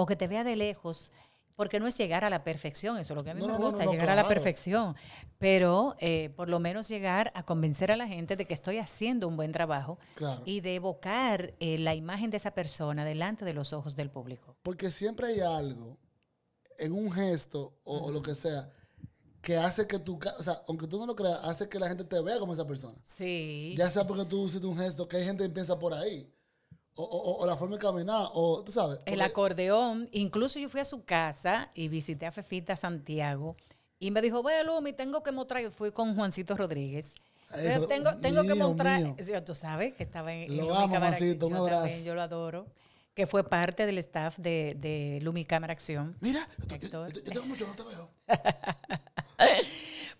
O 0.00 0.06
que 0.06 0.14
te 0.14 0.28
vea 0.28 0.44
de 0.44 0.54
lejos, 0.54 1.10
porque 1.56 1.80
no 1.80 1.88
es 1.88 1.98
llegar 1.98 2.24
a 2.24 2.30
la 2.30 2.44
perfección, 2.44 2.98
eso 2.98 3.14
es 3.14 3.16
lo 3.16 3.24
que 3.24 3.30
a 3.30 3.34
mí 3.34 3.40
No, 3.40 3.48
me 3.48 3.52
no, 3.54 3.58
gusta, 3.58 3.84
no, 3.84 3.90
llegar 3.90 4.10
a 4.10 4.14
la 4.14 4.28
perfección. 4.28 4.94
Pero 5.38 5.96
eh, 5.98 6.30
por 6.36 6.48
lo 6.48 6.60
menos 6.60 6.88
llegar 6.88 7.32
a 7.34 7.42
convencer 7.42 7.90
a 7.90 7.96
la 7.96 8.06
gente 8.06 8.36
de 8.36 8.44
que 8.46 8.54
estoy 8.54 8.78
haciendo 8.78 9.26
un 9.26 9.36
buen 9.36 9.50
trabajo 9.50 9.98
Claro. 10.14 10.42
y 10.44 10.60
de 10.60 10.76
evocar 10.76 11.54
eh, 11.58 11.78
la 11.78 11.96
imagen 11.96 12.30
de 12.30 12.36
esa 12.36 12.52
persona 12.52 13.04
delante 13.04 13.44
de 13.44 13.54
los 13.54 13.72
ojos 13.72 13.96
del 13.96 14.08
público. 14.08 14.56
Porque 14.62 14.92
siempre 14.92 15.26
hay 15.26 15.40
algo 15.40 15.98
en 16.78 16.92
un 16.92 17.10
gesto 17.10 17.74
o, 17.82 17.98
o 18.06 18.12
lo 18.12 18.22
que 18.22 18.36
sea 18.36 18.70
que 19.40 19.56
hace 19.56 19.86
que 19.88 19.98
tú, 19.98 20.18
o 20.38 20.42
sea, 20.42 20.62
aunque 20.68 20.86
tú 20.86 20.98
no 20.98 21.06
lo 21.06 21.16
creas, 21.16 21.40
hace 21.42 21.68
que 21.68 21.78
la 21.78 21.88
gente 21.88 22.04
te 22.04 22.20
vea 22.20 22.38
como 22.38 22.52
esa 22.52 22.66
persona. 22.66 22.96
Sí. 23.04 23.74
Ya 23.76 23.90
sea 23.90 24.06
porque 24.06 24.24
tú 24.26 24.46
hiciste 24.46 24.66
un 24.66 24.76
gesto 24.76 25.08
que 25.08 25.16
hay 25.16 25.24
gente 25.24 25.42
que 25.44 25.50
piensa 25.50 25.76
por 25.78 25.92
ahí. 25.94 26.28
O, 27.00 27.04
o- 27.04 27.36
o 27.42 27.46
la 27.46 27.56
forma 27.56 27.76
de 27.76 27.80
caminar, 27.82 28.28
o 28.34 28.62
tú 28.64 28.72
sabes. 28.72 28.98
El 29.06 29.20
acordeón, 29.22 30.08
incluso 30.10 30.58
yo 30.58 30.68
fui 30.68 30.80
a 30.80 30.84
su 30.84 31.04
casa 31.04 31.70
y 31.74 31.86
visité 31.88 32.26
a 32.26 32.32
Fefita 32.32 32.74
Santiago 32.74 33.54
y 34.00 34.10
me 34.10 34.20
dijo, 34.20 34.42
ve 34.42 34.64
Lumi, 34.64 34.92
tengo 34.92 35.22
que 35.22 35.30
mostrar, 35.30 35.70
fui 35.70 35.92
con 35.92 36.16
Juancito 36.16 36.56
Rodríguez. 36.56 37.12
Eso, 37.54 37.86
tengo, 37.86 38.16
tengo 38.16 38.42
que 38.42 38.54
mostrar. 38.54 39.14
Sí, 39.20 39.32
tú 39.46 39.54
sabes 39.54 39.94
que 39.94 40.02
estaba 40.02 40.34
en, 40.34 40.56
Lo 40.56 40.74
amo, 40.74 40.96
Juancito, 40.98 41.46
un 41.46 41.52
yo 41.52 41.58
abrazo. 41.60 41.82
también, 41.82 42.04
yo 42.04 42.14
lo 42.16 42.22
adoro, 42.22 42.66
que 43.14 43.26
fue 43.28 43.44
parte 43.48 43.86
del 43.86 43.98
staff 43.98 44.36
de, 44.38 44.76
de 44.78 45.20
Lumi 45.22 45.44
Cámara 45.44 45.72
Acción. 45.72 46.16
Mira, 46.20 46.46
yo, 46.68 46.76
yo- 46.78 46.88
yo- 46.88 47.08
yo 47.08 47.22
tengo 47.22 47.46
mucho, 47.46 47.66
no 47.66 47.74
te 47.76 47.84
veo. 47.84 48.10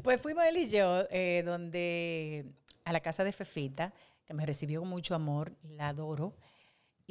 Pues 0.03 0.21
fuimos 0.21 0.45
él 0.45 0.59
y 0.59 0.69
yo, 0.69 1.05
eh, 1.11 1.43
donde 1.45 2.47
a 2.85 2.93
la 2.93 3.01
casa 3.01 3.25
de 3.25 3.33
Fefita, 3.33 3.93
que 4.25 4.33
me 4.33 4.47
recibió 4.47 4.81
con 4.81 4.88
mucho 4.88 5.14
amor, 5.17 5.53
la 5.64 5.88
adoro. 5.88 6.35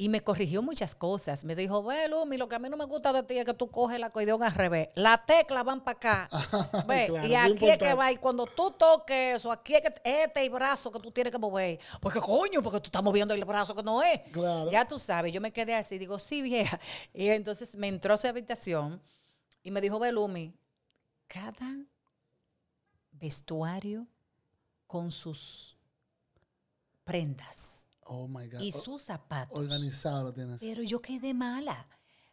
Y 0.00 0.08
me 0.08 0.20
corrigió 0.20 0.62
muchas 0.62 0.94
cosas. 0.94 1.44
Me 1.44 1.56
dijo, 1.56 1.82
ve, 1.82 2.06
Lumi, 2.06 2.36
lo 2.36 2.48
que 2.48 2.54
a 2.54 2.60
mí 2.60 2.68
no 2.68 2.76
me 2.76 2.84
gusta 2.84 3.12
de 3.12 3.24
ti 3.24 3.36
es 3.36 3.44
que 3.44 3.52
tú 3.52 3.68
coges 3.68 3.98
la 3.98 4.06
acordeón 4.06 4.44
al 4.44 4.54
revés. 4.54 4.90
Las 4.94 5.26
teclas 5.26 5.64
van 5.64 5.80
para 5.82 5.96
acá. 5.96 6.28
Ve, 6.86 7.06
Claro, 7.08 7.26
y 7.26 7.34
aquí 7.34 7.68
es 7.68 7.78
que 7.78 7.94
va. 7.94 8.12
Y 8.12 8.16
cuando 8.16 8.46
tú 8.46 8.70
toques 8.70 9.34
eso, 9.34 9.50
aquí 9.50 9.74
es 9.74 9.82
que 9.82 9.88
este 10.04 10.44
el 10.44 10.50
brazo 10.50 10.92
que 10.92 11.00
tú 11.00 11.10
tienes 11.10 11.32
que 11.32 11.38
mover. 11.38 11.80
Porque 12.00 12.20
coño, 12.20 12.62
porque 12.62 12.78
tú 12.78 12.86
estás 12.86 13.02
moviendo 13.02 13.34
el 13.34 13.44
brazo 13.44 13.74
que 13.74 13.82
no 13.82 14.00
es. 14.00 14.20
Claro. 14.30 14.70
Ya 14.70 14.86
tú 14.86 15.00
sabes, 15.00 15.32
yo 15.32 15.40
me 15.40 15.52
quedé 15.52 15.74
así, 15.74 15.98
digo, 15.98 16.20
sí, 16.20 16.42
vieja. 16.42 16.78
Y 17.12 17.26
entonces 17.30 17.74
me 17.74 17.88
entró 17.88 18.14
a 18.14 18.16
su 18.16 18.28
habitación 18.28 19.02
y 19.64 19.72
me 19.72 19.80
dijo, 19.80 19.98
ve, 19.98 20.12
Lumi, 20.12 20.54
cada 21.26 21.76
vestuario 23.10 24.06
con 24.86 25.10
sus 25.10 25.76
prendas 27.02 27.77
Oh 28.08 28.26
my 28.26 28.48
God. 28.48 28.60
y 28.60 28.72
sus 28.72 29.02
zapatos. 29.02 29.56
Organizado 29.56 30.24
lo 30.24 30.32
tienes. 30.32 30.60
Pero 30.60 30.82
yo 30.82 31.00
quedé 31.00 31.34
mala. 31.34 31.86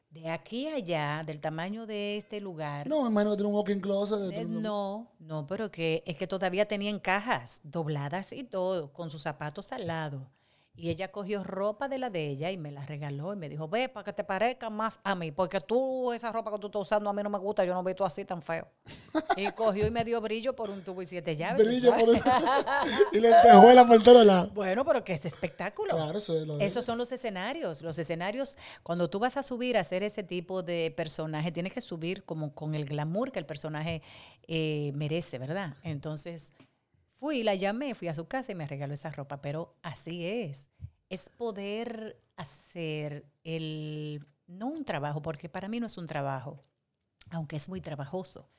De 0.09 0.29
aquí 0.29 0.67
a 0.67 0.75
allá, 0.75 1.23
del 1.25 1.41
tamaño 1.41 1.85
de 1.85 2.17
este 2.17 2.39
lugar. 2.39 2.88
No, 2.88 3.03
me 3.03 3.09
imagino 3.09 3.31
que 3.31 3.38
tiene 3.38 3.49
un 3.49 3.55
walking 3.55 3.81
closet. 3.81 4.17
de 4.17 4.41
eh, 4.41 4.45
no, 4.45 5.11
no, 5.19 5.45
pero 5.45 5.69
que 5.69 6.03
es 6.05 6.15
que 6.15 6.25
todavía 6.25 6.65
tenían 6.65 6.99
cajas 6.99 7.59
dobladas 7.63 8.31
y 8.31 8.45
todo, 8.45 8.93
con 8.93 9.09
sus 9.09 9.23
zapatos 9.23 9.73
al 9.73 9.88
lado. 9.88 10.31
Y 10.77 10.89
ella 10.89 11.09
cogió 11.09 11.43
ropa 11.43 11.88
de 11.88 11.97
la 11.97 12.09
de 12.09 12.27
ella 12.27 12.51
y 12.51 12.57
me 12.57 12.71
la 12.71 12.85
regaló 12.85 13.33
y 13.33 13.38
me 13.38 13.47
dijo, 13.47 13.67
ve, 13.67 13.88
para 13.88 14.03
que 14.03 14.13
te 14.13 14.23
parezca 14.23 14.69
más 14.69 14.99
a 15.03 15.15
mí, 15.15 15.31
porque 15.31 15.61
tú, 15.61 16.11
esa 16.11 16.31
ropa 16.31 16.51
que 16.51 16.59
tú 16.59 16.67
estás 16.67 16.81
usando 16.81 17.09
a 17.09 17.13
mí 17.13 17.23
no 17.23 17.29
me 17.29 17.38
gusta, 17.39 17.63
yo 17.63 17.73
no 17.73 17.81
veo 17.81 17.95
tú 17.95 18.03
así 18.03 18.25
tan 18.25 18.41
feo. 18.41 18.67
y 19.38 19.49
cogió 19.53 19.88
y 19.88 19.91
me 19.91 20.03
dio 20.03 20.19
brillo 20.19 20.55
por 20.55 20.69
un 20.69 20.83
tubo 20.83 21.01
y 21.01 21.05
siete 21.05 21.35
llaves. 21.35 21.63
¿tú 21.63 21.69
Brillo 21.69 21.91
sabes? 21.91 22.05
por 22.05 23.13
y 23.13 23.19
lentejuela 23.21 23.88
por 23.88 24.03
todos 24.03 24.25
lados. 24.25 24.53
Bueno, 24.53 24.83
pero 24.83 25.03
que 25.03 25.13
es 25.13 25.25
espectáculo. 25.25 25.95
Claro, 25.95 26.17
eso 26.17 26.38
es 26.38 26.45
lo 26.45 26.59
Esos 26.59 26.83
son 26.83 26.97
los 26.97 27.11
escenarios. 27.11 27.81
Los 27.81 27.97
escenarios, 27.97 28.57
cuando 28.83 29.09
tú 29.09 29.19
vas 29.19 29.38
a 29.38 29.43
subir 29.43 29.77
a 29.77 29.81
hacer 29.81 30.03
ese 30.03 30.23
tipo 30.23 30.61
de 30.61 30.93
personaje, 30.95 31.51
tienes 31.51 31.71
que 31.71 31.81
subir 31.81 32.23
como 32.23 32.53
con 32.53 32.75
el 32.75 32.85
glamour 32.85 33.31
que 33.31 33.39
el 33.39 33.45
personaje 33.45 34.01
eh, 34.47 34.91
merece, 34.93 35.38
¿verdad? 35.38 35.75
Entonces, 35.83 36.51
fui, 37.15 37.43
la 37.43 37.56
llamé, 37.56 37.95
fui 37.95 38.08
a 38.08 38.13
su 38.13 38.28
casa 38.28 38.51
y 38.51 38.56
me 38.56 38.67
regaló 38.67 38.93
esa 38.93 39.10
ropa, 39.10 39.41
pero 39.41 39.75
así 39.82 40.25
es. 40.25 40.67
Es 41.10 41.30
poder 41.30 42.21
hacer 42.36 43.25
el, 43.43 44.25
no 44.47 44.67
un 44.67 44.86
trabajo, 44.86 45.21
porque 45.21 45.49
para 45.49 45.67
mí 45.67 45.80
no 45.80 45.88
es 45.88 45.97
un 45.97 46.08
trabajo, 46.08 46.63
aunque 47.32 47.56
es 47.56 47.67
muy 47.69 47.82
trabajoso, 47.82 48.49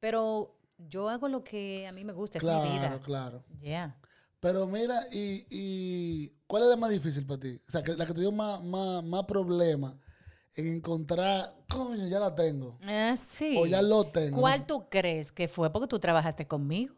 pero 0.00 0.58
yo 0.78 1.08
hago 1.08 1.28
lo 1.28 1.42
que 1.42 1.86
a 1.86 1.92
mí 1.92 2.04
me 2.04 2.12
gusta, 2.12 2.38
es 2.38 2.44
mi 2.44 2.50
Claro, 2.50 2.72
vida. 2.72 3.00
claro. 3.00 3.44
Ya. 3.58 3.98
Pero 4.40 4.66
mira, 4.66 5.00
y, 5.12 5.46
y 5.50 6.28
¿cuál 6.46 6.64
es 6.64 6.68
la 6.68 6.76
más 6.76 6.90
difícil 6.90 7.26
para 7.26 7.40
ti? 7.40 7.60
O 7.66 7.70
sea, 7.70 7.82
que, 7.82 7.94
la 7.94 8.06
que 8.06 8.14
te 8.14 8.20
dio 8.20 8.30
más, 8.30 8.62
más, 8.62 9.02
más 9.02 9.24
problema 9.24 9.98
en 10.54 10.68
encontrar, 10.74 11.52
coño, 11.68 12.06
ya 12.08 12.18
la 12.20 12.34
tengo. 12.34 12.78
Ah, 12.82 13.14
sí. 13.16 13.56
O 13.58 13.66
ya 13.66 13.82
lo 13.82 14.04
tengo. 14.04 14.38
¿Cuál 14.40 14.60
no 14.60 14.64
sé. 14.64 14.68
tú 14.68 14.88
crees 14.88 15.32
que 15.32 15.48
fue? 15.48 15.72
Porque 15.72 15.88
tú 15.88 15.98
trabajaste 15.98 16.46
conmigo. 16.46 16.94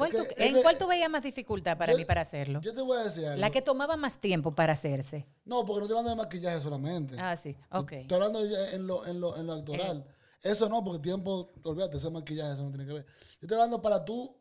¿Cuál 0.00 0.10
que- 0.10 0.34
tú- 0.34 0.42
¿En 0.42 0.62
cuál 0.62 0.78
tú 0.78 0.86
veías 0.88 1.10
más 1.10 1.22
dificultad 1.22 1.78
para 1.78 1.92
yo- 1.92 1.98
mí 1.98 2.04
para 2.04 2.20
hacerlo? 2.22 2.60
Yo 2.60 2.74
te 2.74 2.82
voy 2.82 2.98
a 2.98 3.04
decir 3.04 3.24
algo. 3.26 3.40
La 3.40 3.50
que 3.50 3.62
tomaba 3.62 3.96
más 3.96 4.20
tiempo 4.20 4.54
para 4.54 4.72
hacerse. 4.72 5.26
No, 5.44 5.64
porque 5.64 5.80
no 5.80 5.84
estoy 5.86 5.98
hablando 5.98 6.10
de 6.10 6.28
maquillaje 6.28 6.60
solamente. 6.62 7.16
Ah, 7.18 7.36
sí. 7.36 7.56
Ok. 7.70 7.92
Estoy 7.92 8.14
hablando 8.16 8.40
en 8.44 8.86
lo, 8.86 9.06
en 9.06 9.20
lo, 9.20 9.36
en 9.36 9.46
lo 9.46 9.52
actoral. 9.54 10.06
Eso 10.42 10.68
no, 10.68 10.82
porque 10.82 11.00
tiempo, 11.00 11.52
olvídate, 11.64 11.98
ese 11.98 12.10
maquillaje, 12.10 12.52
eso 12.54 12.62
no 12.62 12.70
tiene 12.70 12.86
que 12.86 12.92
ver. 12.94 13.04
Yo 13.04 13.38
estoy 13.42 13.54
hablando 13.56 13.80
para 13.82 14.04
tú, 14.04 14.36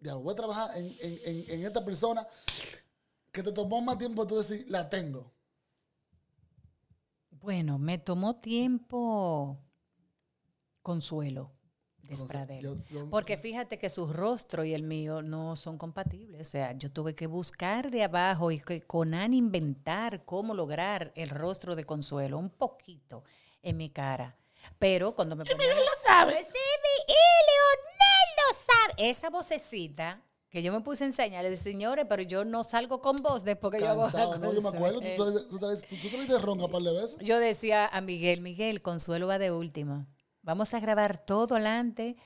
ya 0.00 0.14
voy 0.16 0.32
a 0.32 0.36
trabajar 0.36 0.76
en, 0.76 0.86
en, 1.00 1.18
en, 1.24 1.50
en 1.50 1.64
esta 1.66 1.84
persona 1.84 2.26
que 3.30 3.42
te 3.42 3.52
tomó 3.52 3.80
más 3.80 3.96
tiempo 3.98 4.26
tú 4.26 4.36
decir, 4.36 4.64
la 4.68 4.88
tengo. 4.90 5.32
Bueno, 7.30 7.78
me 7.78 7.98
tomó 7.98 8.36
tiempo 8.36 9.60
Consuelo 10.82 11.52
Despradel. 12.08 12.60
Yo- 12.62 12.76
yo- 12.90 13.08
Porque 13.10 13.36
fíjate 13.38 13.78
que 13.78 13.88
su 13.88 14.06
rostro 14.06 14.64
y 14.64 14.74
el 14.74 14.82
mío 14.82 15.22
no 15.22 15.56
son 15.56 15.78
compatibles. 15.78 16.40
O 16.40 16.50
sea, 16.50 16.72
yo 16.72 16.90
tuve 16.92 17.14
que 17.14 17.26
buscar 17.26 17.90
de 17.90 18.04
abajo 18.04 18.50
y 18.50 18.58
que 18.60 18.82
Conan 18.82 19.32
inventar 19.34 20.24
cómo 20.24 20.54
lograr 20.54 21.12
el 21.16 21.30
rostro 21.30 21.74
de 21.76 21.84
Consuelo 21.84 22.38
un 22.38 22.50
poquito 22.50 23.24
en 23.62 23.76
mi 23.76 23.90
cara. 23.90 24.36
Pero 24.78 25.14
cuando 25.14 25.36
me 25.36 25.44
ponía... 25.44 25.74
lo 25.74 25.82
sabe. 26.06 26.32
Sí, 26.34 26.48
mi- 26.48 27.12
y 27.12 27.16
Leonel 27.48 28.28
lo 28.36 28.54
sabe. 28.54 29.10
Esa 29.10 29.30
vocecita 29.30 30.22
que 30.50 30.62
yo 30.62 30.72
me 30.72 30.80
puse 30.82 31.02
a 31.04 31.08
enseñarle, 31.08 31.56
señores, 31.56 32.06
pero 32.08 32.22
yo 32.22 32.44
no 32.44 32.62
salgo 32.62 33.00
con 33.00 33.16
voz 33.16 33.42
después 33.42 33.72
que 33.72 33.80
yo 33.80 33.88
hago 33.88 34.02
Cansado, 34.02 34.38
no, 34.38 34.52
yo 34.54 34.62
me 34.62 34.68
acuerdo, 34.68 35.00
tú, 35.00 35.06
Consuelo". 35.16 35.40
tú, 35.48 35.58
tú, 35.58 35.58
tú- 35.88 35.96
tú 36.02 36.08
saliste 36.08 36.38
ronca 36.38 36.66
un 36.66 36.70
par 36.70 36.82
de 36.82 36.92
veces. 36.92 37.18
Yo 37.20 37.40
decía 37.40 37.86
a 37.88 38.00
Miguel, 38.00 38.40
Miguel, 38.40 38.80
Consuelo 38.80 39.26
va 39.26 39.38
de 39.40 39.50
último. 39.50 40.06
Vamos 40.44 40.74
a 40.74 40.80
grabar 40.80 41.24
todo 41.24 41.54
adelante, 41.54 42.16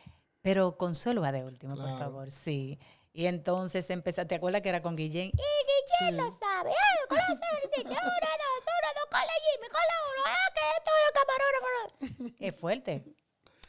pero 0.43 0.77
Consuelo 0.77 1.21
va 1.21 1.31
de 1.31 1.45
último, 1.45 1.77
por 1.77 1.99
favor, 2.01 2.33
sí. 2.33 2.77
Y 3.13 3.27
entonces 3.27 3.89
empecé, 3.91 4.25
¿te 4.25 4.35
acuerdas 4.35 4.61
que 4.61 4.71
era 4.71 4.83
con 4.83 4.97
Guillén? 4.97 5.29
Y 5.29 6.11
Guillén 6.11 6.17
lo 6.17 6.25
sabe, 6.33 6.73
ah, 6.73 7.07
con 7.09 7.17
la 7.17 7.27
serie, 7.27 7.85
una, 7.85 7.95
dos, 7.95 8.65
una, 8.67 8.91
dos, 8.97 9.07
con 9.09 9.21
la 9.21 9.37
Jimmy, 9.45 9.69
con 9.69 9.81
la 9.87 9.99
uno, 10.11 10.23
ah, 10.27 10.51
que 10.53 10.61
esto 10.79 10.91
es 11.07 11.13
camarógrafo. 11.15 12.37
Es 12.45 12.57
fuerte. 12.57 13.05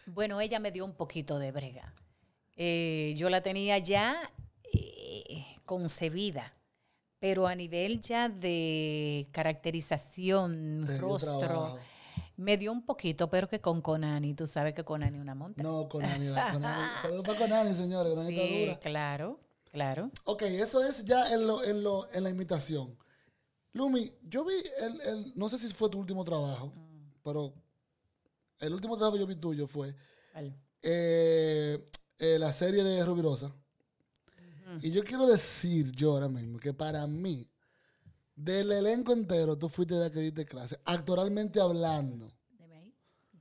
Bueno, 0.08 0.42
ella 0.42 0.60
me 0.60 0.72
dio 0.72 0.84
un 0.84 0.96
poquito 0.96 1.38
de 1.38 1.52
brega. 1.52 1.94
Eh, 2.56 3.14
yo 3.18 3.30
la 3.30 3.42
tenía 3.42 3.78
ya 3.78 4.32
eh, 4.74 5.46
concebida, 5.64 6.56
pero 7.20 7.46
a 7.46 7.54
nivel 7.54 8.02
ya 8.02 8.30
de 8.30 9.28
caracterización, 9.32 10.88
rostro, 11.00 11.38
trabajo. 11.38 11.80
Me 12.40 12.58
dio 12.58 12.72
un 12.72 12.86
poquito, 12.86 13.30
pero 13.30 13.48
que 13.48 13.60
con 13.60 13.82
Conani, 13.82 14.34
tú 14.34 14.48
sabes 14.48 14.74
que 14.74 14.84
Conani 14.84 15.18
es 15.18 15.22
una 15.22 15.36
monta. 15.36 15.62
No, 15.62 15.88
con 15.90 16.04
Ani. 16.04 16.28
Con 16.30 16.38
Ani. 16.66 16.90
Saludos 17.02 17.26
para 17.26 17.38
Conani, 17.40 17.74
señores. 17.76 18.14
Conani 18.14 18.34
está 18.36 18.48
sí, 18.48 18.62
dura. 18.66 18.80
claro, 18.80 19.40
claro. 19.72 20.12
Ok, 20.26 20.44
eso 20.44 20.84
es 20.84 21.04
ya 21.06 21.34
en, 21.34 21.46
lo, 21.46 21.64
en, 21.64 21.84
lo, 21.84 22.12
en 22.14 22.24
la 22.24 22.30
imitación. 22.30 22.98
Lumi, 23.74 24.12
yo 24.24 24.46
vi, 24.46 24.54
el, 24.80 25.02
el- 25.02 25.34
no 25.36 25.50
sé 25.50 25.58
si 25.60 25.68
fue 25.74 25.90
tu 25.90 26.00
último 26.00 26.24
trabajo, 26.24 26.74
pero 27.24 27.54
el 28.60 28.74
último 28.74 28.96
trabajo 28.98 29.14
que 29.16 29.20
yo 29.22 29.28
vi 29.28 29.36
tuyo 29.36 29.68
fue 29.68 29.94
eh, 30.82 31.90
eh, 32.18 32.38
la 32.40 32.52
serie 32.54 32.84
de 32.84 33.04
Rubirosa. 33.06 33.52
Y 34.82 34.92
yo 34.92 35.04
quiero 35.04 35.26
decir 35.28 35.92
yo 35.92 36.12
ahora 36.12 36.30
mismo 36.30 36.60
que 36.60 36.74
para 36.74 37.06
mí, 37.08 37.46
del 38.42 38.72
elenco 38.72 39.12
entero, 39.12 39.58
tú 39.58 39.68
fuiste 39.70 39.96
la 39.96 40.10
que 40.10 40.20
diste 40.20 40.46
clase, 40.46 40.80
actoralmente 40.86 41.60
hablando. 41.60 42.32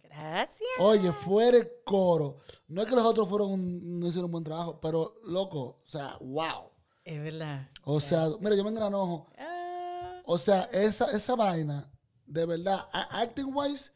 Gracias. 0.02 0.68
Oye, 0.80 1.12
fuera 1.12 1.58
el 1.58 1.68
coro. 1.84 2.37
No 2.66 2.82
es 2.82 2.88
que 2.88 2.96
los 2.96 3.04
otros 3.04 3.28
fueron 3.28 3.52
un- 3.52 4.00
no 4.00 4.06
hicieron 4.06 4.26
un 4.26 4.32
buen 4.32 4.44
trabajo, 4.44 4.80
pero 4.80 5.12
loco, 5.24 5.80
o 5.84 5.88
sea, 5.88 6.16
wow. 6.20 6.70
Es 7.04 7.22
verdad. 7.22 7.68
O 7.84 8.00
sea, 8.00 8.26
mira, 8.40 8.56
yo 8.56 8.64
me 8.64 8.70
engranojo. 8.70 9.28
Ah, 9.38 10.20
O 10.26 10.37
sea, 10.38 10.64
esa, 10.72 11.11
esa 11.12 11.37
vaina, 11.37 11.90
de 12.26 12.44
verdad, 12.44 12.87
acting 12.92 13.50
wise, 13.54 13.92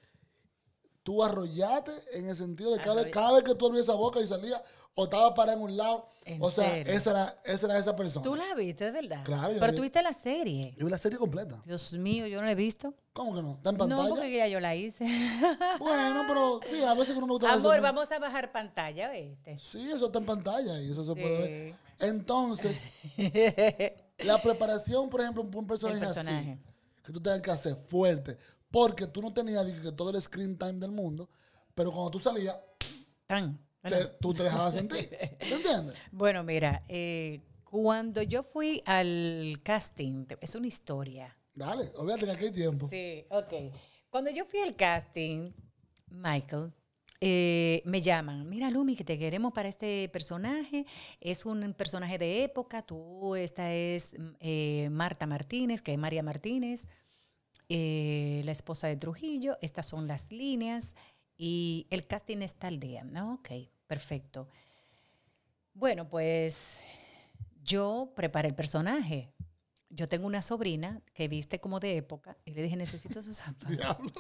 tú 1.02 1.22
arrollaste 1.22 1.92
en 2.12 2.28
el 2.28 2.36
sentido 2.36 2.72
de 2.72 2.78
cada, 2.80 3.10
cada 3.10 3.32
vez 3.32 3.42
que 3.44 3.54
tú 3.54 3.66
abrías 3.66 3.84
esa 3.84 3.94
boca 3.94 4.20
y 4.20 4.26
salía, 4.26 4.62
o 4.94 5.04
estaba 5.04 5.34
parada 5.34 5.56
en 5.56 5.64
un 5.64 5.76
lado. 5.76 6.06
¿En 6.24 6.40
o 6.42 6.50
sea, 6.50 6.70
serio? 6.70 6.92
esa 6.92 7.10
era, 7.10 7.40
esa 7.44 7.66
era 7.66 7.78
esa 7.78 7.96
persona. 7.96 8.22
¿Tú 8.22 8.34
la 8.36 8.54
viste, 8.54 8.84
de 8.84 8.90
verdad? 8.90 9.24
Claro, 9.24 9.54
Pero 9.58 9.74
tú 9.74 9.82
viste 9.82 10.02
la 10.02 10.12
serie. 10.12 10.74
Yo 10.76 10.84
vi 10.84 10.90
la 10.92 10.98
serie 10.98 11.18
completa. 11.18 11.60
Dios 11.64 11.92
mío, 11.94 12.26
yo 12.26 12.40
no 12.40 12.46
la 12.46 12.52
he 12.52 12.56
visto. 12.56 12.94
¿Cómo 13.12 13.34
que 13.34 13.42
no? 13.42 13.54
¿Está 13.54 13.70
en 13.70 13.76
No, 13.76 13.80
pantalla? 13.88 14.08
porque 14.10 14.36
ya 14.36 14.48
yo 14.48 14.60
la 14.60 14.74
hice. 14.76 15.04
Bueno, 15.78 16.24
pero 16.28 16.60
sí, 16.66 16.82
a 16.82 16.94
veces 16.94 17.16
uno 17.16 17.26
no 17.26 17.32
gusta 17.34 17.52
Amor, 17.52 17.80
vamos 17.80 18.10
a 18.12 18.18
bajar 18.18 18.52
pantalla, 18.52 19.10
¿viste? 19.10 19.58
Sí, 19.58 19.90
eso 19.90 20.06
está 20.06 20.18
en 20.18 20.26
pantalla 20.26 20.80
y 20.80 20.90
eso 20.92 21.02
se 21.04 21.20
puede 21.20 21.38
ver. 21.38 21.74
Entonces, 21.98 22.88
la 24.18 24.40
preparación, 24.42 25.08
por 25.08 25.20
ejemplo, 25.20 25.42
un 25.42 25.66
personaje, 25.66 26.00
personaje. 26.00 26.52
así, 26.52 26.58
que 27.04 27.12
tú 27.12 27.20
tengas 27.20 27.40
que 27.40 27.50
hacer 27.50 27.76
fuerte, 27.86 28.36
porque 28.72 29.06
tú 29.06 29.22
no 29.22 29.32
tenías 29.32 29.70
que 29.72 29.92
todo 29.92 30.10
el 30.10 30.20
screen 30.20 30.58
time 30.58 30.74
del 30.74 30.90
mundo, 30.90 31.28
pero 31.74 31.92
cuando 31.92 32.10
tú 32.10 32.18
salías, 32.18 32.56
Tan. 33.26 33.58
te- 33.82 34.06
tú 34.20 34.34
te 34.34 34.42
dejabas 34.42 34.74
sentir. 34.74 35.08
¿Te 35.08 35.54
entiendes? 35.54 35.96
Bueno, 36.10 36.42
mira, 36.42 36.82
eh, 36.88 37.40
cuando 37.64 38.22
yo 38.22 38.42
fui 38.42 38.82
al 38.86 39.54
casting, 39.62 40.26
es 40.40 40.54
una 40.54 40.66
historia. 40.66 41.36
Dale, 41.54 41.92
olvídate 41.96 42.24
que 42.26 42.30
aquí 42.32 42.44
hay 42.46 42.52
tiempo. 42.52 42.88
Sí, 42.88 43.24
ok. 43.30 43.52
Cuando 44.10 44.30
yo 44.30 44.44
fui 44.44 44.60
al 44.60 44.74
casting, 44.74 45.52
Michael, 46.08 46.72
eh, 47.20 47.82
me 47.84 48.00
llaman, 48.00 48.48
mira 48.48 48.70
Lumi, 48.70 48.96
que 48.96 49.04
te 49.04 49.18
queremos 49.18 49.52
para 49.52 49.68
este 49.68 50.08
personaje, 50.08 50.84
es 51.20 51.46
un 51.46 51.72
personaje 51.74 52.18
de 52.18 52.42
época, 52.44 52.82
tú, 52.82 53.36
esta 53.36 53.72
es 53.72 54.12
mm, 54.18 54.28
eh, 54.40 54.88
Marta 54.90 55.26
Martínez, 55.26 55.80
que 55.82 55.92
es 55.92 55.98
María 55.98 56.22
Martínez, 56.22 56.86
eh, 57.74 58.42
la 58.44 58.52
esposa 58.52 58.86
de 58.88 58.96
Trujillo, 58.96 59.56
estas 59.62 59.86
son 59.86 60.06
las 60.06 60.30
líneas 60.30 60.94
y 61.38 61.86
el 61.90 62.06
casting 62.06 62.38
está 62.42 62.66
al 62.68 62.78
día, 62.78 63.02
¿no? 63.04 63.34
Ok, 63.34 63.48
perfecto. 63.86 64.46
Bueno, 65.72 66.06
pues 66.08 66.76
yo 67.62 68.12
preparé 68.14 68.48
el 68.48 68.54
personaje. 68.54 69.32
yo 69.94 70.08
tengo 70.08 70.26
una 70.26 70.40
sobrina 70.42 71.00
que 71.14 71.28
viste 71.28 71.60
como 71.60 71.78
de 71.80 71.96
época 71.98 72.36
y 72.46 72.52
le 72.52 72.62
dije, 72.62 72.76
necesito 72.76 73.20
esos 73.20 73.36
zapatos. 73.36 73.68
Diablo. 73.76 74.12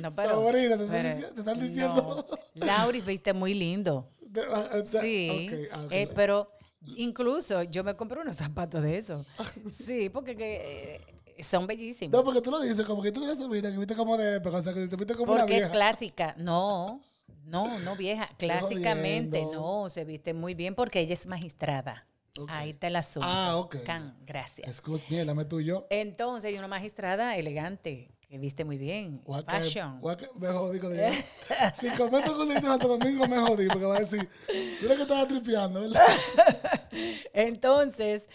No, 0.00 0.10
Sobrina, 0.10 0.78
te 0.78 0.86
pero- 0.86 1.32
te 1.34 1.40
están 1.40 1.60
diciendo. 1.60 2.26
No, 2.54 2.66
Lauris 2.66 3.04
viste 3.04 3.32
muy 3.32 3.54
lindo. 3.54 4.08
Ah, 4.52 4.68
ah, 4.72 4.80
Sí, 4.84 5.28
ok, 5.30 5.68
ah, 5.72 5.82
ok. 5.86 5.92
eh, 5.92 6.08
pero 6.14 6.50
incluso 6.96 7.62
yo 7.64 7.84
me 7.84 7.94
compré 7.94 8.20
unos 8.20 8.36
zapatos 8.36 8.82
de 8.82 8.96
esos. 8.98 9.26
Sí, 9.72 10.08
porque 10.08 10.36
que, 10.36 10.94
eh, 10.96 11.00
son 11.42 11.66
bellísimos. 11.66 12.12
No, 12.12 12.22
porque 12.22 12.40
tú 12.40 12.50
lo 12.50 12.60
dices 12.60 12.84
como 12.84 13.02
que 13.02 13.12
tú 13.12 13.22
eres 13.24 13.38
sobrina, 13.38 13.70
que 13.70 13.78
viste 13.78 13.94
como 13.94 14.16
de 14.16 14.38
o 14.38 14.62
sea, 14.62 14.72
que 14.74 14.86
te 14.86 14.96
viste 14.96 15.14
como 15.14 15.32
una 15.32 15.42
Porque 15.42 15.54
es 15.56 15.64
vieja. 15.64 15.72
clásica. 15.72 16.34
No, 16.38 17.00
no, 17.44 17.78
no 17.80 17.96
vieja. 17.96 18.28
Clásicamente, 18.38 19.44
no, 19.52 19.88
se 19.90 20.04
viste 20.04 20.34
muy 20.34 20.54
bien 20.54 20.74
porque 20.74 21.00
ella 21.00 21.14
es 21.14 21.26
magistrada. 21.26 22.06
Ahí 22.48 22.70
está 22.70 22.86
el 22.86 22.96
asunto. 22.96 23.28
Ah, 23.30 23.56
ok. 23.56 23.82
Can, 23.84 24.16
gracias. 24.24 24.68
Excuse 24.68 25.04
me, 25.10 25.24
dame 25.24 25.44
tú 25.44 25.60
y 25.60 25.64
yo. 25.66 25.86
Entonces, 25.90 26.48
hay 26.48 26.56
una 26.58 26.68
magistrada 26.68 27.36
elegante 27.36 28.14
que 28.20 28.38
viste 28.38 28.64
muy 28.64 28.78
bien. 28.78 29.20
Fashion. 29.46 29.96
a 29.98 30.16
caer- 30.16 30.32
me 30.36 30.48
jodí 30.48 30.78
con 30.78 30.92
ella. 30.92 31.10
Si 31.80 31.88
comento 31.90 32.36
con 32.36 32.48
de 32.48 32.60
Santo 32.60 32.86
Domingo, 32.86 33.26
me 33.26 33.38
jodí, 33.38 33.66
porque 33.66 33.84
va 33.84 33.96
a 33.96 34.00
decir, 34.00 34.28
tú 34.78 34.86
eres 34.86 34.96
que 34.96 35.02
estabas 35.02 35.26
tripeando, 35.26 35.80
¿verdad? 35.80 36.00
Entonces, 37.32 38.28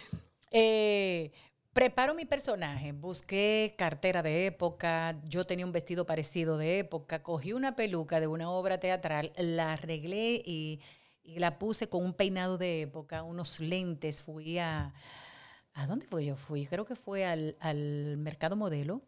eh, 0.51 1.31
preparo 1.75 2.15
mi 2.15 2.23
personaje, 2.23 2.93
busqué 2.93 3.75
cartera 3.77 4.23
de 4.23 4.45
época, 4.45 5.21
yo 5.25 5.43
tenía 5.43 5.65
un 5.65 5.73
vestido 5.73 6.05
parecido 6.05 6.57
de 6.57 6.79
época, 6.79 7.21
cogí 7.21 7.51
una 7.51 7.75
peluca 7.75 8.21
de 8.21 8.27
una 8.27 8.49
obra 8.49 8.79
teatral, 8.79 9.33
la 9.35 9.73
arreglé 9.73 10.41
y, 10.45 10.79
y 11.21 11.39
la 11.39 11.59
puse 11.59 11.89
con 11.89 12.05
un 12.05 12.13
peinado 12.13 12.57
de 12.57 12.83
época, 12.83 13.23
unos 13.23 13.59
lentes, 13.59 14.21
fui 14.23 14.57
a... 14.57 14.93
¿A 15.73 15.85
dónde 15.87 16.05
fui 16.07 16.27
yo? 16.27 16.37
Fui, 16.37 16.65
creo 16.65 16.85
que 16.85 16.95
fue 16.95 17.25
al, 17.25 17.57
al 17.59 18.15
mercado 18.15 18.55
modelo. 18.55 19.01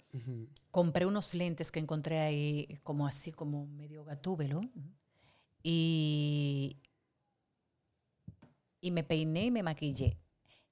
Compré 0.69 1.05
unos 1.05 1.33
lentes 1.33 1.71
que 1.71 1.79
encontré 1.79 2.19
ahí, 2.19 2.77
como 2.83 3.07
así, 3.07 3.31
como 3.31 3.65
medio 3.67 4.03
gatúbelo. 4.03 4.59
Y, 5.63 6.81
y 8.81 8.91
me 8.91 9.05
peiné 9.05 9.45
y 9.45 9.51
me 9.51 9.63
maquillé. 9.63 10.17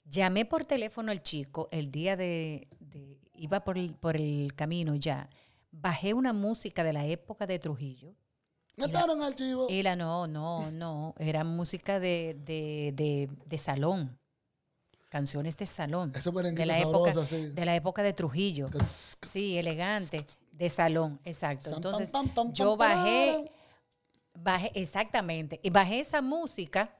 Llamé 0.06 0.46
por 0.46 0.66
teléfono 0.66 1.12
al 1.12 1.22
chico 1.24 1.68
el 1.72 1.92
día 1.92 2.16
de, 2.16 2.68
de- 2.80 3.18
iba 3.34 3.64
por 3.64 3.78
el, 3.78 3.96
por 3.96 4.16
el 4.16 4.54
camino 4.56 4.96
ya. 4.96 5.30
Bajé 5.72 6.14
una 6.14 6.32
música 6.32 6.84
de 6.84 6.94
la 6.94 7.06
época 7.06 7.48
de 7.48 7.60
Trujillo. 7.60 8.14
Mataron 8.78 9.22
al 9.24 9.36
chivo. 9.36 9.68
Y 9.70 9.82
la 9.84 9.96
no, 9.96 10.28
no, 10.28 10.70
no, 10.72 11.16
era 11.18 11.44
música 11.44 12.00
de, 12.00 12.38
de, 12.46 12.92
de, 12.96 13.30
de 13.46 13.58
salón. 13.58 14.18
Canciones 15.10 15.56
de 15.58 15.66
salón. 15.66 16.12
Eso 16.16 16.32
de 16.32 16.66
la 16.66 16.78
época 16.80 17.14
sabroso, 17.14 17.22
así. 17.22 17.50
de 17.52 17.66
la 17.66 17.76
época 17.76 18.04
de 18.04 18.12
Trujillo. 18.14 18.70
Sí, 19.22 19.58
elegante, 19.58 20.26
de 20.52 20.70
salón, 20.70 21.20
exacto. 21.24 21.74
Entonces, 21.74 22.12
yo 22.52 22.76
bajé, 22.76 23.50
bajé, 24.34 24.72
exactamente, 24.76 25.60
y 25.64 25.70
bajé 25.70 26.02
esa 26.02 26.22
música 26.22 26.94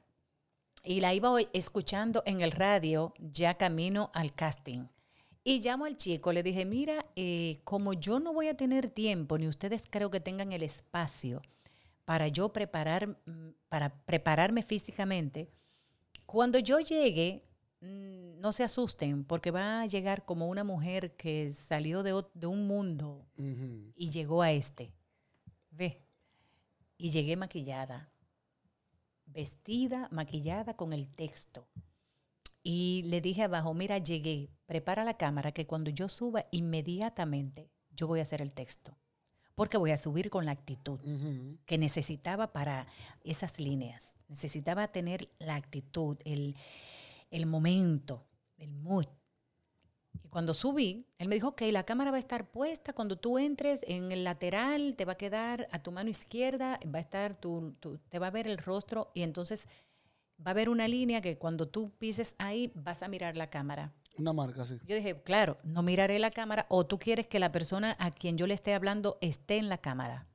y 0.86 1.00
la 1.00 1.14
iba 1.14 1.36
escuchando 1.54 2.24
en 2.26 2.42
el 2.42 2.52
radio 2.52 3.14
ya 3.20 3.56
camino 3.56 4.12
al 4.14 4.34
casting. 4.34 4.88
Y 5.44 5.62
llamo 5.62 5.86
al 5.86 5.98
chico, 5.98 6.34
le 6.34 6.42
dije, 6.42 6.66
mira, 6.66 7.06
eh, 7.16 7.60
como 7.64 7.94
yo 7.94 8.20
no 8.20 8.34
voy 8.34 8.48
a 8.48 8.58
tener 8.58 8.90
tiempo, 8.90 9.38
ni 9.38 9.48
ustedes 9.48 9.84
creo 9.90 10.10
que 10.10 10.20
tengan 10.20 10.52
el 10.54 10.64
espacio 10.64 11.42
para 12.04 12.28
yo 12.28 12.52
preparar, 12.52 13.08
mm, 13.08 13.50
para 13.70 13.90
prepararme 14.06 14.64
físicamente, 14.64 15.50
cuando 16.26 16.58
yo 16.58 16.80
llegue, 16.80 17.42
mm, 17.82 18.40
no 18.40 18.52
se 18.52 18.64
asusten, 18.64 19.24
porque 19.24 19.52
va 19.52 19.82
a 19.82 19.86
llegar 19.86 20.26
como 20.26 20.48
una 20.48 20.64
mujer 20.64 21.16
que 21.16 21.54
salió 21.54 22.02
de, 22.02 22.14
un 22.48 22.68
mundo 22.68 23.28
y 23.36 24.10
llegó 24.10 24.42
a 24.42 24.52
este. 24.52 24.92
Ve. 25.70 25.98
Y 26.98 27.10
llegué 27.12 27.36
maquillada. 27.36 28.10
Vestida, 29.26 30.08
maquillada 30.12 30.76
con 30.76 30.94
el 30.94 31.08
texto. 31.08 31.68
Y 32.64 33.04
le 33.06 33.22
dije 33.22 33.44
abajo, 33.44 33.74
mira, 33.74 34.00
llegué, 34.00 34.50
prepara 34.66 35.04
la 35.04 35.18
cámara 35.18 35.52
que 35.52 35.68
cuando 35.68 35.92
yo 35.92 36.10
suba 36.10 36.46
inmediatamente 36.52 37.70
yo 37.92 38.08
voy 38.08 38.20
a 38.20 38.24
hacer 38.24 38.42
el 38.42 38.52
texto. 38.52 38.98
Porque 39.56 39.78
voy 39.78 39.92
a 39.92 39.98
subir 39.98 40.30
con 40.30 40.46
la 40.46 40.52
actitud 40.52 41.00
que 41.66 41.78
necesitaba 41.78 42.52
para 42.52 42.88
esas 43.24 43.60
líneas. 43.60 44.16
Necesitaba 44.28 44.90
tener 44.90 45.30
la 45.40 45.56
actitud, 45.56 46.18
el, 46.26 46.58
el 47.32 47.46
momento, 47.46 48.26
el 48.58 48.74
mood. 48.74 49.06
Y 50.24 50.30
cuando 50.30 50.54
subí, 50.54 51.06
él 51.18 51.28
me 51.28 51.36
dijo, 51.36 51.50
ok, 51.50 51.62
la 51.72 51.84
cámara 51.84 52.12
va 52.12 52.18
a 52.18 52.20
estar 52.20 52.50
puesta 52.50 52.94
cuando 52.94 53.18
tú 53.18 53.38
entres 53.38 53.82
en 53.88 54.12
el 54.12 54.24
lateral, 54.24 54.96
te 54.96 55.06
va 55.06 55.14
a 55.14 55.18
quedar 55.18 55.68
a 55.72 55.82
tu 55.84 55.92
mano 55.92 56.10
izquierda, 56.10 56.80
va 56.94 56.98
a 57.00 57.02
estar 57.02 57.36
tu, 57.40 57.74
tu- 57.80 57.98
te 58.10 58.20
va 58.20 58.28
a 58.28 58.32
ver 58.32 58.48
el 58.48 58.58
rostro 58.58 59.12
y 59.14 59.22
entonces 59.22 59.68
va 60.40 60.48
a 60.48 60.52
haber 60.52 60.70
una 60.70 60.88
línea 60.88 61.22
que 61.22 61.38
cuando 61.38 61.68
tú 61.68 61.92
pises 61.98 62.36
ahí 62.38 62.72
vas 62.76 63.04
a 63.04 63.08
mirar 63.08 63.38
la 63.38 63.50
cámara. 63.50 63.94
Una 64.18 64.32
marca, 64.34 64.66
sí. 64.66 64.80
Yo 64.86 64.96
dije, 64.96 65.22
claro, 65.24 65.58
no 65.64 65.84
miraré 65.84 66.20
la 66.20 66.32
cámara 66.32 66.66
o 66.70 66.86
tú 66.86 66.98
quieres 67.00 67.28
que 67.28 67.40
la 67.40 67.52
persona 67.52 67.96
a 68.00 68.12
quien 68.12 68.38
yo 68.38 68.48
le 68.48 68.54
esté 68.54 68.74
hablando 68.74 69.18
esté 69.22 69.58
en 69.58 69.68
la 69.70 69.78
cámara. 69.78 70.28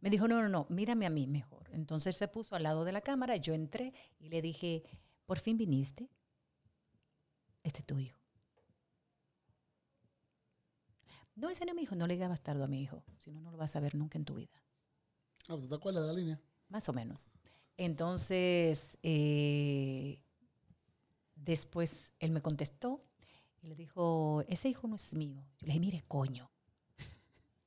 Me 0.00 0.10
dijo, 0.10 0.28
no, 0.28 0.40
no, 0.42 0.48
no, 0.48 0.66
mírame 0.68 1.06
a 1.06 1.10
mí 1.10 1.26
mejor. 1.26 1.68
Entonces 1.72 2.16
se 2.16 2.28
puso 2.28 2.54
al 2.54 2.62
lado 2.62 2.84
de 2.84 2.92
la 2.92 3.00
cámara, 3.00 3.36
yo 3.36 3.54
entré 3.54 3.92
y 4.18 4.28
le 4.28 4.40
dije, 4.42 4.82
por 5.26 5.38
fin 5.38 5.56
viniste. 5.56 6.08
Este 7.62 7.80
es 7.80 7.86
tu 7.86 7.98
hijo. 7.98 8.19
No, 11.34 11.48
ese 11.50 11.64
no 11.64 11.70
es 11.72 11.76
mi 11.76 11.82
hijo, 11.82 11.94
no 11.96 12.06
le 12.06 12.14
digas 12.14 12.28
bastardo 12.28 12.64
a 12.64 12.66
mi 12.66 12.82
hijo, 12.82 13.02
si 13.18 13.30
no, 13.30 13.40
no 13.40 13.50
lo 13.50 13.56
vas 13.56 13.74
a 13.76 13.80
ver 13.80 13.94
nunca 13.94 14.18
en 14.18 14.24
tu 14.24 14.34
vida 14.34 14.62
Ah, 15.48 15.56
¿Tú 15.60 15.68
te 15.68 15.74
acuerdas 15.74 16.02
de 16.02 16.08
la 16.08 16.14
línea? 16.14 16.40
más 16.68 16.88
o 16.88 16.92
menos. 16.92 17.30
Entonces, 17.76 18.98
eh, 19.02 20.22
después 21.34 22.12
él 22.20 22.30
me 22.30 22.42
contestó 22.42 23.02
y 23.62 23.66
le 23.68 23.74
dijo, 23.74 24.44
ese 24.48 24.68
hijo 24.68 24.86
no 24.86 24.96
es 24.96 25.12
mío. 25.14 25.42
Yo 25.58 25.66
le 25.66 25.72
dije, 25.72 25.80
mire, 25.80 26.04
coño, 26.06 26.50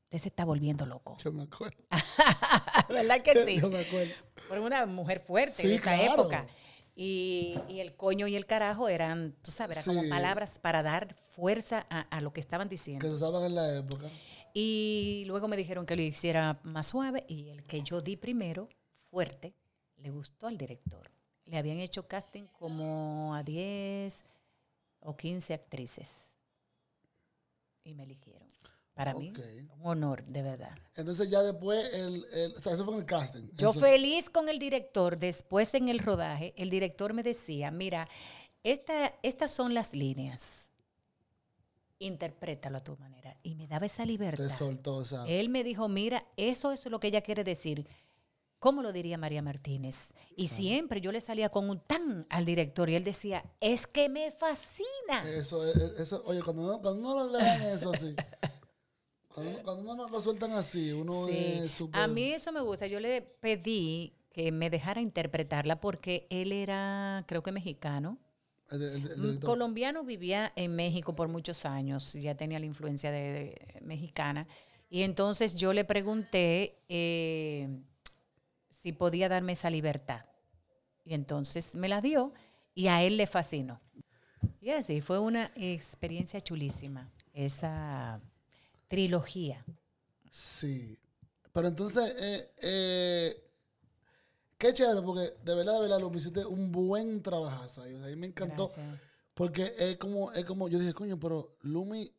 usted 0.03 0.19
se 0.19 0.29
está 0.29 0.45
volviendo 0.45 0.85
loco. 0.85 1.17
Yo 1.17 1.31
me 1.33 1.43
acuerdo. 1.43 1.83
¿Verdad 2.89 3.21
que 3.21 3.35
sí? 3.45 3.59
Yo 3.59 3.69
me 3.69 3.79
acuerdo. 3.79 4.13
Por 4.47 4.59
una 4.59 4.85
mujer 4.85 5.19
fuerte 5.19 5.51
Sí, 5.53 5.67
de 5.67 5.75
esa 5.75 5.95
claro. 5.95 6.13
época. 6.21 6.47
Y, 6.95 7.55
y 7.69 7.79
el 7.79 7.95
coño 7.95 8.27
y 8.27 8.35
el 8.35 8.45
carajo 8.45 8.87
eran, 8.87 9.35
tú 9.41 9.49
sabes, 9.51 9.77
eran 9.77 9.83
Sí. 9.83 9.89
como 9.95 10.09
palabras 10.09 10.59
para 10.59 10.83
dar 10.83 11.15
fuerza 11.31 11.87
a, 11.89 12.01
a 12.01 12.21
lo 12.21 12.31
que 12.33 12.39
estaban 12.39 12.69
diciendo. 12.69 13.01
Que 13.01 13.07
se 13.07 13.13
usaban 13.15 13.43
en 13.45 13.55
la 13.55 13.77
época. 13.79 14.09
Y 14.53 15.23
luego 15.25 15.47
me 15.47 15.57
dijeron 15.57 15.85
que 15.87 15.95
lo 15.95 16.03
hiciera 16.03 16.59
más 16.63 16.87
suave 16.87 17.25
y 17.27 17.49
el 17.49 17.63
que 17.63 17.81
yo 17.81 18.01
di 18.01 18.15
primero, 18.17 18.69
fuerte, 19.09 19.55
le 19.97 20.11
gustó 20.11 20.45
al 20.47 20.57
director. 20.57 21.09
Le 21.45 21.57
habían 21.57 21.79
hecho 21.79 22.07
casting 22.07 22.43
como 22.47 23.33
a 23.33 23.41
10 23.43 24.23
o 24.99 25.17
15 25.17 25.53
actrices 25.55 26.25
y 27.83 27.93
me 27.95 28.03
eligieron. 28.03 28.42
Para 28.93 29.15
mí, 29.15 29.33
un 29.79 29.87
honor, 29.87 30.23
de 30.25 30.43
verdad. 30.43 30.75
Entonces 30.95 31.27
ya 31.29 31.41
después, 31.41 31.83
el, 31.93 32.23
el- 32.33 32.53
o 32.55 32.59
sea, 32.61 32.73
eso 32.73 32.85
fue 32.85 32.93
en 32.93 32.99
el 32.99 33.05
casting. 33.07 33.49
Yo 33.53 33.71
Eso- 33.71 33.79
feliz 33.79 34.29
con 34.29 34.49
el 34.49 34.59
director, 34.59 35.17
después 35.17 35.73
en 35.73 35.89
el 35.89 35.97
rodaje, 35.99 36.53
el 36.57 36.69
director 36.69 37.11
me 37.13 37.23
decía, 37.23 37.71
mira, 37.71 38.07
esta, 38.63 39.13
estas 39.23 39.49
son 39.49 39.73
las 39.73 39.93
líneas, 39.93 40.67
interprétalo 41.99 42.77
a 42.77 42.83
tu 42.83 42.95
manera. 42.97 43.35
Y 43.43 43.55
me 43.55 43.67
daba 43.67 43.85
esa 43.85 44.05
libertad. 44.05 44.47
Te 44.47 44.53
soltó, 44.53 44.97
o 44.97 45.05
sea. 45.05 45.25
Él 45.25 45.49
me 45.49 45.63
dijo, 45.63 45.87
mira, 45.87 46.25
eso 46.37 46.71
es 46.71 46.85
lo 46.85 46.99
que 46.99 47.07
ella 47.07 47.21
quiere 47.21 47.43
decir. 47.43 47.87
¿Cómo 48.59 48.81
lo 48.81 48.93
diría 48.93 49.17
María 49.17 49.41
Martínez? 49.41 50.13
Y 50.37 50.47
siempre 50.47 51.01
yo 51.01 51.11
le 51.11 51.19
salía 51.19 51.49
con 51.49 51.69
un 51.69 51.81
tan 51.81 52.25
al 52.29 52.45
director 52.45 52.89
y 52.89 52.95
él 52.95 53.03
decía, 53.03 53.43
es 53.59 53.85
que 53.87 54.07
me 54.07 54.31
fascina. 54.31 55.23
Eso, 55.27 55.65
es- 55.67 55.75
es- 55.75 55.99
eso, 55.99 56.23
oye, 56.25 56.41
cuando 56.41 56.61
no, 56.71 56.81
cuando 56.81 57.01
no 57.01 57.27
le 57.37 57.43
dan 57.43 57.61
eso 57.63 57.91
así, 57.91 58.15
cuando, 59.33 59.63
cuando 59.63 59.95
no 59.95 60.09
lo 60.09 60.21
sueltan 60.21 60.51
así, 60.53 60.91
uno 60.91 61.27
Sí. 61.27 61.33
es 61.63 61.71
súper... 61.71 61.99
A 62.01 62.07
mí 62.07 62.31
eso 62.31 62.51
me 62.51 62.61
gusta. 62.61 62.87
Yo 62.87 62.99
le 62.99 63.21
pedí 63.21 64.13
que 64.31 64.51
me 64.51 64.69
dejara 64.69 65.01
interpretarla 65.01 65.79
porque 65.79 66.27
él 66.29 66.51
era, 66.51 67.23
creo 67.27 67.43
que 67.43 67.51
mexicano. 67.51 68.17
el- 68.71 68.81
el- 68.81 69.07
el 69.11 69.33
Mm. 69.35 69.39
Colombiano 69.41 70.03
vivía 70.03 70.51
en 70.55 70.75
México 70.75 71.13
por 71.13 71.27
muchos 71.27 71.65
años, 71.65 72.13
ya 72.13 72.33
tenía 72.35 72.59
la 72.59 72.65
influencia 72.65 73.11
de, 73.11 73.19
de- 73.19 73.79
mexicana. 73.81 74.47
Y 74.89 75.01
entonces 75.03 75.55
yo 75.55 75.73
le 75.73 75.83
pregunté 75.85 76.79
eh, 76.89 77.67
si 78.69 78.91
podía 78.93 79.29
darme 79.29 79.51
esa 79.51 79.69
libertad. 79.69 80.25
Y 81.03 81.13
entonces 81.13 81.75
me 81.75 81.89
la 81.89 81.99
dio 82.01 82.33
y 82.73 82.87
a 82.87 83.03
él 83.03 83.17
le 83.17 83.27
fascinó. 83.27 83.79
Y 84.61 84.69
así 84.71 85.01
fue 85.01 85.19
una 85.19 85.51
experiencia 85.55 86.39
chulísima, 86.41 87.11
esa 87.33 88.21
trilogía. 88.93 89.65
Sí. 90.29 90.99
Pero 91.51 91.67
entonces, 91.67 92.15
eh, 92.19 92.53
eh, 92.61 93.49
qué 94.57 94.73
chévere, 94.73 95.01
porque 95.01 95.21
de 95.43 95.55
verdad, 95.55 95.73
de 95.73 95.81
verdad, 95.81 95.99
lo 95.99 96.15
hiciste 96.15 96.45
un 96.45 96.71
buen 96.71 97.21
trabajazo 97.21 97.81
ahí. 97.81 97.93
O 97.93 97.97
sea, 97.97 98.07
a 98.07 98.09
mí 98.09 98.15
me 98.15 98.27
encantó. 98.27 98.67
Gracias. 98.67 98.99
Porque 99.33 99.73
es 99.79 99.97
como, 99.97 100.31
es 100.31 100.45
como, 100.45 100.69
yo 100.69 100.77
dije, 100.77 100.93
coño, 100.93 101.19
pero 101.19 101.57
Lumi, 101.61 102.11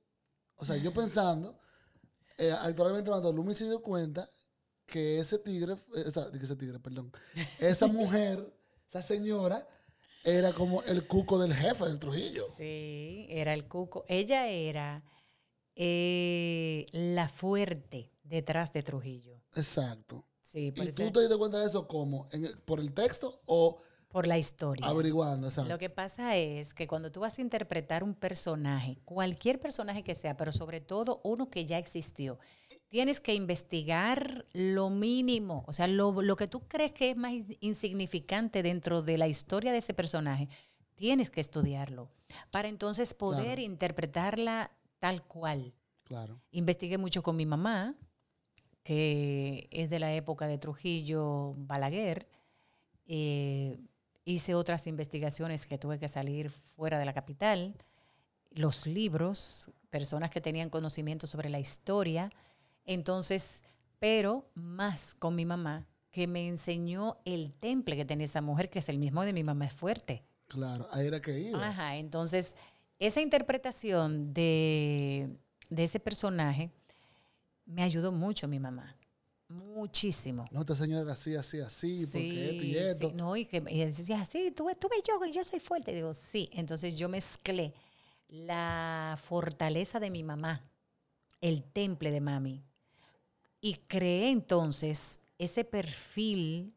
o 0.57 0.65
sea, 0.65 0.77
yo 0.77 0.93
pensando, 0.93 1.57
eh, 2.39 2.51
actualmente 2.51 3.09
cuando 3.09 3.33
Lumi 3.33 3.55
se 3.55 3.67
dio 3.67 3.81
cuenta 3.81 4.29
que 4.85 5.19
ese 5.19 5.39
tigre, 5.39 5.77
esa, 5.95 6.29
ese 6.33 6.57
tigre, 6.57 6.81
perdón, 6.81 7.13
esa 7.61 7.87
mujer, 7.87 8.53
esa 8.91 9.03
señora, 9.03 9.67
era 10.25 10.53
como 10.53 10.83
el 10.83 11.07
cuco 11.07 11.39
del 11.39 11.55
jefe 11.55 11.85
del 11.85 12.01
Trujillo. 12.01 12.45
Sí, 12.57 13.27
era 13.29 13.55
el 13.55 13.69
cuco. 13.69 14.05
Ella 14.09 14.49
era 14.49 15.05
eh, 15.77 16.87
la 16.93 17.29
fuerte 17.29 18.11
detrás 18.23 18.73
de 18.73 18.83
Trujillo. 18.83 19.41
Exacto. 19.55 20.25
Sí, 20.43 20.69
¿Y 20.69 20.73
tú 20.93 21.11
te 21.11 21.21
diste 21.21 21.37
cuenta 21.37 21.59
de 21.61 21.67
eso 21.67 21.87
cómo? 21.89 22.27
¿En 22.33 22.45
el- 22.45 22.57
¿Por 22.59 22.79
el 22.81 22.93
texto 22.93 23.41
o 23.47 23.79
por 24.09 24.27
la 24.29 24.39
historia. 24.39 24.87
averiguando? 24.87 25.49
Exacto. 25.49 25.69
Lo 25.69 25.79
que 25.79 25.91
pasa 25.91 26.37
es 26.37 26.73
que 26.73 26.87
cuando 26.87 27.11
tú 27.11 27.21
vas 27.21 27.39
a 27.39 27.43
interpretar 27.43 28.05
un 28.05 28.15
personaje, 28.15 28.99
cualquier 29.05 29.59
personaje 29.59 30.05
que 30.05 30.15
sea, 30.15 30.37
pero 30.37 30.53
sobre 30.53 30.81
todo 30.81 31.21
uno 31.25 31.51
que 31.51 31.65
ya 31.65 31.79
existió, 31.79 32.39
tienes 32.89 33.19
que 33.19 33.35
investigar 33.35 34.45
lo 34.53 34.91
mínimo, 34.91 35.65
o 35.67 35.73
sea, 35.73 35.89
lo, 35.89 36.23
lo 36.23 36.37
que 36.37 36.47
tú 36.47 36.61
crees 36.69 36.93
que 36.93 37.11
es 37.11 37.17
más 37.17 37.33
ins- 37.33 37.57
insignificante 37.61 38.63
dentro 38.63 39.03
de 39.03 39.19
la 39.19 39.27
historia 39.27 39.73
de 39.73 39.79
ese 39.79 39.95
personaje, 39.95 40.49
tienes 40.95 41.29
que 41.31 41.41
estudiarlo 41.41 42.09
para 42.53 42.69
entonces 42.69 43.15
poder 43.15 43.45
Claro. 43.57 43.63
interpretarla 43.63 44.71
tal 45.05 45.23
cual. 45.23 45.75
Claro. 46.05 46.41
Investigué 46.51 46.97
mucho 46.97 47.23
con 47.23 47.37
mi 47.37 47.45
mamá, 47.45 47.95
que 48.83 49.69
es 49.71 49.91
de 49.91 49.99
la 49.99 50.15
época 50.15 50.47
de 50.47 50.57
Trujillo 50.57 51.53
Balaguer. 51.59 52.27
Eh, 53.05 53.79
hice 54.25 54.55
otras 54.55 54.87
investigaciones 54.87 55.67
que 55.67 55.77
tuve 55.77 55.99
que 55.99 56.09
salir 56.09 56.49
fuera 56.49 56.99
de 56.99 57.05
la 57.05 57.13
capital. 57.13 57.77
Los 58.51 58.87
libros, 58.87 59.71
personas 59.91 60.31
que 60.31 60.41
tenían 60.41 60.71
conocimiento 60.71 61.27
sobre 61.27 61.51
la 61.51 61.61
historia. 61.61 62.31
Entonces, 62.87 63.63
pero 63.99 64.49
más 64.55 65.17
con 65.19 65.35
mi 65.35 65.45
mamá, 65.45 65.87
que 66.13 66.27
me 66.27 66.49
enseñó 66.49 67.19
el 67.27 67.53
temple 67.53 67.95
que 67.95 68.07
tenía 68.07 68.25
esa 68.25 68.41
mujer, 68.41 68.71
que 68.71 68.79
es 68.79 68.89
el 68.89 68.99
mismo 68.99 69.23
de 69.23 69.35
mi 69.35 69.45
mamá, 69.45 69.67
es 69.67 69.75
fuerte. 69.75 70.25
Claro, 70.47 70.89
ahí 70.93 71.07
era 71.07 71.21
que 71.21 71.39
iba. 71.39 71.67
Ajá, 71.67 71.97
entonces 71.97 72.55
esa 72.99 73.21
interpretación 73.21 74.33
de, 74.33 75.37
de 75.71 75.85
ese 75.85 76.01
personaje 76.01 76.71
me 77.67 77.83
ayudó 77.83 78.13
mucho 78.13 78.47
mi 78.49 78.59
mamá, 78.59 78.97
muchísimo. 79.49 80.47
No, 80.51 80.61
esta 80.61 80.75
señora 80.75 81.03
era 81.03 81.13
así, 81.13 81.35
así, 81.35 81.61
así, 81.61 82.07
porque 82.07 82.51
esto 82.51 82.65
y 82.65 82.71
Sí, 82.73 82.77
esto. 82.79 83.09
sí, 83.11 83.15
no, 83.17 83.37
y 83.37 83.47
que 83.47 83.63
y 83.69 83.85
decía, 83.85 84.25
sí, 84.25 84.51
tú, 84.55 84.67
ves- 84.67 84.79
tú 84.79 84.89
ves 84.89 85.03
yo, 85.07 85.25
yo 85.27 85.45
soy 85.45 85.61
fuerte. 85.61 85.93
Digo, 85.95 86.13
sí. 86.15 86.49
Entonces 86.53 86.97
yo 86.97 87.09
mezclé 87.09 87.73
la 88.29 89.19
fortaleza 89.23 90.01
de 90.01 90.11
mi 90.11 90.23
mamá, 90.23 90.63
el 91.41 91.63
temple 91.65 92.11
de 92.11 92.21
mami, 92.21 92.63
y 93.61 93.75
creé 93.87 94.31
entonces 94.31 95.21
ese 95.39 95.65
perfil 95.65 96.75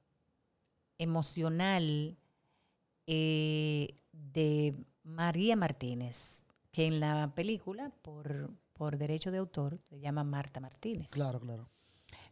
emocional 0.97 2.17
eh, 3.07 3.95
de 4.11 4.75
María 5.07 5.55
Martínez, 5.55 6.45
que 6.71 6.85
en 6.85 6.99
la 6.99 7.31
película, 7.33 7.91
por, 8.01 8.51
por 8.73 8.97
derecho 8.97 9.31
de 9.31 9.37
autor, 9.37 9.79
se 9.89 9.99
llama 9.99 10.23
Marta 10.23 10.59
Martínez. 10.59 11.09
Claro, 11.11 11.39
claro. 11.39 11.69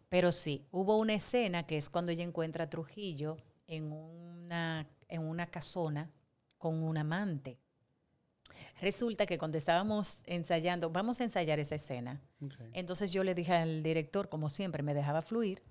Pero 0.10 0.32
sí, 0.32 0.68
hubo 0.72 0.98
una 0.98 1.14
escena 1.14 1.66
que 1.66 1.78
es 1.78 1.90
cuando 1.90 2.12
ella 2.12 2.24
encuentra 2.24 2.66
a 2.66 2.70
Trujillo 2.70 3.38
en 3.66 3.92
una, 3.92 4.88
en 5.08 5.22
una 5.22 5.48
casona 5.48 6.12
con 6.58 6.84
un 6.84 6.98
amante. 6.98 7.58
Resulta 8.82 9.26
que 9.26 9.38
cuando 9.38 9.58
estábamos 9.58 10.22
ensayando, 10.26 10.90
vamos 10.90 11.22
a 11.22 11.24
ensayar 11.24 11.60
esa 11.60 11.76
escena. 11.76 12.22
Entonces 12.74 13.14
yo 13.14 13.24
le 13.24 13.34
dije 13.34 13.54
al 13.54 13.84
director, 13.84 14.28
como 14.28 14.50
siempre, 14.50 14.84
me 14.84 14.94
dejaba 14.94 15.22
fluir. 15.22 15.64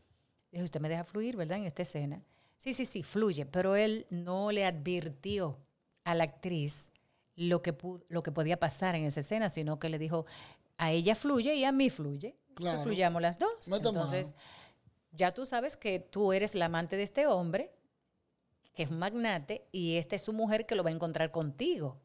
Dije, 0.50 0.64
usted 0.64 0.80
me 0.80 0.88
deja 0.88 1.04
fluir, 1.04 1.36
¿verdad? 1.36 1.58
En 1.58 1.64
esta 1.64 1.82
escena. 1.82 2.22
Sí, 2.56 2.72
sí, 2.72 2.86
sí, 2.86 3.02
fluye. 3.02 3.44
Pero 3.44 3.76
él 3.76 4.06
no 4.10 4.50
le 4.50 4.64
advirtió 4.64 5.58
a 6.04 6.14
la 6.14 6.24
actriz 6.24 6.90
lo 7.36 7.62
que, 7.62 7.74
lo 8.08 8.22
que 8.22 8.32
podía 8.32 8.58
pasar 8.58 8.94
en 8.94 9.04
esa 9.04 9.20
escena, 9.20 9.50
sino 9.50 9.78
que 9.78 9.88
le 9.88 9.98
dijo, 9.98 10.26
a 10.76 10.92
ella 10.92 11.14
fluye 11.14 11.54
y 11.54 11.64
a 11.64 11.72
mí 11.72 11.90
fluye. 11.90 12.36
Claro. 12.54 12.82
fluyamos 12.82 13.20
las 13.20 13.38
dos. 13.38 13.66
Entonces, 13.66 14.28
mano. 14.28 14.38
ya 15.10 15.34
tú 15.34 15.44
sabes 15.44 15.76
que 15.76 15.98
tú 15.98 16.32
eres 16.32 16.54
la 16.54 16.66
amante 16.66 16.96
de 16.96 17.02
este 17.02 17.26
hombre, 17.26 17.72
que 18.74 18.84
es 18.84 18.90
un 18.90 18.98
magnate, 18.98 19.66
y 19.72 19.96
esta 19.96 20.14
es 20.14 20.22
su 20.22 20.32
mujer 20.32 20.64
que 20.64 20.76
lo 20.76 20.84
va 20.84 20.90
a 20.90 20.92
encontrar 20.92 21.32
contigo. 21.32 22.00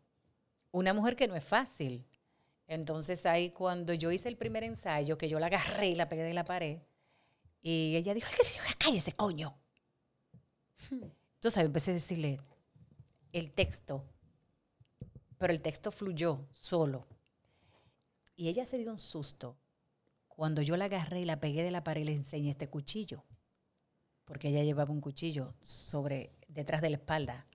Una 0.72 0.94
mujer 0.94 1.15
que 1.15 1.28
no 1.28 1.36
es 1.36 1.44
fácil. 1.44 2.06
Entonces 2.68 3.26
ahí 3.26 3.52
cuando 3.52 3.94
yo 3.94 4.12
hice 4.12 4.30
el 4.30 4.38
primer 4.38 4.63
ensayo, 4.63 5.18
que 5.18 5.30
yo 5.30 5.39
la 5.39 5.48
agarré 5.48 5.89
y 5.89 5.96
la 5.96 6.10
pegué 6.10 6.24
de 6.24 6.34
la 6.34 6.44
pared, 6.44 6.80
y 7.62 7.96
ella 7.96 8.13
dijo, 8.13 8.28
"Ay, 8.68 8.74
cállese, 8.78 9.13
coño. 9.13 9.56
Entonces 10.92 11.63
empecé 11.63 11.92
a 11.92 11.96
decirle 11.96 12.39
el 13.34 13.52
texto, 13.52 14.06
pero 15.39 15.52
el 15.52 15.63
texto 15.63 15.91
fluyó 15.91 16.45
solo. 16.52 17.08
Y 18.36 18.49
ella 18.49 18.65
se 18.65 18.78
dio 18.78 18.91
un 18.91 18.99
susto 18.99 19.58
cuando 20.28 20.62
yo 20.62 20.78
la 20.78 20.86
agarré 20.86 21.21
y 21.21 21.25
la 21.25 21.39
pegué 21.39 21.63
de 21.63 21.71
la 21.71 21.84
pared 21.84 22.02
y 22.02 22.06
le 22.06 22.13
enseñé 22.13 22.52
este 22.52 22.69
cuchillo. 22.69 23.23
Porque 24.25 24.49
ella 24.49 24.63
llevaba 24.63 24.93
un 24.93 25.02
cuchillo 25.02 25.56
sobre, 25.62 26.32
detrás 26.47 26.82
de 26.82 26.91
la 26.91 26.97
espalda. 26.97 27.47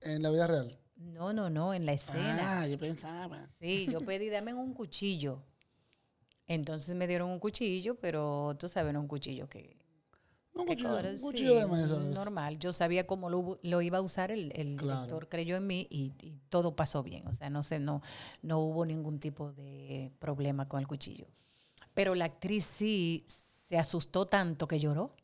En 0.00 0.22
la 0.22 0.30
vida 0.30 0.46
real. 0.46 0.78
No, 0.96 1.32
no, 1.32 1.50
no, 1.50 1.74
en 1.74 1.84
la 1.84 1.92
escena. 1.92 2.62
Ah, 2.62 2.66
yo 2.66 2.78
pensaba. 2.78 3.46
Sí, 3.60 3.86
yo 3.90 4.00
pedí, 4.00 4.30
dame 4.30 4.54
un 4.54 4.72
cuchillo. 4.72 5.44
Entonces 6.46 6.94
me 6.94 7.06
dieron 7.06 7.30
un 7.30 7.38
cuchillo, 7.38 7.96
pero 7.96 8.56
tú 8.58 8.68
sabes, 8.68 8.94
no 8.94 9.00
un 9.00 9.08
cuchillo 9.08 9.48
que... 9.48 9.76
Un 10.56 10.66
cuchillo, 10.66 10.90
un 11.22 11.32
sí, 11.32 11.44
de 11.44 11.66
mesa. 11.66 11.98
Normal. 12.14 12.58
Yo 12.58 12.72
sabía 12.72 13.06
cómo 13.06 13.28
lo, 13.30 13.58
lo 13.62 13.82
iba 13.82 13.98
a 13.98 14.00
usar, 14.00 14.30
el, 14.30 14.52
el 14.56 14.76
Claro. 14.76 15.02
director 15.02 15.28
creyó 15.28 15.56
en 15.56 15.66
mí 15.66 15.86
y, 15.90 16.12
y 16.20 16.32
todo 16.48 16.74
pasó 16.74 17.02
bien. 17.02 17.26
O 17.26 17.32
sea, 17.32 17.50
no 17.50 17.62
sé, 17.62 17.78
no, 17.78 18.02
no 18.42 18.58
hubo 18.60 18.84
ningún 18.86 19.18
tipo 19.20 19.52
de 19.52 20.10
problema 20.18 20.68
con 20.68 20.80
el 20.80 20.86
cuchillo. 20.88 21.26
Pero 21.94 22.14
la 22.14 22.24
actriz 22.26 22.64
sí 22.64 23.24
se 23.28 23.78
asustó 23.78 24.26
tanto 24.26 24.66
que 24.66 24.78
lloró 24.80 25.14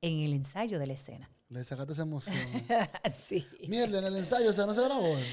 en 0.00 0.20
el 0.20 0.32
ensayo 0.32 0.78
de 0.78 0.86
la 0.86 0.92
escena. 0.94 1.30
Le 1.48 1.64
sacaste 1.64 1.92
esa 1.94 2.02
emoción. 2.02 2.36
sí. 3.26 3.46
Mierda, 3.68 3.98
en 4.00 4.04
el 4.06 4.16
ensayo, 4.16 4.50
o 4.50 4.52
sea, 4.52 4.66
no 4.66 4.74
se 4.74 4.82
grabó 4.84 5.06
eso. 5.16 5.30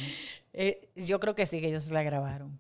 Eh, 0.54 0.90
yo 0.96 1.20
creo 1.20 1.36
que 1.36 1.46
sí, 1.46 1.60
que 1.60 1.68
ellos 1.68 1.88
la 1.92 2.02
grabaron. 2.04 2.58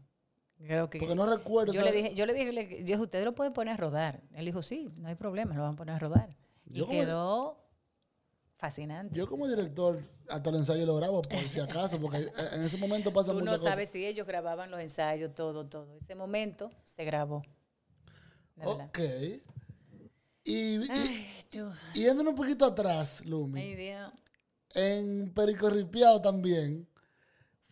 Creo 0.65 0.89
que 0.89 0.99
Porque 0.99 1.15
no 1.15 1.25
recuerdo. 1.25 1.73
yo 1.73 1.81
o 1.81 1.83
le 1.83 1.91
dije, 1.91 2.15
yo 2.15 2.25
le 2.25 2.33
dije, 2.33 2.51
le- 2.51 2.69
yo 2.79 2.85
dije, 2.85 2.97
ustedes 2.97 3.23
lo 3.25 3.35
pueden 3.35 3.53
poner 3.53 3.73
a 3.75 3.77
rodar. 3.77 4.21
Él 4.33 4.45
dijo, 4.45 4.63
sí, 4.63 4.89
no 4.99 5.07
hay 5.07 5.15
problema, 5.15 5.53
lo 5.55 5.61
van 5.63 5.73
a 5.73 5.77
poner 5.77 5.95
a 5.95 5.99
rodar. 5.99 6.35
Y 6.65 6.83
quedó 6.85 7.61
fascinante. 8.57 9.15
Yo 9.15 9.27
como 9.27 9.47
director, 9.47 10.01
hasta 10.29 10.49
el 10.49 10.55
ensayo 10.55 10.85
lo 10.85 10.95
grabo, 10.95 11.21
por 11.21 11.47
si 11.47 11.59
acaso, 11.59 11.99
porque 11.99 12.29
en 12.53 12.63
ese 12.63 12.77
momento 12.77 13.11
pasa 13.13 13.31
Tú 13.31 13.39
muchas 13.39 13.53
no 13.53 13.57
cosas. 13.59 13.73
sabes 13.73 13.89
si 13.89 14.05
ellos 14.05 14.25
grababan 14.25 14.71
los 14.71 14.79
ensayos, 14.79 15.35
todo, 15.35 15.67
todo. 15.67 15.97
Ese 15.97 16.15
momento 16.15 16.71
se 16.83 17.03
grabó. 17.05 17.43
verdad. 18.55 18.87
Ok. 18.87 18.99
Y, 20.43 20.89
Ay, 20.91 21.27
tú. 21.51 21.69
y 21.95 22.01
yéndonos 22.03 22.31
un 22.33 22.37
poquito 22.37 22.65
atrás, 22.65 23.25
Lumi, 23.25 23.59
Ay, 23.61 23.75
Dios. 23.75 24.11
en 24.75 25.33
Perico 25.33 25.69
Ripiado 25.69 26.21
también, 26.21 26.87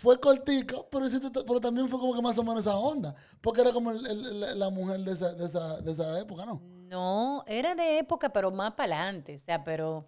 fue 0.04 0.20
cortico, 0.20 0.86
pero, 0.92 1.62
también 1.62 1.88
fue 1.88 1.98
como 1.98 2.14
que 2.14 2.22
más 2.22 2.38
o 2.38 2.44
menos 2.44 2.60
esa 2.60 2.76
onda, 2.76 3.16
porque 3.40 3.62
era 3.62 3.72
como 3.72 3.94
la 3.94 4.70
mujer 4.70 5.00
de 5.00 5.14
esa, 5.14 5.34
de, 5.34 5.46
esa, 5.46 5.80
de 5.80 5.92
esa 5.94 6.20
época, 6.20 6.46
¿no? 6.46 6.62
No, 6.90 7.46
era 7.48 7.74
de 7.74 8.00
época, 8.00 8.28
pero 8.28 8.52
más 8.52 8.74
para 8.74 9.00
adelante. 9.00 9.36
O 9.36 9.40
sea, 9.40 9.64
pero 9.64 10.06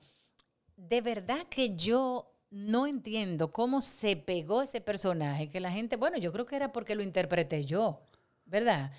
de 0.75 0.99
verdad 0.99 1.43
que 1.49 1.77
yo 1.77 2.29
no 2.49 2.87
entiendo 2.87 3.53
cómo 3.53 3.79
se 3.81 4.17
pegó 4.17 4.61
ese 4.61 4.81
personaje, 4.81 5.49
que 5.49 5.61
la 5.61 5.71
gente, 5.71 5.95
bueno, 5.95 6.17
yo 6.17 6.33
creo 6.33 6.45
que 6.45 6.57
era 6.57 6.73
porque 6.73 6.93
lo 6.93 7.01
interpreté 7.01 7.63
yo, 7.63 8.01
¿verdad? 8.43 8.91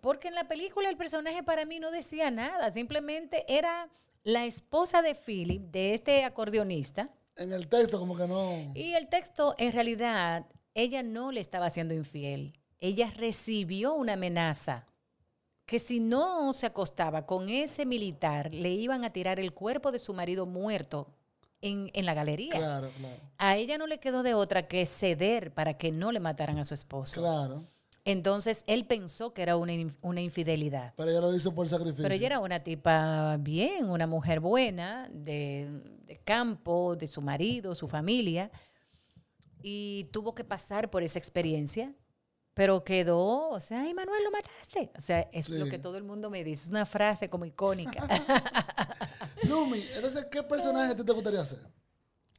Porque 0.00 0.28
en 0.28 0.36
la 0.36 0.48
película 0.48 0.88
el 0.88 0.96
personaje 0.96 1.42
para 1.42 1.66
mí 1.66 1.80
no 1.80 1.90
decía 1.90 2.30
nada, 2.30 2.72
simplemente 2.72 3.44
era 3.46 3.90
la 4.22 4.46
esposa 4.46 5.02
de 5.02 5.14
Philip, 5.14 5.70
de 5.70 5.92
este 5.92 6.24
acordeonista, 6.24 7.10
En 7.36 7.52
el 7.52 7.68
texto 7.68 7.98
como 7.98 8.16
que 8.16 8.26
no... 8.26 8.72
y 8.74 8.94
el 8.94 9.08
texto, 9.08 9.54
en 9.58 9.72
realidad, 9.72 10.46
ella 10.74 11.02
no 11.02 11.32
le 11.32 11.40
estaba 11.40 11.70
siendo 11.70 11.94
infiel. 11.94 12.58
Ella 12.80 13.10
recibió 13.16 13.94
una 13.94 14.14
amenaza 14.14 14.86
que 15.66 15.78
si 15.78 16.00
no 16.00 16.52
se 16.52 16.66
acostaba 16.66 17.26
con 17.26 17.48
ese 17.48 17.84
militar, 17.84 18.54
le 18.54 18.70
iban 18.70 19.04
a 19.04 19.10
tirar 19.10 19.40
el 19.40 19.52
cuerpo 19.52 19.90
de 19.90 19.98
su 19.98 20.14
marido 20.14 20.46
muerto 20.46 21.08
en, 21.60 21.90
en 21.92 22.06
la 22.06 22.14
galería. 22.14 22.54
Claro, 22.54 22.90
claro. 22.98 23.20
A 23.38 23.56
ella 23.56 23.76
no 23.76 23.86
le 23.86 23.98
quedó 23.98 24.22
de 24.22 24.34
otra 24.34 24.68
que 24.68 24.86
ceder 24.86 25.52
para 25.52 25.76
que 25.76 25.90
no 25.90 26.12
le 26.12 26.20
mataran 26.20 26.58
a 26.58 26.64
su 26.64 26.74
esposo. 26.74 27.20
Claro. 27.20 27.64
Entonces, 28.06 28.62
él 28.68 28.86
pensó 28.86 29.34
que 29.34 29.42
era 29.42 29.56
una, 29.56 29.72
una 30.00 30.20
infidelidad. 30.20 30.94
Pero 30.96 31.10
ella 31.10 31.20
lo 31.20 31.34
hizo 31.34 31.52
por 31.52 31.68
sacrificio. 31.68 32.04
Pero 32.04 32.14
ella 32.14 32.26
era 32.26 32.38
una 32.38 32.60
tipa 32.60 33.36
bien, 33.38 33.90
una 33.90 34.06
mujer 34.06 34.38
buena, 34.38 35.08
de, 35.12 35.68
de 36.06 36.16
campo, 36.18 36.94
de 36.94 37.08
su 37.08 37.20
marido, 37.20 37.74
su 37.74 37.88
familia. 37.88 38.50
y 39.60 40.04
tuvo 40.12 40.32
que 40.36 40.44
pasar 40.44 40.88
por 40.88 41.02
esa 41.02 41.18
experiencia, 41.18 41.92
pero 42.54 42.84
quedó, 42.84 43.50
o 43.50 43.58
sea, 43.60 43.82
ay, 43.82 43.92
Manuel, 43.92 44.22
lo 44.22 44.30
mataste. 44.30 44.92
O 44.96 45.00
sea, 45.00 45.28
es 45.32 45.50
lo 45.50 45.66
que 45.68 45.80
todo 45.80 45.96
el 45.96 46.04
mundo 46.04 46.30
me 46.30 46.44
dice, 46.44 46.62
es 46.62 46.68
una 46.68 46.86
frase 46.86 47.28
como 47.28 47.44
icónica. 47.44 48.06
Lumi, 49.42 49.84
entonces, 49.94 50.26
¿qué 50.30 50.44
personaje 50.44 50.92
a 50.92 50.96
ti 50.96 51.02
te 51.04 51.12
gustaría 51.12 51.40
hacer? 51.40 51.58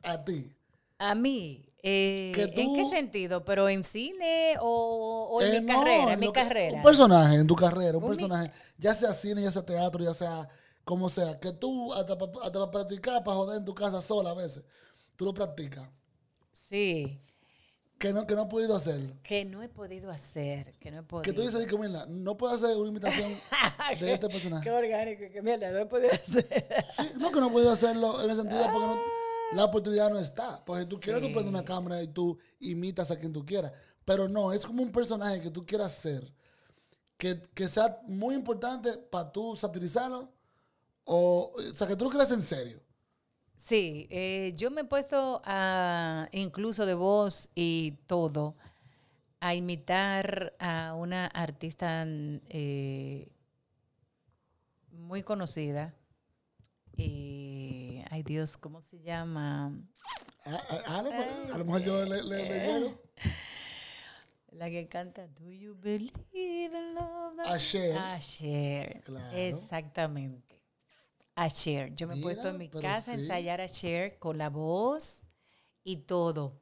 A 0.01 0.23
ti. 0.23 0.49
A 0.97 1.13
mí, 1.13 1.69
eh, 1.83 2.31
Que 2.33 2.43
¿en 2.43 2.75
qué 2.75 2.85
sentido? 2.89 3.45
¿Pero 3.45 3.69
en 3.69 3.83
cine 3.83 4.55
o, 4.59 5.29
o 5.31 5.41
en 5.41 5.55
Eh, 5.55 5.61
mi 5.61 5.67
no, 5.67 5.73
carrera? 5.79 6.13
En 6.13 6.19
mi 6.19 6.27
que- 6.27 6.33
carrera. 6.33 6.77
Un 6.77 6.83
personaje 6.83 7.35
en 7.35 7.47
tu 7.47 7.55
carrera, 7.55 7.97
un, 7.97 8.03
Un 8.03 8.09
mi- 8.09 8.15
personaje, 8.15 8.51
ya 8.77 8.93
sea 8.95 9.13
cine, 9.13 9.41
ya 9.41 9.51
sea 9.51 9.63
teatro, 9.65 10.03
ya 10.03 10.13
sea 10.13 10.47
como 10.83 11.09
sea, 11.09 11.37
que 11.39 11.51
tú 11.51 11.93
hasta 11.93 12.17
para 12.17 12.71
practicar, 12.71 13.23
para 13.23 13.35
joder 13.37 13.57
en 13.59 13.65
tu 13.65 13.75
casa 13.75 14.01
sola 14.01 14.31
a 14.31 14.33
veces, 14.33 14.63
tú 15.15 15.25
lo 15.25 15.33
practicas. 15.33 15.83
Sí, 16.53 17.21
Que 17.99 18.13
no, 18.13 18.25
que 18.27 18.35
no 18.35 18.41
has 18.43 18.47
podido 18.47 18.75
hacerlo. 18.75 19.15
que 19.23 19.43
no 19.45 19.61
he 19.63 19.69
podido 19.69 20.09
hacer, 20.11 20.75
que 20.79 20.91
no 20.91 20.99
he 20.99 21.03
podido. 21.03 21.23
Que 21.23 21.33
tú 21.33 21.41
dices, 21.41 21.65
que 21.67 21.77
mira, 21.77 22.05
no 22.07 22.37
puedo 22.37 22.53
hacer 22.53 22.77
una 22.77 22.89
imitación 22.89 23.29
de 23.99 24.13
este 24.13 24.27
Qué 24.27 24.33
personaje. 24.33 24.71
orgánico, 24.71 25.23
que 25.31 25.41
mierda, 25.41 25.71
no 25.71 25.79
he 25.79 25.85
podido 25.85 26.11
hacer. 26.13 26.85
Sí, 26.95 27.03
no 27.19 27.31
que 27.31 27.39
no 27.39 27.47
he 27.47 27.51
podido 27.51 27.71
hacerlo 27.71 28.23
en 28.23 28.29
el 28.31 28.35
sentido 28.37 28.63
porque 28.71 28.87
no- 28.87 28.99
la 29.55 29.65
oportunidad 29.65 30.09
no 30.09 30.19
está. 30.19 30.63
Porque 30.65 30.83
si 30.83 30.89
tú 30.89 30.99
quieres, 30.99 31.21
tú 31.21 31.27
Sí. 31.27 31.33
prendes 31.33 31.53
una 31.53 31.65
cámara 31.65 32.01
y 32.03 32.07
tú 32.07 32.37
imitas 32.59 33.09
a 33.11 33.19
quien 33.19 33.33
tú 33.33 33.45
quieras. 33.45 33.71
Pero 34.05 34.27
no, 34.27 34.51
es 34.53 34.65
como 34.65 34.81
un 34.83 34.91
personaje 34.91 35.41
que 35.41 35.51
tú 35.51 35.65
quieras 35.65 35.93
ser. 35.93 36.33
Que, 37.17 37.41
que 37.55 37.67
sea 37.67 37.99
muy 38.07 38.35
importante 38.35 38.97
para 38.97 39.31
tú 39.31 39.55
satirizarlo. 39.55 40.31
O, 41.05 41.53
o 41.55 41.75
sea, 41.75 41.87
que 41.87 41.95
tú 41.95 42.05
lo 42.05 42.09
quieras 42.11 42.31
en 42.31 42.41
serio. 42.41 42.81
Sí, 43.55 44.07
eh, 44.11 44.53
yo 44.55 44.69
me 44.69 44.81
he 44.81 44.83
puesto 44.83 45.41
a, 45.43 46.29
incluso 46.31 46.85
de 46.85 46.93
voz 46.93 47.49
y 47.55 47.93
todo, 48.05 48.55
a 49.39 49.55
imitar 49.55 50.53
a 50.59 50.93
una 50.95 51.25
artista 51.25 52.05
eh, 52.07 53.29
muy 54.91 55.23
conocida. 55.23 55.95
Y, 56.95 57.86
ay 58.17 58.23
Dios, 58.23 58.57
¿cómo 58.57 58.81
se 58.81 58.99
llama? 58.99 59.71
A, 60.43 60.49
a- 60.55 60.97
a 60.99 61.03
lo, 61.03 61.09
pues, 61.11 61.27
a 61.53 61.57
lo 61.59 61.65
mejor 61.65 61.81
yo 61.83 62.03
le, 62.05 62.23
le- 62.23 62.49
le 62.49 62.59
llego. 62.67 63.01
La 64.53 64.69
que 64.71 64.87
canta 64.87 65.27
Do 65.27 65.51
you 65.51 65.75
believe 65.75 66.15
in 66.75 66.95
love? 66.95 67.39
A 67.45 67.59
Cher. 67.59 67.95
A 67.95 68.19
Cher. 68.19 69.01
Claro. 69.03 69.37
Exactamente. 69.37 70.63
A 71.35 71.47
Cher. 71.49 71.93
Yo 71.93 72.07
me 72.07 72.15
he 72.15 72.21
puesto 72.21 72.49
en 72.49 72.57
mi 72.57 72.69
casa 72.69 73.11
a 73.11 73.13
ensayar 73.15 73.61
a 73.61 73.67
Cher 73.67 74.17
con 74.17 74.39
la 74.39 74.49
voz 74.49 75.21
y 75.83 75.97
todo. 75.97 76.59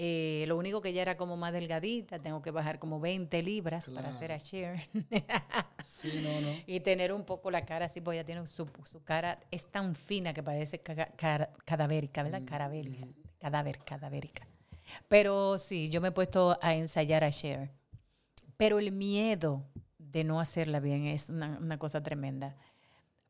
Eh, 0.00 0.44
lo 0.46 0.56
único 0.56 0.80
que 0.80 0.90
ella 0.90 1.02
era 1.02 1.16
como 1.16 1.36
más 1.36 1.52
delgadita, 1.52 2.20
tengo 2.20 2.40
que 2.40 2.52
bajar 2.52 2.78
como 2.78 3.00
20 3.00 3.42
libras 3.42 3.90
para 3.90 4.10
hacer 4.10 4.30
a 4.30 4.38
Cher. 4.38 4.78
Sí, 5.82 6.20
no, 6.22 6.40
no. 6.40 6.54
y 6.68 6.78
tener 6.80 7.12
un 7.12 7.24
poco 7.24 7.50
la 7.50 7.64
cara 7.64 7.86
así, 7.86 8.00
porque 8.00 8.18
ella 8.18 8.24
tiene 8.24 8.46
su, 8.46 8.68
su 8.84 9.02
cara, 9.02 9.40
es 9.50 9.66
tan 9.70 9.96
fina 9.96 10.32
que 10.32 10.42
parece 10.42 10.78
ca- 10.78 11.10
cara- 11.16 11.50
cadavérica, 11.64 12.22
Mm, 12.22 12.24
¿verdad? 12.26 12.42
Cadavérica. 12.46 13.06
Cadáver, 13.40 13.78
cadavérica. 13.80 14.46
Pero 15.08 15.58
sí, 15.58 15.88
yo 15.90 16.00
me 16.00 16.08
he 16.08 16.12
puesto 16.12 16.56
a 16.62 16.74
ensayar 16.76 17.24
a 17.24 17.30
Cher. 17.32 17.72
Pero 18.56 18.78
el 18.78 18.92
miedo 18.92 19.64
de 19.98 20.22
no 20.22 20.38
hacerla 20.40 20.78
bien 20.80 21.06
es 21.06 21.28
una, 21.28 21.58
una 21.60 21.76
cosa 21.78 22.02
tremenda. 22.04 22.56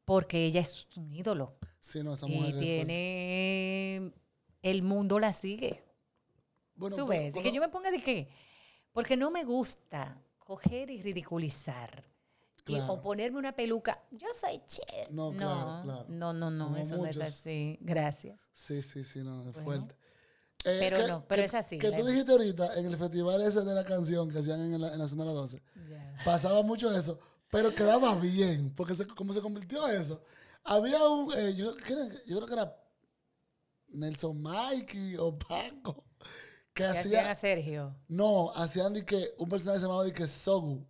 Porque 0.04 0.44
ella 0.44 0.60
es 0.60 0.86
un 0.96 1.12
ídolo. 1.14 1.56
Sí, 1.80 2.02
no, 2.02 2.12
esa 2.12 2.26
Y 2.26 2.30
mujer 2.32 2.50
fuerte. 2.52 2.60
tiene. 2.66 4.12
El 4.62 4.82
mundo 4.82 5.18
la 5.18 5.32
sigue. 5.32 5.82
Bueno, 6.78 6.96
Tú 6.96 7.06
ves. 7.06 7.34
Que 7.34 7.52
yo 7.52 7.60
me 7.60 7.68
ponga 7.68 7.90
de 7.90 7.98
qué. 8.02 8.28
Porque 8.92 9.16
no 9.16 9.30
me 9.30 9.44
gusta 9.44 10.16
coger 10.38 10.90
y 10.90 11.02
ridiculizar. 11.02 12.04
Y- 12.66 12.78
o 12.80 13.00
ponerme 13.00 13.38
una 13.38 13.52
peluca. 13.56 14.02
Yo 14.10 14.26
soy 14.38 14.60
Cher. 14.66 15.10
No, 15.10 15.30
claro, 15.32 15.80
claro. 15.84 16.04
No, 16.08 16.32
no, 16.34 16.50
no. 16.50 16.64
Como 16.66 16.76
eso 16.76 16.96
no 16.98 17.06
es 17.06 17.18
así. 17.20 17.78
Gracias. 17.80 18.38
Sí, 18.52 18.82
sí, 18.82 19.04
sí, 19.04 19.20
no, 19.20 19.40
es 19.40 19.52
Bueno. 19.52 19.64
fuerte. 19.64 19.94
Eh, 20.64 20.76
Pero 20.80 20.96
que- 20.98 21.06
no, 21.06 21.24
pero 21.26 21.40
que- 21.40 21.46
es 21.46 21.54
así, 21.54 21.78
Que 21.78 21.90
tú 21.92 22.04
dijiste 22.04 22.32
ahorita 22.32 22.78
en 22.78 22.86
el 22.86 22.96
festival 22.98 23.40
ese 23.42 23.60
de 23.62 23.74
la 23.74 23.84
canción 23.84 24.28
que 24.28 24.38
hacían 24.38 24.60
en 24.60 24.80
la, 24.80 24.92
en 24.92 24.98
la 24.98 25.08
zona 25.08 25.22
de 25.22 25.28
las 25.28 25.36
12. 25.36 25.62
Pasaba 26.24 26.62
mucho 26.62 26.92
eso, 26.94 27.18
pero 27.50 27.74
quedaba 27.74 28.14
bien, 28.16 28.74
porque 28.74 28.94
se, 28.94 29.06
como 29.06 29.32
se 29.32 29.40
convirtió 29.40 29.86
eso. 29.88 30.20
Había 30.64 31.08
un, 31.08 31.32
eh, 31.38 31.54
yo, 31.54 31.74
yo 31.78 32.36
creo 32.36 32.46
que 32.46 32.52
era 32.52 32.76
Nelson 33.88 34.42
Mikey 34.42 35.16
o 35.16 35.38
Paco, 35.38 36.04
que 36.78 36.84
¿Qué 36.84 36.90
hacían 36.98 37.26
hacía, 37.26 37.30
a 37.30 37.34
Sergio? 37.34 37.94
no, 38.08 38.52
hacían 38.54 38.94
de 38.94 39.04
que 39.04 39.34
un 39.38 39.48
personaje 39.48 39.80
llamado 39.80 40.04
de 40.04 40.12
que 40.12 40.28
Sogu. 40.28 40.86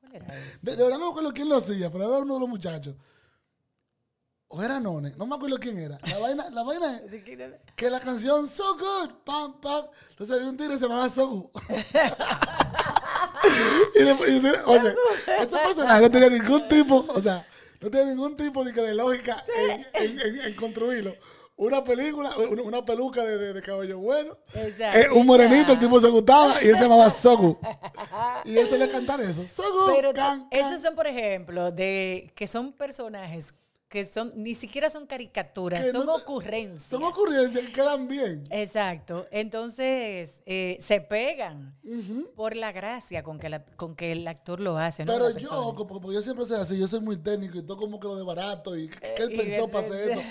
¿Cuál 0.00 0.16
era 0.16 0.26
ese? 0.26 0.58
De, 0.60 0.76
de 0.76 0.82
verdad 0.82 0.98
no 0.98 1.04
me 1.06 1.10
acuerdo 1.12 1.32
quién 1.32 1.48
lo 1.48 1.56
hacía, 1.56 1.90
pero 1.90 2.04
era 2.04 2.18
uno 2.18 2.34
de 2.34 2.40
los 2.40 2.48
muchachos. 2.48 2.96
O 4.48 4.60
era 4.60 4.80
None, 4.80 5.14
no 5.16 5.26
me 5.26 5.36
acuerdo 5.36 5.56
quién 5.60 5.78
era. 5.78 5.98
La 6.08 6.18
vaina, 6.18 6.50
la 6.50 6.62
vaina 6.64 6.96
es 6.98 7.22
que 7.76 7.90
la 7.90 8.00
canción 8.00 8.48
So 8.48 8.76
Good, 8.76 9.10
pam, 9.24 9.60
pam. 9.60 9.86
Entonces 10.10 10.36
había 10.36 10.48
un 10.50 10.56
tigre 10.56 10.72
que 10.74 10.80
se 10.80 10.88
llamaba 10.88 11.08
So 11.08 11.28
Good. 11.28 11.50
y 13.94 14.02
después, 14.04 14.30
y 14.30 14.40
después, 14.40 14.62
o 14.66 14.80
sea, 14.82 14.94
este 15.42 15.58
personaje 15.58 16.02
no 16.02 16.10
tenía 16.10 16.30
ningún 16.30 16.68
tipo, 16.68 17.04
o 17.08 17.20
sea, 17.20 17.46
no 17.80 17.90
tenía 17.90 18.06
ningún 18.12 18.36
tipo 18.36 18.64
de, 18.64 18.72
de 18.72 18.94
lógica 18.94 19.44
en, 19.56 19.86
en- 19.94 20.20
en- 20.20 20.40
en 20.40 20.54
construirlo. 20.56 21.14
Una 21.62 21.84
película, 21.84 22.30
una, 22.50 22.62
una 22.62 22.84
peluca 22.86 23.22
de, 23.22 23.36
de, 23.36 23.52
de 23.52 23.60
cabello 23.62 23.98
bueno. 23.98 24.34
Exacto. 24.54 24.98
eh, 24.98 25.10
un 25.12 25.26
morenito, 25.26 25.72
el 25.72 25.78
tipo 25.78 26.00
se 26.00 26.08
gustaba 26.08 26.54
y 26.62 26.68
él 26.68 26.76
se 26.76 26.84
llamaba 26.84 27.10
Sogu. 27.10 27.58
Y 28.46 28.56
él 28.56 28.66
solía 28.66 28.90
cantar 28.90 29.20
eso. 29.20 29.46
Sogu, 29.46 29.92
Pero 29.94 30.08
tú- 30.10 30.16
can, 30.16 30.48
can. 30.48 30.58
esos 30.58 30.80
son, 30.80 30.94
por 30.94 31.06
ejemplo, 31.06 31.70
de 31.70 32.32
que 32.34 32.46
son 32.46 32.72
personajes 32.72 33.52
que 33.90 34.04
son 34.04 34.32
ni 34.36 34.54
siquiera 34.54 34.88
son 34.88 35.04
caricaturas, 35.06 35.84
Que 35.84 35.90
son 35.90 36.06
no- 36.06 36.14
ocurrencias. 36.14 36.84
Son 36.84 37.02
ocurrencias 37.02 37.66
que 37.66 37.72
quedan 37.72 38.06
bien. 38.06 38.44
Exacto. 38.50 39.26
Entonces, 39.32 40.42
eh, 40.46 40.78
se 40.80 41.00
pegan 41.00 41.76
por 42.36 42.54
la 42.54 42.70
gracia 42.70 43.24
con 43.24 43.40
que, 43.40 43.48
la- 43.48 43.64
con 43.64 43.96
que 43.96 44.12
el 44.12 44.26
actor 44.28 44.60
lo 44.60 44.78
hace. 44.78 45.04
¿no? 45.04 45.12
Pero 45.12 45.30
La 45.30 45.40
yo, 45.40 45.74
como 45.74 46.12
yo 46.12 46.22
siempre 46.22 46.46
soy 46.46 46.60
así, 46.60 46.78
yo 46.78 46.86
soy 46.86 47.00
muy 47.00 47.16
técnico 47.16 47.58
y 47.58 47.62
todo 47.62 47.76
como 47.76 47.98
que 47.98 48.06
lo 48.06 48.14
de 48.16 48.22
barato 48.22 48.76
y 48.76 48.88
que 48.88 49.14
él 49.16 49.32
y 49.32 49.36
pensó 49.36 49.66
para 49.68 49.84
hacer 49.84 50.10
esto. 50.12 50.22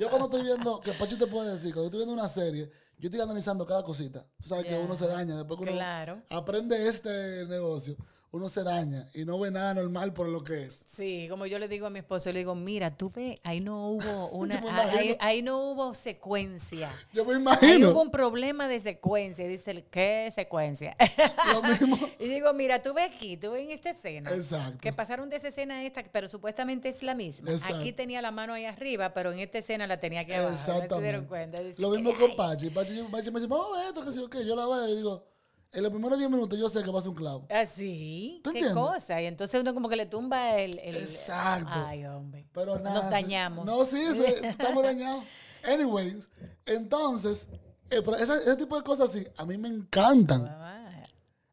Yo 0.00 0.10
cuando 0.10 0.26
estoy 0.26 0.42
viendo, 0.42 0.80
que 0.80 0.92
Pachi 0.92 1.16
te 1.16 1.28
puede 1.28 1.52
decir, 1.52 1.72
cuando 1.72 1.86
estoy 1.86 1.98
viendo 2.00 2.12
una 2.14 2.28
serie, 2.28 2.68
yo 2.98 3.06
estoy 3.08 3.20
analizando 3.20 3.64
cada 3.64 3.84
cosita. 3.84 4.26
Tú 4.40 4.48
sabes 4.48 4.64
que 4.64 4.70
Ya. 4.72 4.80
uno 4.80 4.96
se 4.96 5.06
daña, 5.06 5.36
después 5.36 5.58
que 5.58 5.62
uno 5.64 5.72
Claro. 5.72 6.22
aprende 6.28 6.88
este 6.88 7.46
negocio, 7.46 7.96
uno 8.32 8.48
se 8.48 8.62
daña 8.64 9.08
y 9.14 9.24
no 9.24 9.38
ve 9.38 9.50
nada 9.50 9.74
normal 9.74 10.12
por 10.12 10.28
lo 10.28 10.44
que 10.44 10.64
es. 10.64 10.84
Sí, 10.86 11.26
como 11.30 11.46
yo 11.46 11.58
le 11.58 11.68
digo 11.68 11.86
a 11.86 11.90
mi 11.90 12.00
esposo, 12.00 12.30
le 12.32 12.40
digo, 12.40 12.54
mira, 12.54 12.94
tú 12.96 13.10
ves, 13.14 13.38
ahí 13.44 13.60
no 13.60 13.88
hubo 13.88 14.28
una, 14.32 14.60
me 14.60 14.70
ahí, 14.70 15.16
ahí 15.20 15.42
no 15.42 15.58
hubo 15.70 15.94
secuencia. 15.94 16.90
Yo 17.12 17.24
me 17.24 17.34
Ahí 17.34 17.40
imagino 17.40 17.90
hubo 17.92 18.02
un 18.02 18.10
problema 18.10 18.68
de 18.68 18.80
secuencia. 18.80 19.46
Dice, 19.46 19.84
¿qué 19.90 20.30
secuencia? 20.34 20.96
lo 21.52 21.62
mismo. 21.62 21.98
y 22.18 22.28
digo, 22.28 22.52
mira, 22.52 22.82
tú 22.82 22.92
ves 22.92 23.10
aquí, 23.14 23.36
tú 23.36 23.52
ves 23.52 23.62
en 23.62 23.70
esta 23.70 23.90
escena. 23.90 24.30
Exacto. 24.30 24.78
Que 24.80 24.92
pasaron 24.92 25.30
de 25.30 25.36
esa 25.36 25.48
escena 25.48 25.76
a 25.76 25.84
esta, 25.84 26.02
pero 26.02 26.28
supuestamente 26.28 26.88
es 26.88 27.02
la 27.02 27.14
misma. 27.14 27.50
Exacto. 27.52 27.76
Aquí 27.76 27.92
tenía 27.92 28.20
la 28.20 28.32
mano 28.32 28.52
ahí 28.54 28.66
arriba, 28.66 29.14
pero 29.14 29.32
en 29.32 29.38
esta 29.38 29.58
escena 29.58 29.86
la 29.86 29.98
tenía 30.00 30.26
que 30.26 30.34
abajo. 30.34 30.50
¿No 30.50 30.56
se 30.56 30.64
dieron 30.72 30.84
Exactamente. 30.84 31.28
cuenta? 31.28 31.62
Dice, 31.62 31.80
Lo 31.80 31.90
mismo 31.90 32.12
con 32.14 32.36
Pachi. 32.36 32.70
Pachi, 32.70 33.02
Pachi 33.10 33.30
me 33.30 33.40
dice, 33.40 33.48
vamos 33.48 33.76
a 33.76 33.78
ver 33.78 33.88
esto, 33.88 34.04
que 34.04 34.12
sí, 34.12 34.18
ok. 34.18 34.36
Yo 34.46 34.56
la 34.56 34.66
veo 34.66 34.88
y 34.88 34.96
digo, 34.96 35.24
en 35.72 35.82
los 35.82 35.92
primeros 35.92 36.18
10 36.18 36.30
minutos 36.30 36.58
yo 36.58 36.68
sé 36.68 36.82
que 36.82 36.90
pasa 36.92 37.08
un 37.08 37.14
clavo. 37.14 37.46
Así, 37.50 38.40
¿Tú 38.42 38.52
qué 38.52 38.58
entiendes? 38.60 38.82
cosa. 38.84 39.20
Y 39.20 39.26
entonces 39.26 39.60
uno 39.60 39.74
como 39.74 39.88
que 39.88 39.96
le 39.96 40.06
tumba 40.06 40.56
el... 40.58 40.78
el- 40.78 40.96
Exacto. 40.96 41.68
Ay, 41.72 42.04
hombre. 42.06 42.46
Pero 42.52 42.78
nada. 42.78 42.96
Nos 42.96 43.10
dañamos. 43.10 43.64
No, 43.66 43.84
sí, 43.84 44.00
sí, 44.14 44.24
estamos 44.46 44.82
dañados. 44.82 45.24
Anyways, 45.64 46.28
entonces, 46.66 47.48
eh, 47.90 48.00
pero 48.04 48.16
ese, 48.16 48.34
ese 48.34 48.56
tipo 48.56 48.76
de 48.76 48.82
cosas 48.84 49.10
sí, 49.12 49.26
a 49.36 49.44
mí 49.44 49.56
me 49.58 49.68
encantan. 49.68 50.44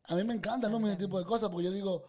A 0.06 0.16
mí 0.16 0.24
me 0.24 0.34
encantan 0.34 0.72
¿no? 0.72 0.88
ese 0.88 0.98
tipo 0.98 1.18
de 1.18 1.26
cosas 1.26 1.50
porque 1.50 1.66
yo 1.66 1.72
digo, 1.72 2.04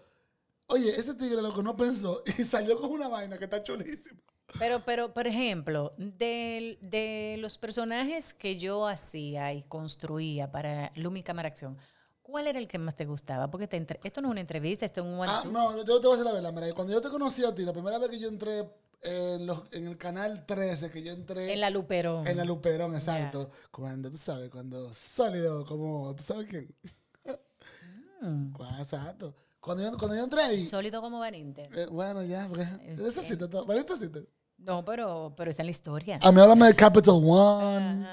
oye, 0.67 0.91
ese 0.91 1.15
tigre 1.15 1.41
lo 1.41 1.55
que 1.55 1.63
no 1.63 1.77
pensó 1.77 2.23
y 2.39 2.43
salió 2.43 2.79
con 2.81 2.91
una 2.91 3.09
vaina 3.09 3.39
que 3.39 3.45
está 3.45 3.63
chulísima. 3.63 4.21
Pero, 4.59 4.85
pero, 4.85 5.15
por 5.15 5.27
ejemplo, 5.27 5.95
del- 5.97 6.79
de, 6.83 7.37
los 7.39 7.57
personajes 7.57 8.35
que 8.35 8.59
yo 8.59 8.87
hacía 8.87 9.53
y 9.55 9.63
construía 9.63 10.53
para 10.53 10.93
Lumi 10.97 11.23
Cámara 11.23 11.49
Acción, 11.49 11.79
¿cuál 12.25 12.49
era 12.49 12.59
el 12.59 12.67
que 12.67 12.79
más 12.79 12.97
te 12.97 13.05
gustaba? 13.05 13.49
Porque 13.51 13.69
te 13.69 13.77
entre- 13.77 14.01
esto 14.03 14.21
no 14.21 14.29
es 14.29 14.33
una 14.33 14.41
entrevista, 14.41 14.85
esto 14.85 15.03
es 15.03 15.07
un 15.07 15.21
Ah, 15.25 15.45
no, 15.53 15.77
yo 15.77 15.85
te 15.85 16.09
voy 16.09 16.17
a 16.17 16.19
decir 16.19 16.25
la 16.25 16.33
verdad, 16.33 16.53
mira, 16.53 16.75
cuando 16.75 16.93
yo 16.93 17.01
te 17.01 17.09
conocí 17.11 17.45
a 17.45 17.55
ti, 17.55 17.65
la 17.65 17.73
primera 17.73 17.99
vez 17.99 18.11
que 18.11 18.19
yo 18.19 18.29
entré 18.29 18.69
en, 19.03 19.47
los- 19.47 19.73
en 19.73 19.87
el 19.87 19.97
canal 19.99 20.45
13, 20.47 20.91
que 20.91 21.03
yo 21.03 21.13
entré 21.13 21.53
en 21.53 21.61
la 21.61 21.71
Luperón. 21.71 22.27
en 22.27 22.37
la 22.39 22.45
Luperón, 22.45 22.95
exacto, 22.95 23.49
cuando 23.71 24.11
tú 24.11 24.17
sabes, 24.17 24.51
cuando 24.51 24.93
sólido, 24.95 25.65
como, 25.67 26.15
¿tú 26.17 26.23
sabes 26.25 26.49
quién? 26.49 26.75
Mm. 28.21 28.55
Exacto. 28.81 29.35
Cuando 29.61 29.83
yo, 29.83 29.97
cuando 29.99 30.17
yo 30.17 30.25
entré 30.25 30.43
ahí, 30.43 30.65
Sólido 30.65 31.01
como 31.01 31.19
Van 31.21 31.35
Inter. 31.35 31.71
Eh, 31.79 31.87
bueno, 31.91 32.23
ya, 32.23 32.47
porque 32.49 32.67
eso 32.93 33.23
sí, 33.23 33.37
te- 33.37 33.47
Vanessa 33.47 33.97
sí 33.99 34.09
No, 34.59 34.85
pero, 34.85 35.35
pero 35.37 35.51
está 35.51 35.63
en 35.63 35.67
la 35.67 35.71
historia. 35.73 36.19
A 36.23 36.33
mí 36.33 36.41
háblame 36.41 36.67
de 36.69 36.75
Capital 36.77 37.21
One, 37.23 38.07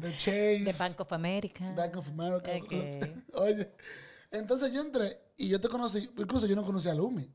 de 0.00 0.12
Chase. 0.16 0.64
De 0.64 0.74
Bank 0.78 1.00
of 1.00 1.12
America. 1.12 1.72
Bank 1.76 1.96
of 1.96 2.08
America. 2.08 2.50
Ok. 2.62 3.34
Oye, 3.34 3.70
entonces 4.30 4.72
yo 4.72 4.80
entré 4.80 5.20
y 5.36 5.48
yo 5.48 5.60
te 5.60 5.68
conocí, 5.68 6.08
incluso 6.16 6.46
yo 6.46 6.56
no 6.56 6.64
conocí 6.64 6.88
a 6.88 6.94
Lumi. 6.94 7.30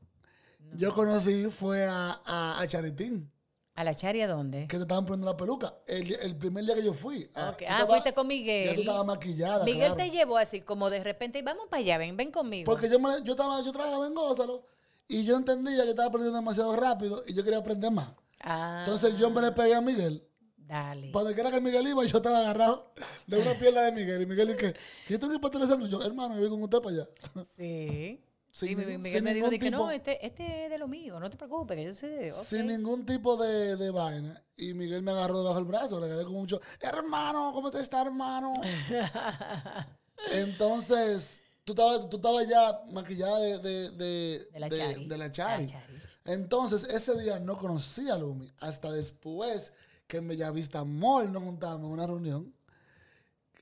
Yo 0.76 0.92
conocí 0.92 1.44
fue 1.46 1.84
a, 1.86 2.20
a, 2.24 2.60
a 2.60 2.66
Charitín, 2.66 3.30
¿A 3.76 3.84
la 3.84 3.94
charia 3.94 4.26
dónde? 4.26 4.66
que 4.66 4.76
te 4.78 4.82
estaban 4.82 5.04
poniendo 5.04 5.30
la 5.30 5.36
peluca. 5.36 5.74
El, 5.86 6.12
el 6.14 6.34
primer 6.36 6.64
día 6.64 6.74
que 6.74 6.82
yo 6.82 6.92
fui. 6.94 7.30
Ah, 7.34 7.54
Ah, 7.68 7.86
fuiste 7.86 8.12
con 8.14 8.24
Ya 8.24 8.28
tú 8.28 8.34
Miguel. 8.34 8.80
estabas 8.80 9.06
maquillada. 9.06 9.64
Miguel 9.64 9.92
claro. 9.92 9.96
te 9.96 10.10
llevó 10.10 10.38
así 10.38 10.62
como 10.62 10.88
de 10.90 11.04
repente, 11.04 11.40
vamos 11.42 11.66
para 11.70 11.80
allá, 11.80 11.98
ven, 11.98 12.16
ven 12.16 12.32
conmigo. 12.32 12.64
Porque 12.64 12.88
yo, 12.88 12.98
me- 12.98 13.22
yo, 13.22 13.32
estaba, 13.34 13.62
yo 13.62 13.70
trabajaba 13.72 14.06
en 14.06 14.14
Gózalo 14.14 14.66
y 15.06 15.24
yo 15.24 15.36
entendía 15.36 15.84
que 15.84 15.90
estaba 15.90 16.08
aprendiendo 16.08 16.38
demasiado 16.38 16.74
rápido 16.74 17.22
y 17.28 17.34
yo 17.34 17.44
quería 17.44 17.58
aprender 17.60 17.90
más. 17.92 18.08
Ah, 18.40 18.84
Entonces 18.86 19.16
yo 19.18 19.30
me 19.30 19.40
le 19.40 19.52
pegué 19.52 19.74
a 19.74 19.80
Miguel. 19.80 20.22
dale. 20.56 21.10
Para 21.10 21.34
que 21.34 21.40
era 21.40 21.50
que 21.50 21.60
Miguel 21.60 21.86
iba, 21.88 22.04
yo 22.04 22.16
estaba 22.18 22.38
agarrado 22.38 22.92
de 23.26 23.38
una 23.38 23.54
pierna 23.58 23.82
de 23.82 23.92
Miguel. 23.92 24.22
Y 24.22 24.26
Miguel 24.26 24.48
dije, 24.48 24.74
¿qué 25.08 25.18
tengo 25.18 25.28
que 25.30 25.34
ir 25.36 25.40
para 25.40 25.52
Telecentro? 25.52 25.86
Yo, 25.88 26.02
hermano, 26.02 26.34
yo 26.34 26.40
voy 26.40 26.50
con 26.50 26.62
usted 26.62 26.78
para 26.80 26.94
allá. 26.96 27.08
Sí. 27.56 28.22
Sin 28.50 28.68
Sí, 28.70 28.74
Miguel 28.76 29.02
sin 29.02 29.24
me 29.24 29.34
dijo 29.34 29.50
que 29.50 29.70
no, 29.70 29.90
este, 29.90 30.24
este 30.24 30.64
es 30.64 30.70
de 30.70 30.78
lo 30.78 30.88
mío, 30.88 31.20
no 31.20 31.28
te 31.28 31.36
preocupes, 31.36 31.76
que 31.76 31.84
yo 31.84 31.92
sé. 31.92 32.32
ok. 32.32 32.38
Sin 32.38 32.68
ningún 32.68 33.04
tipo 33.04 33.36
de, 33.36 33.76
de 33.76 33.90
vaina. 33.90 34.42
Y 34.56 34.72
Miguel 34.72 35.02
me 35.02 35.10
agarró 35.10 35.38
debajo 35.40 35.56
del 35.56 35.66
brazo, 35.66 36.00
le 36.00 36.06
agarré 36.06 36.24
con 36.24 36.32
mucho, 36.32 36.58
hermano, 36.80 37.50
¿cómo 37.52 37.70
te 37.70 37.80
está, 37.80 38.00
hermano? 38.00 38.54
Entonces, 40.32 41.42
tú 41.64 41.72
estabas, 41.72 42.08
tú 42.08 42.16
estabas 42.16 42.48
ya 42.48 42.80
maquillada 42.92 43.38
de, 43.40 43.58
de, 43.58 43.90
de, 43.90 44.38
De 44.52 44.60
la 44.60 44.70
Chari. 44.70 45.04
de 45.06 45.18
la 45.18 45.30
Chari. 45.30 45.64
La 45.64 45.70
Chari. 45.70 45.94
Entonces, 46.26 46.84
ese 46.84 47.16
día 47.18 47.38
no 47.38 47.56
conocí 47.56 48.08
a 48.10 48.18
Lumi. 48.18 48.52
Hasta 48.60 48.90
después 48.90 49.72
que 50.06 50.18
en 50.18 50.28
Bellavista 50.28 50.84
Mall 50.84 51.32
nos 51.32 51.42
juntamos 51.42 51.80
en 51.80 51.92
una 51.92 52.06
reunión. 52.06 52.54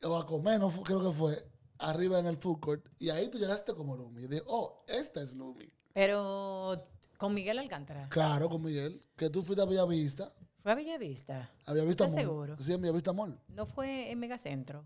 O 0.02 0.16
a 0.16 0.26
comer, 0.26 0.60
no 0.60 0.70
creo 0.82 1.02
que 1.02 1.16
fue. 1.16 1.50
Arriba 1.78 2.18
en 2.18 2.26
el 2.26 2.36
food 2.36 2.60
court. 2.60 2.86
Y 2.98 3.10
ahí 3.10 3.28
tú 3.28 3.38
llegaste 3.38 3.74
como 3.74 3.96
Lumi. 3.96 4.24
Y 4.24 4.28
dije, 4.28 4.42
oh, 4.46 4.84
esta 4.86 5.20
es 5.20 5.34
Lumi. 5.34 5.70
Pero 5.92 6.76
con 7.18 7.34
Miguel 7.34 7.58
Alcántara. 7.58 8.08
Claro, 8.08 8.48
con 8.48 8.62
Miguel. 8.62 9.00
Que 9.16 9.30
tú 9.30 9.42
fuiste 9.42 9.62
a 9.62 9.66
Bellavista. 9.66 10.32
Fue 10.62 10.72
a 10.72 10.74
Bellavista. 10.74 11.50
A 11.66 11.72
Bellavista 11.72 12.04
¿Estás 12.04 12.16
Mall. 12.16 12.24
seguro? 12.24 12.56
Sí, 12.58 12.72
en 12.72 12.80
Bellavista 12.80 13.12
Mall. 13.12 13.38
No 13.48 13.66
fue 13.66 14.10
en 14.10 14.18
Megacentro. 14.18 14.84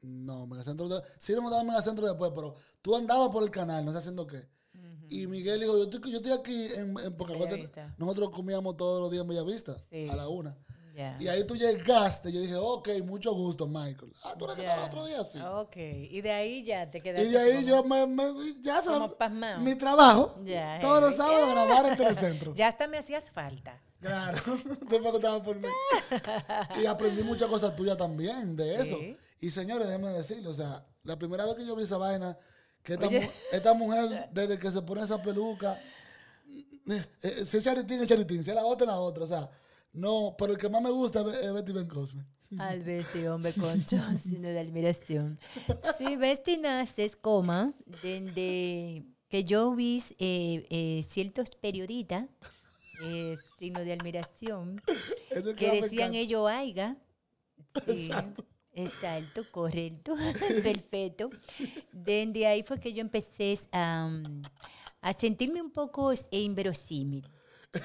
No, 0.00 0.46
Megacentro. 0.46 0.86
Sí, 1.18 1.32
no 1.34 1.42
me 1.42 1.50
daba 1.50 1.64
Megacentro 1.64 2.06
después, 2.06 2.32
pero 2.34 2.54
tú 2.82 2.96
andabas 2.96 3.28
por 3.30 3.42
el 3.42 3.50
canal, 3.50 3.84
no 3.84 3.92
sé 3.92 3.98
haciendo 3.98 4.26
qué. 4.26 4.48
Y 5.08 5.26
Miguel 5.26 5.60
dijo, 5.60 5.76
yo 5.76 5.84
estoy, 5.84 6.10
yo 6.12 6.16
estoy 6.18 6.32
aquí 6.32 6.66
en, 6.74 6.96
en 6.98 7.16
nosotros 7.98 8.30
comíamos 8.30 8.76
todos 8.76 9.00
los 9.02 9.10
días 9.10 9.22
en 9.22 9.28
Bellavista, 9.28 9.76
Sí. 9.90 10.08
a 10.08 10.16
la 10.16 10.28
una. 10.28 10.56
Y 11.18 11.26
ahí 11.26 11.44
tú 11.44 11.56
llegaste, 11.56 12.30
yo 12.30 12.40
dije, 12.40 12.54
ok, 12.54 12.88
mucho 13.04 13.32
gusto, 13.34 13.66
Michael. 13.66 14.12
Ah, 14.22 14.34
tú 14.38 14.44
eres 14.44 14.56
que 14.56 14.62
estaba 14.62 14.82
el 14.82 14.88
otro 14.88 15.04
día, 15.06 15.24
sí. 15.24 15.40
Ok. 15.40 15.76
Y 15.76 16.20
de 16.20 16.30
ahí 16.30 16.62
ya 16.62 16.88
te 16.88 17.00
quedaste. 17.00 17.26
Y 17.26 17.32
de 17.32 17.38
ahí 17.38 17.54
como- 17.64 17.66
yo 17.66 17.84
me, 17.84 18.06
me- 18.06 18.62
ya 18.62 18.80
se 18.80 18.88
como 18.90 19.10
pasmado. 19.10 19.60
mi 19.60 19.74
trabajo, 19.74 20.36
todos 20.80 21.00
los 21.00 21.14
eh. 21.14 21.16
sábados 21.16 21.50
grabar 21.50 21.86
en 21.86 21.96
Telecentro. 21.96 22.54
Ya 22.56 22.68
hasta 22.68 22.86
me 22.86 22.98
hacías 22.98 23.28
falta. 23.30 23.82
Claro, 24.00 24.40
tú 24.88 25.00
me 25.00 25.10
contabas 25.10 25.40
por 25.40 25.56
mí. 25.56 25.66
Y 26.80 26.86
aprendí 26.86 27.22
muchas 27.24 27.48
cosas 27.48 27.74
tuyas 27.74 27.96
también 27.96 28.54
de 28.54 28.76
eso. 28.76 28.96
Sí. 28.98 29.16
Y 29.40 29.50
señores, 29.50 29.88
déjenme 29.88 30.10
decirlo, 30.10 30.50
o 30.50 30.54
sea, 30.54 30.86
la 31.02 31.18
primera 31.18 31.44
vez 31.44 31.54
que 31.56 31.66
yo 31.66 31.74
vi 31.74 31.82
esa 31.82 31.96
vaina, 31.96 32.38
que 32.84 32.92
esta, 32.94 33.06
Oye. 33.08 33.20
mu- 33.20 33.30
esta 33.50 33.74
mujer, 33.74 34.28
desde 34.32 34.58
que 34.58 34.70
se 34.70 34.82
pone 34.82 35.02
esa 35.02 35.20
peluca, 35.20 35.80
eh, 36.86 37.04
eh, 37.22 37.44
si 37.46 37.56
es 37.56 37.64
charitín, 37.64 38.00
es 38.02 38.06
charitín, 38.06 38.44
si 38.44 38.50
es 38.50 38.56
la 38.56 38.64
otra, 38.64 38.84
es 38.84 38.88
la 38.92 39.00
otra, 39.00 39.24
o 39.24 39.26
sea, 39.26 39.50
no, 39.92 40.34
pero 40.38 40.52
el 40.52 40.58
que 40.58 40.68
más 40.68 40.82
me 40.82 40.90
gusta 40.90 41.20
es 41.42 41.52
Betty 41.52 41.72
Ben 41.72 41.88
Cosme. 41.88 42.24
Al 42.58 42.86
este 42.88 43.28
hombre 43.30 43.52
concho, 43.54 43.96
sino 44.16 44.48
de 44.48 44.60
admiración. 44.60 45.40
Si 45.98 46.14
Besti 46.16 46.58
naces, 46.58 47.16
coma, 47.16 47.72
desde 48.02 49.04
que 49.28 49.44
yo 49.44 49.74
vi 49.74 50.00
eh, 50.18 50.66
eh, 50.70 51.02
ciertos 51.08 51.50
periodistas, 51.56 52.26
eh, 53.02 53.34
signo 53.58 53.80
de 53.80 53.92
admiración, 53.94 54.80
que 55.56 55.70
decían 55.72 56.14
encanta. 56.14 56.18
ello 56.18 56.46
aiga. 56.46 56.96
Sí, 57.86 58.10
exacto, 58.74 59.44
correcto, 59.50 60.14
perfecto. 60.62 61.30
Desde 61.92 62.46
ahí 62.46 62.62
fue 62.62 62.80
que 62.80 62.92
yo 62.92 63.00
empecé 63.00 63.54
a, 63.72 64.10
a 65.00 65.12
sentirme 65.12 65.62
un 65.62 65.70
poco 65.70 66.12
inverosímil. 66.30 67.28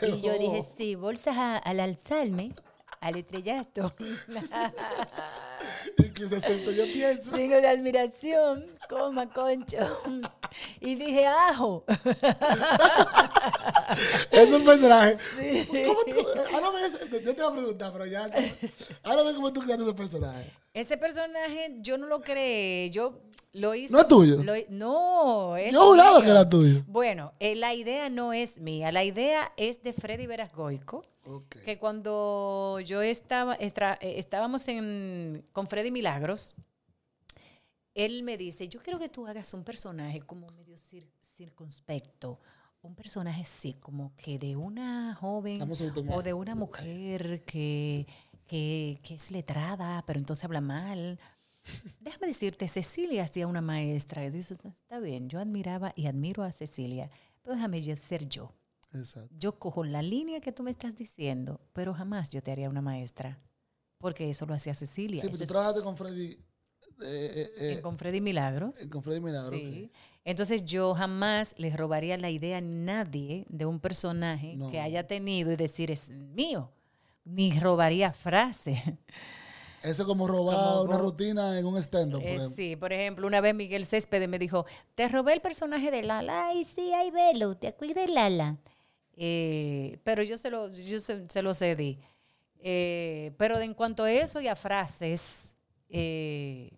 Y 0.01 0.21
yo 0.21 0.37
dije, 0.37 0.63
sí, 0.77 0.95
bolsas 0.95 1.37
a- 1.37 1.57
al 1.57 1.79
alzarme, 1.79 2.51
al 2.99 3.17
estrellato. 3.17 3.93
Y 5.97 6.09
que 6.11 6.23
aceptó, 6.23 6.71
yo 6.71 6.85
pienso. 6.85 7.35
Signo 7.35 7.57
de 7.57 7.67
admiración, 7.67 8.65
coma, 8.89 9.29
concho. 9.29 9.77
Y 10.79 10.95
dije, 10.95 11.25
ajo. 11.27 11.83
Es 14.31 14.51
un 14.51 14.63
personaje. 14.63 15.17
¿Cómo 15.85 15.99
tú, 16.03 16.25
ahora 16.53 16.69
ves, 16.71 16.93
yo 17.23 17.35
te 17.35 17.41
voy 17.41 17.51
a 17.51 17.55
preguntar, 17.55 17.91
pero 17.91 18.05
ya. 18.05 18.29
Ahora 19.03 19.23
ve 19.23 19.33
cómo 19.35 19.51
tú 19.51 19.61
creaste 19.61 19.83
ese 19.83 19.93
personaje. 19.93 20.53
Ese 20.73 20.97
personaje 20.97 21.75
yo 21.79 21.97
no 21.97 22.07
lo 22.07 22.21
creé, 22.21 22.89
yo 22.91 23.19
lo 23.53 23.73
hice. 23.75 23.91
¿No 23.91 23.99
es 23.99 24.07
tuyo? 24.07 24.43
lo 24.43 24.53
no, 24.69 25.57
es 25.57 25.73
Yo 25.73 25.87
juraba 25.87 26.21
que 26.21 26.29
era 26.29 26.47
tuyo. 26.47 26.83
Bueno, 26.87 27.33
eh, 27.39 27.55
la 27.55 27.73
idea 27.73 28.09
no 28.09 28.31
es 28.33 28.59
mía, 28.59 28.91
la 28.91 29.03
idea 29.03 29.51
es 29.57 29.81
de 29.83 29.93
Freddy 29.93 30.27
Veras 30.27 30.51
Que 31.63 31.77
cuando 31.77 32.79
yo 32.85 33.01
estaba, 33.01 33.55
estra- 33.55 33.97
eh, 34.01 34.15
estábamos 34.17 34.67
en, 34.67 35.45
con 35.51 35.67
Freddy 35.67 35.91
Milagros, 35.91 36.55
él 37.93 38.23
me 38.23 38.37
dice, 38.37 38.67
yo 38.69 38.79
quiero 38.81 38.99
que 38.99 39.09
tú 39.09 39.27
hagas 39.27 39.53
un 39.53 39.63
personaje 39.63 40.21
como 40.21 40.47
medio 40.51 40.75
cir- 40.77 41.09
circunspecto, 41.21 42.39
un 42.81 42.95
personaje 42.95 43.41
así, 43.41 43.73
como 43.73 44.13
que 44.15 44.39
de 44.39 44.55
una 44.55 45.13
joven 45.15 45.57
o 46.13 46.21
de 46.23 46.33
una 46.33 46.55
mujer 46.55 47.43
que, 47.43 48.07
que, 48.47 48.99
que 49.03 49.15
es 49.15 49.31
letrada, 49.31 50.03
pero 50.05 50.19
entonces 50.19 50.45
habla 50.45 50.61
mal. 50.61 51.19
Déjame 51.99 52.27
decirte, 52.27 52.67
Cecilia 52.69 53.23
hacía 53.23 53.47
una 53.47 53.61
maestra 53.61 54.23
y 54.25 54.29
dice, 54.29 54.55
está 54.63 54.99
bien, 54.99 55.27
yo 55.29 55.39
admiraba 55.39 55.91
y 55.95 56.07
admiro 56.07 56.43
a 56.43 56.51
Cecilia, 56.53 57.09
pero 57.41 57.55
déjame 57.55 57.83
yo 57.83 57.95
ser 57.97 58.29
yo. 58.29 58.53
Exacto. 58.93 59.33
Yo 59.37 59.59
cojo 59.59 59.83
la 59.83 60.01
línea 60.01 60.39
que 60.41 60.51
tú 60.51 60.63
me 60.63 60.71
estás 60.71 60.95
diciendo, 60.95 61.59
pero 61.73 61.93
jamás 61.93 62.31
yo 62.31 62.41
te 62.41 62.51
haría 62.51 62.69
una 62.69 62.81
maestra, 62.81 63.39
porque 63.99 64.29
eso 64.29 64.45
lo 64.45 64.53
hacía 64.53 64.73
Cecilia. 64.73 65.21
Sí, 65.21 65.27
pero 65.27 65.37
tú 65.37 65.43
es- 65.43 65.49
trabajaste 65.49 65.81
con 65.81 65.95
Freddy. 65.97 66.31
eh, 66.31 66.37
eh, 67.01 67.49
eh, 67.59 67.81
con 67.81 67.97
Freddy 67.97 68.21
Milagros. 68.21 68.73
con 68.89 69.03
Freddy 69.03 69.19
Milagro. 69.19 69.49
Sí. 69.51 69.91
Entonces 70.23 70.63
yo 70.65 70.93
jamás 70.95 71.53
les 71.57 71.75
robaría 71.75 72.17
la 72.17 72.29
idea 72.29 72.57
a 72.57 72.61
nadie 72.61 73.45
de 73.49 73.65
un 73.65 73.79
personaje 73.79 74.55
No. 74.55 74.69
que 74.71 74.79
haya 74.79 75.05
tenido 75.05 75.51
y 75.51 75.55
decir 75.55 75.91
es 75.91 76.09
mío. 76.09 76.71
Ni 77.25 77.59
robaría 77.59 78.11
frase. 78.13 78.97
Eso 79.83 80.01
es 80.01 80.07
como 80.07 80.27
robar 80.27 80.55
Como 80.55 80.81
una 80.83 80.97
rutina 80.97 81.57
en 81.59 81.65
un 81.65 81.77
stand-up, 81.77 82.21
Eh, 82.23 82.39
sí, 82.53 82.75
por 82.75 82.91
ejemplo, 82.91 83.25
una 83.27 83.39
vez 83.39 83.53
Miguel 83.55 83.85
Céspedes 83.85 84.27
me 84.27 84.37
dijo, 84.39 84.65
te 84.95 85.07
robé 85.07 85.33
el 85.33 85.41
personaje 85.41 85.89
de 85.91 86.03
Lala. 86.03 86.47
Ay, 86.47 86.65
sí, 86.65 86.91
ahí 86.93 87.11
velo, 87.11 87.55
te 87.55 87.67
acuerdas 87.67 88.07
de 88.07 88.13
Lala. 88.13 88.57
Eh, 89.21 89.99
pero 90.05 90.23
yo 90.23 90.37
se 90.37 90.49
lo, 90.49 90.71
yo 90.71 90.99
se, 91.01 91.27
se 91.27 91.41
lo 91.43 91.53
cedí. 91.53 91.99
Eh, 92.61 93.33
pero 93.37 93.59
en 93.59 93.73
cuanto 93.73 94.03
a 94.03 94.11
eso 94.11 94.39
y 94.39 94.47
a 94.47 94.55
frases, 94.55 95.51
eh, 95.89 96.71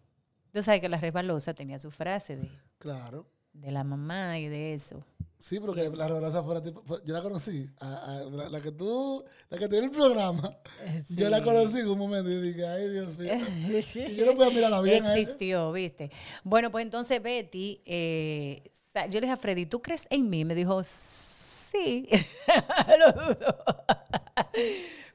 tú 0.51 0.61
sabes 0.63 0.81
que 0.81 0.89
la 0.89 0.97
resbalosa 0.99 1.53
tenía 1.53 1.77
su 1.77 1.91
frase 1.91 2.37
de, 2.37 2.49
Claro. 2.79 3.27
de 3.53 3.71
la 3.71 3.83
mamá 3.83 4.39
y 4.39 4.47
de 4.47 4.73
eso. 4.73 5.03
Sí, 5.37 5.59
pero 5.59 5.73
que 5.73 5.89
la 5.89 6.07
reversa 6.07 6.43
fuera 6.43 6.61
tipo. 6.61 6.83
yo 7.03 7.13
la 7.15 7.21
conocí. 7.23 7.67
a- 7.79 7.95
a- 8.17 8.23
la, 8.25 8.49
la 8.49 8.61
que 8.61 8.71
tú. 8.71 9.23
La 9.49 9.57
que 9.57 9.67
tiene 9.67 9.85
el 9.87 9.91
programa. 9.91 10.55
Yo 11.09 11.29
la 11.31 11.43
conocí 11.43 11.79
en 11.79 11.87
un 11.89 11.97
momento 11.97 12.29
y 12.29 12.39
dije, 12.41 12.63
ay, 12.67 12.89
Dios 12.89 13.17
mío. 13.17 13.33
y 14.07 14.15
yo 14.17 14.25
no 14.27 14.35
podía 14.35 14.51
mirarla 14.51 14.81
bien. 14.81 15.03
Existió, 15.03 15.71
¿viste? 15.71 16.11
Bueno, 16.43 16.69
pues 16.69 16.83
entonces 16.85 17.21
Betty, 17.23 17.81
eh, 17.85 18.69
yo 18.93 19.19
le 19.19 19.21
dije 19.21 19.31
a 19.33 19.37
Freddy, 19.37 19.65
¿tú 19.65 19.81
crees 19.81 20.05
en 20.09 20.29
mí? 20.29 20.43
Me 20.45 20.55
dijo, 20.55 20.83
sí. 20.83 22.07
Lo 22.99 23.11
dudo. 23.11 23.57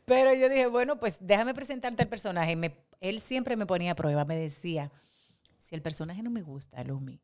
Pero 0.04 0.34
yo 0.34 0.48
dije, 0.48 0.66
bueno, 0.66 0.98
pues 0.98 1.18
déjame 1.20 1.52
presentarte 1.54 2.02
el 2.02 2.08
personaje. 2.08 2.56
Me- 2.56 2.76
él 3.00 3.20
siempre 3.20 3.56
me 3.56 3.66
ponía 3.66 3.92
a 3.92 3.96
prueba, 3.96 4.24
me 4.24 4.36
decía, 4.36 4.90
si 5.58 5.74
el 5.74 5.82
personaje 5.82 6.22
no 6.22 6.30
me 6.30 6.42
gusta, 6.42 6.82
Lumi, 6.84 7.20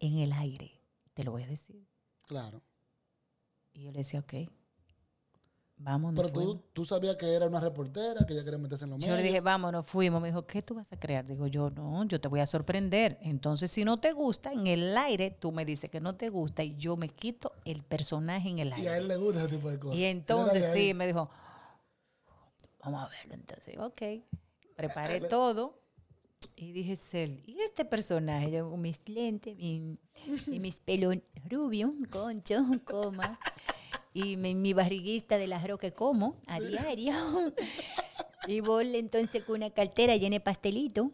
en 0.00 0.18
el 0.18 0.32
aire, 0.32 0.80
te 1.14 1.24
lo 1.24 1.32
voy 1.32 1.42
a 1.42 1.48
decir. 1.48 1.88
Claro. 2.22 2.62
Y 3.72 3.84
yo 3.84 3.90
le 3.92 3.98
decía, 3.98 4.20
ok. 4.20 4.34
Vámonos. 5.80 6.20
Pero 6.20 6.32
tú, 6.32 6.62
tú 6.72 6.84
sabías 6.84 7.14
que 7.16 7.32
era 7.32 7.46
una 7.46 7.60
reportera, 7.60 8.26
que 8.26 8.32
ella 8.32 8.42
quería 8.42 8.58
meterse 8.58 8.84
en 8.84 8.90
los 8.90 8.98
Yo 8.98 9.14
le 9.14 9.22
dije, 9.22 9.40
vámonos, 9.40 9.86
fuimos. 9.86 10.20
Me 10.20 10.28
dijo, 10.28 10.44
¿qué 10.44 10.60
tú 10.60 10.74
vas 10.74 10.92
a 10.92 10.98
crear? 10.98 11.24
Digo, 11.24 11.46
yo 11.46 11.70
no, 11.70 12.04
yo 12.04 12.20
te 12.20 12.26
voy 12.26 12.40
a 12.40 12.46
sorprender. 12.46 13.16
Entonces, 13.22 13.70
si 13.70 13.84
no 13.84 14.00
te 14.00 14.12
gusta, 14.12 14.52
en 14.52 14.66
el 14.66 14.96
aire, 14.96 15.30
tú 15.30 15.52
me 15.52 15.64
dices 15.64 15.88
que 15.88 16.00
no 16.00 16.16
te 16.16 16.30
gusta 16.30 16.64
y 16.64 16.76
yo 16.76 16.96
me 16.96 17.08
quito 17.08 17.52
el 17.64 17.84
personaje 17.84 18.48
en 18.48 18.58
el 18.58 18.72
aire. 18.72 18.84
Y 18.84 18.88
a 18.88 18.96
él 18.96 19.06
le 19.06 19.16
gusta 19.16 19.40
ese 19.40 19.50
tipo 19.50 19.70
de 19.70 19.78
cosas. 19.78 19.98
Y 19.98 20.04
entonces, 20.04 20.72
sí, 20.72 20.94
me 20.94 21.06
dijo, 21.06 21.30
vamos 22.82 23.04
a 23.04 23.08
verlo. 23.08 23.34
Entonces, 23.34 23.78
ok. 23.78 24.24
Preparé 24.74 25.20
todo. 25.20 25.80
Y 26.56 26.72
dije, 26.72 26.96
Cel, 26.96 27.42
¿y 27.46 27.60
este 27.60 27.84
personaje? 27.84 28.50
Yo 28.50 28.76
mis 28.76 29.00
lentes 29.06 29.56
y 29.58 29.96
mis 30.46 30.76
pelos 30.76 31.16
rubios, 31.48 31.92
concho, 32.10 32.64
coma 32.84 33.38
y 34.12 34.36
mi, 34.36 34.54
mi 34.54 34.72
barriguista 34.72 35.38
del 35.38 35.52
arroz 35.52 35.78
que 35.78 35.92
como 35.92 36.40
a 36.46 36.60
diario. 36.60 37.12
y 38.46 38.60
vol 38.60 38.94
entonces 38.94 39.44
con 39.44 39.56
una 39.56 39.70
cartera 39.70 40.16
llena 40.16 40.36
de 40.36 40.40
pastelito. 40.40 41.10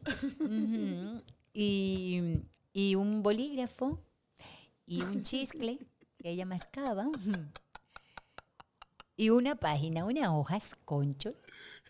y, 1.53 2.43
y, 2.73 2.95
un 2.95 3.23
bolígrafo 3.23 4.01
y 4.87 5.03
un 5.03 5.23
chiscle 5.23 5.79
que 6.19 6.31
ella 6.31 6.47
mascaba. 6.47 7.09
y 9.17 9.31
una 9.31 9.57
página, 9.57 10.05
unas 10.05 10.29
hojas, 10.29 10.77
concho, 10.85 11.35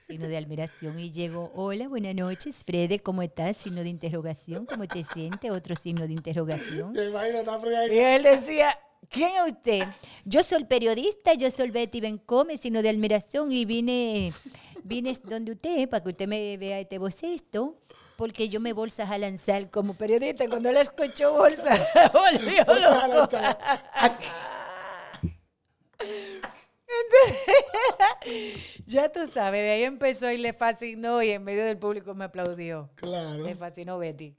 signo 0.07 0.29
de 0.29 0.37
admiración. 0.37 0.99
Y 0.99 1.11
llegó, 1.11 1.51
hola, 1.55 1.89
buenas 1.89 2.15
noches, 2.15 2.65
Frede, 2.65 3.01
¿cómo 3.01 3.23
estás? 3.23 3.57
Signo 3.57 3.83
de 3.83 3.89
interrogación, 3.89 4.67
¿cómo 4.67 4.87
te 4.87 5.03
sientes? 5.05 5.51
Otro 5.51 5.77
signo 5.77 6.07
de 6.07 6.13
interrogación. 6.13 6.95
y 6.95 7.99
él 7.99 8.23
decía, 8.23 8.79
¿Quién 9.09 9.31
es 9.37 9.53
usted? 9.53 9.85
Yo 10.25 10.43
soy 10.43 10.65
periodista, 10.65 11.35
yo 11.35 11.49
soy 11.51 11.71
Betty 11.71 12.01
Bencome, 12.01 12.59
sino 12.59 12.83
de 12.83 12.89
admiración, 12.89 13.53
y 13.53 13.65
vine, 13.65 14.33
vine 14.85 15.13
donde 15.25 15.53
usted, 15.53 15.89
para 15.89 16.03
que 16.03 16.11
usted 16.11 16.27
me 16.29 16.57
vea 16.57 16.81
este 16.81 16.99
esto, 17.23 17.77
porque 18.17 18.49
yo 18.49 18.59
me 18.61 18.73
bolsas 18.73 19.11
a 19.11 19.19
lanzar 19.19 19.71
como 19.71 19.95
periodista. 19.95 20.49
Cuando 20.49 20.73
la 20.73 20.81
escuchó 20.81 21.35
bolsa, 21.35 21.77
volvió 22.13 22.65
loco. 22.65 23.37
ya 28.87 29.11
tú 29.11 29.27
sabes, 29.27 29.63
de 29.63 29.71
ahí 29.71 29.83
empezó 29.83 30.31
y 30.31 30.37
le 30.37 30.53
fascinó 30.53 31.21
y 31.23 31.31
en 31.31 31.43
medio 31.43 31.65
del 31.65 31.79
público 31.79 32.15
me 32.15 32.27
aplaudió. 32.27 32.91
Claro. 32.95 33.43
Me 33.45 33.57
fascinó 33.57 33.99
Betty. 33.99 34.37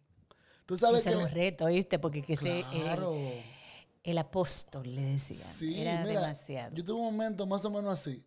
Tú 0.66 0.78
sabes 0.78 1.02
Ese 1.02 1.10
que... 1.12 1.18
un 1.18 1.30
reto, 1.30 1.66
¿viste? 1.68 2.00
Porque 2.00 2.24
que 2.24 2.38
claro. 2.38 3.14
se 3.14 3.55
el 4.06 4.18
apóstol, 4.20 4.94
le 4.96 5.02
decían. 5.02 5.40
Sí, 5.40 5.82
Era 5.82 6.04
mira, 6.06 6.22
demasiado. 6.22 6.76
Yo 6.76 6.84
tuve 6.84 7.00
un 7.00 7.06
momento 7.14 7.46
más 7.46 7.66
o 7.66 7.70
menos 7.70 7.94
así. 7.94 8.26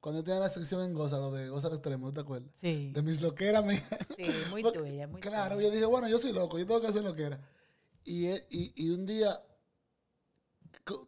Cuando 0.00 0.20
yo 0.20 0.24
tenía 0.24 0.40
la 0.40 0.48
sección 0.50 0.82
en 0.82 0.94
Goza, 0.94 1.16
lo 1.18 1.30
de 1.32 1.48
Goza 1.48 1.68
Extremo, 1.68 2.12
¿te 2.12 2.20
acuerdas? 2.20 2.50
Sí. 2.60 2.90
De 2.92 3.02
mis 3.02 3.20
loqueras, 3.20 3.64
mi... 3.64 3.76
Sí, 4.16 4.30
muy 4.50 4.62
tuya, 4.62 5.06
muy 5.08 5.20
Claro, 5.20 5.56
tuya. 5.56 5.68
yo 5.68 5.72
dije, 5.74 5.84
bueno, 5.86 6.08
yo 6.08 6.18
soy 6.18 6.32
loco, 6.32 6.58
yo 6.58 6.66
tengo 6.66 6.80
que 6.80 6.86
hacer 6.88 7.02
loquera. 7.02 7.40
Y, 8.04 8.28
y, 8.28 8.72
y 8.76 8.90
un 8.90 9.04
día, 9.06 9.40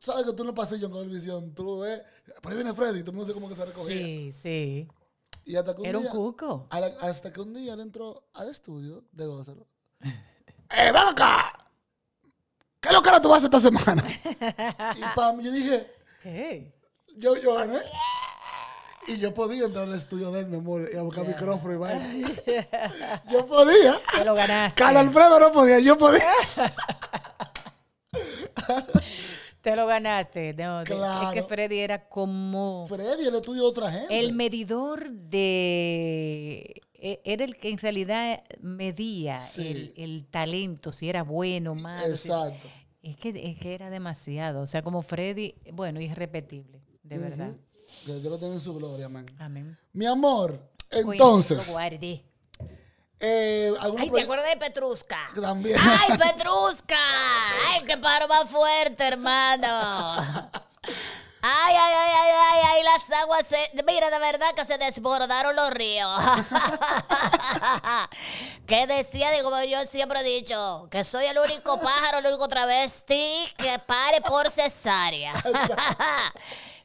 ¿sabes 0.01 0.25
que 0.27 0.33
tú 0.33 0.43
en 0.43 0.49
el 0.49 0.55
pasillo 0.55 1.01
en 1.01 1.11
visión 1.11 1.55
tú 1.55 1.63
lo 1.65 1.79
ves, 1.81 2.01
por 2.43 2.51
ahí 2.53 2.57
viene 2.59 2.75
Freddy, 2.75 3.01
todo 3.01 3.11
el 3.13 3.17
mundo 3.19 3.27
sé 3.27 3.35
cómo 3.35 3.49
que 3.49 3.55
se 3.55 3.65
recogía. 3.65 3.97
Sí, 3.97 4.33
sí. 4.33 4.89
Y 5.45 5.55
hasta 5.57 5.75
que 5.75 5.81
un 5.83 5.87
Era 5.87 5.99
día, 6.01 6.11
un 6.11 6.17
cuco. 6.17 6.69
la- 6.73 6.87
hasta 7.09 7.33
que 7.33 7.41
un 7.41 7.55
día 7.55 7.75
él 7.75 7.81
entró 7.81 8.25
al 8.35 8.49
estudio 8.51 9.05
de 9.13 9.27
Gózalo. 9.27 9.67
¡Eh, 10.01 10.93
ven 10.93 10.97
acá! 10.97 11.53
¿Qué 12.81 12.93
loquera 12.93 13.21
tú 13.21 13.29
vas 13.29 13.43
a 13.43 13.47
hacer 13.49 13.57
esta 13.57 13.71
semana? 13.71 14.05
y 14.97 15.17
pam, 15.17 15.41
yo 15.41 15.51
dije, 15.51 15.91
¿Qué? 16.23 16.73
yo, 17.17 17.37
yo 17.37 17.55
gané. 17.55 17.79
Y 19.09 19.19
yo 19.19 19.33
podía 19.33 19.65
entrar 19.65 19.85
al 19.85 19.95
estudio 19.95 20.31
de 20.31 20.41
él, 20.41 20.47
mi 20.49 20.59
amor, 20.59 20.89
y 20.93 20.97
a 20.97 21.03
buscar 21.03 21.27
micrófono 21.27 21.73
y 21.73 21.77
vaina. 21.77 22.09
yo 23.31 23.47
podía. 23.47 23.97
Te 24.15 24.25
lo 24.25 24.35
ganaste. 24.35 24.79
Carlos 24.79 25.03
Alfredo 25.03 25.41
no 25.41 25.51
podía, 25.51 25.79
yo 25.81 25.97
podía. 25.97 26.23
Te 29.63 29.75
lo 29.75 29.87
ganaste. 29.87 30.55
No, 30.55 30.79
de- 30.79 30.85
Es 30.85 30.91
Claro. 30.99 31.31
que 31.33 31.43
Freddy 31.43 31.79
era 31.79 32.09
como 32.09 32.87
Freddy, 32.87 33.27
el 33.27 33.35
estudio 33.35 33.63
de 33.63 33.69
otra 33.69 33.91
gente. 33.91 34.19
el 34.19 34.33
medidor 34.33 35.11
de... 35.11 36.81
e- 36.99 37.21
Era 37.25 37.45
el 37.45 37.57
que 37.57 37.71
en 37.71 37.79
realidad 37.79 38.43
medía 38.61 39.39
Sí. 39.39 39.67
el, 39.69 39.95
el 39.97 40.27
talento, 40.27 40.93
si 40.93 41.09
era 41.09 41.23
bueno 41.23 41.73
o 41.73 41.75
malo. 41.75 42.17
si- 42.17 42.29
Exacto. 42.29 42.69
Es 43.03 43.17
que, 43.17 43.29
es 43.31 43.57
que 43.59 43.75
era 43.75 43.89
demasiado. 43.91 44.61
O 44.61 44.67
sea, 44.67 44.83
como 44.83 45.03
Freddy, 45.03 45.55
bueno, 45.73 46.01
irrepetible, 46.01 46.83
de 47.03 47.19
verdad. 47.19 47.55
Que 48.05 48.13
Dios 48.15 48.25
lo 48.25 48.39
tenga 48.39 48.55
en 48.55 48.61
su 48.61 48.75
gloria, 48.75 49.09
man. 49.09 49.25
Amén. 49.39 49.79
Mi 49.93 50.05
amor, 50.07 50.61
entonces, 50.91 51.75
eh, 53.21 53.73
¿alguna 53.81 54.03
Ay, 54.05 54.11
¿te 54.11 54.21
acuerdas 54.21 54.49
de 54.51 54.57
Petrusca? 54.59 55.19
También. 55.41 55.77
¡Ay, 55.81 56.17
Petrusca! 56.19 56.97
¡Ay, 57.71 57.85
qué 57.87 57.97
paro 57.97 58.29
más 58.29 58.49
fuerte, 58.49 59.05
hermano! 59.05 59.67
Ay, 61.41 61.75
ay, 61.77 61.95
ay, 61.95 62.11
ay, 62.17 62.31
ay, 62.51 62.61
ay, 62.67 62.83
las 62.83 63.09
aguas 63.21 63.47
se... 63.47 63.71
Mira, 63.87 64.11
de 64.11 64.19
verdad 64.19 64.53
que 64.57 64.65
se 64.65 64.77
desbordaron 64.77 65.55
los 65.55 65.71
ríos. 65.71 66.11
que 68.67 68.87
decía, 68.87 69.31
digo, 69.31 69.51
yo 69.65 69.81
siempre 69.87 70.21
he 70.21 70.25
dicho, 70.25 70.89
que 70.91 71.05
soy 71.05 71.27
el 71.27 71.39
único 71.39 71.79
pájaro, 71.81 72.19
el 72.19 72.27
único 72.27 72.49
travesti 72.49 73.47
que 73.57 73.79
pare 73.87 74.21
por 74.21 74.51
cesárea. 74.51 75.33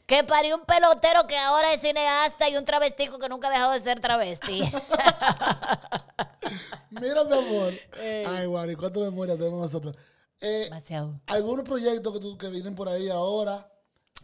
que 0.06 0.24
parió 0.24 0.56
un 0.56 0.66
pelotero 0.66 1.26
que 1.26 1.38
ahora 1.38 1.74
es 1.74 1.82
cineasta 1.82 2.48
y 2.50 2.58
un 2.58 2.66
travestico 2.66 3.18
que 3.18 3.30
nunca 3.30 3.48
ha 3.48 3.52
dejado 3.52 3.72
de 3.72 3.80
ser 3.80 4.00
travesti. 4.00 4.62
Mira, 6.92 7.24
mi 7.24 7.34
amor. 7.38 7.74
Ay, 8.28 8.46
Wari, 8.48 8.76
¿cuánto 8.76 9.00
memoria 9.00 9.36
tenemos 9.36 9.60
nosotros? 9.62 9.96
Eh, 10.42 10.66
Demasiado. 10.66 11.20
¿Algunos 11.28 11.64
proyectos 11.66 12.14
que, 12.14 12.20
tú- 12.20 12.38
que 12.38 12.50
vienen 12.50 12.76
por 12.76 12.90
ahí 12.90 13.10
ahora? 13.10 13.68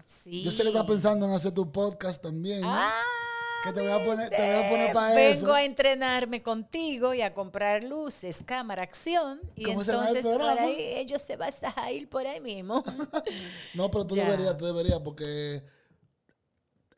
Sí. 0.10 0.41
Yo 0.43 0.49
sé 0.51 0.64
que 0.64 0.70
estás 0.70 0.86
pensando 0.86 1.28
en 1.28 1.34
hacer 1.34 1.51
tu 1.51 1.72
podcast 1.72 2.22
también. 2.22 2.62
Ah, 2.66 2.91
que 3.64 3.72
te 3.74 3.82
voy 3.82 3.91
a 3.91 4.03
poner, 4.03 4.30
te 4.30 4.38
voy 4.38 4.66
a 4.66 4.70
poner 4.70 4.93
para 4.93 5.14
Vengo 5.14 5.32
eso. 5.32 5.53
a 5.53 5.64
entrenarme 5.64 6.41
contigo 6.41 7.14
y 7.14 7.22
a 7.22 7.34
comprar 7.34 7.84
luces, 7.84 8.39
cámara, 8.45 8.82
acción. 8.84 9.39
Y 9.55 9.66
¿Cómo 9.66 9.84
se 9.84 9.91
entonces 9.91 10.24
por 10.24 10.36
programa? 10.38 10.62
ahí 10.62 10.76
ellos 10.95 11.22
se 11.22 11.36
van 11.36 11.51
a 11.76 11.91
ir 11.91 12.10
por 12.10 12.26
ahí 12.26 12.39
mismo. 12.41 12.84
No, 13.76 13.91
pero 13.91 14.05
tú 14.07 14.16
Ya. 14.18 14.26
deberías, 14.26 14.57
tú 14.57 14.66
deberías, 14.66 14.99
porque 14.99 15.62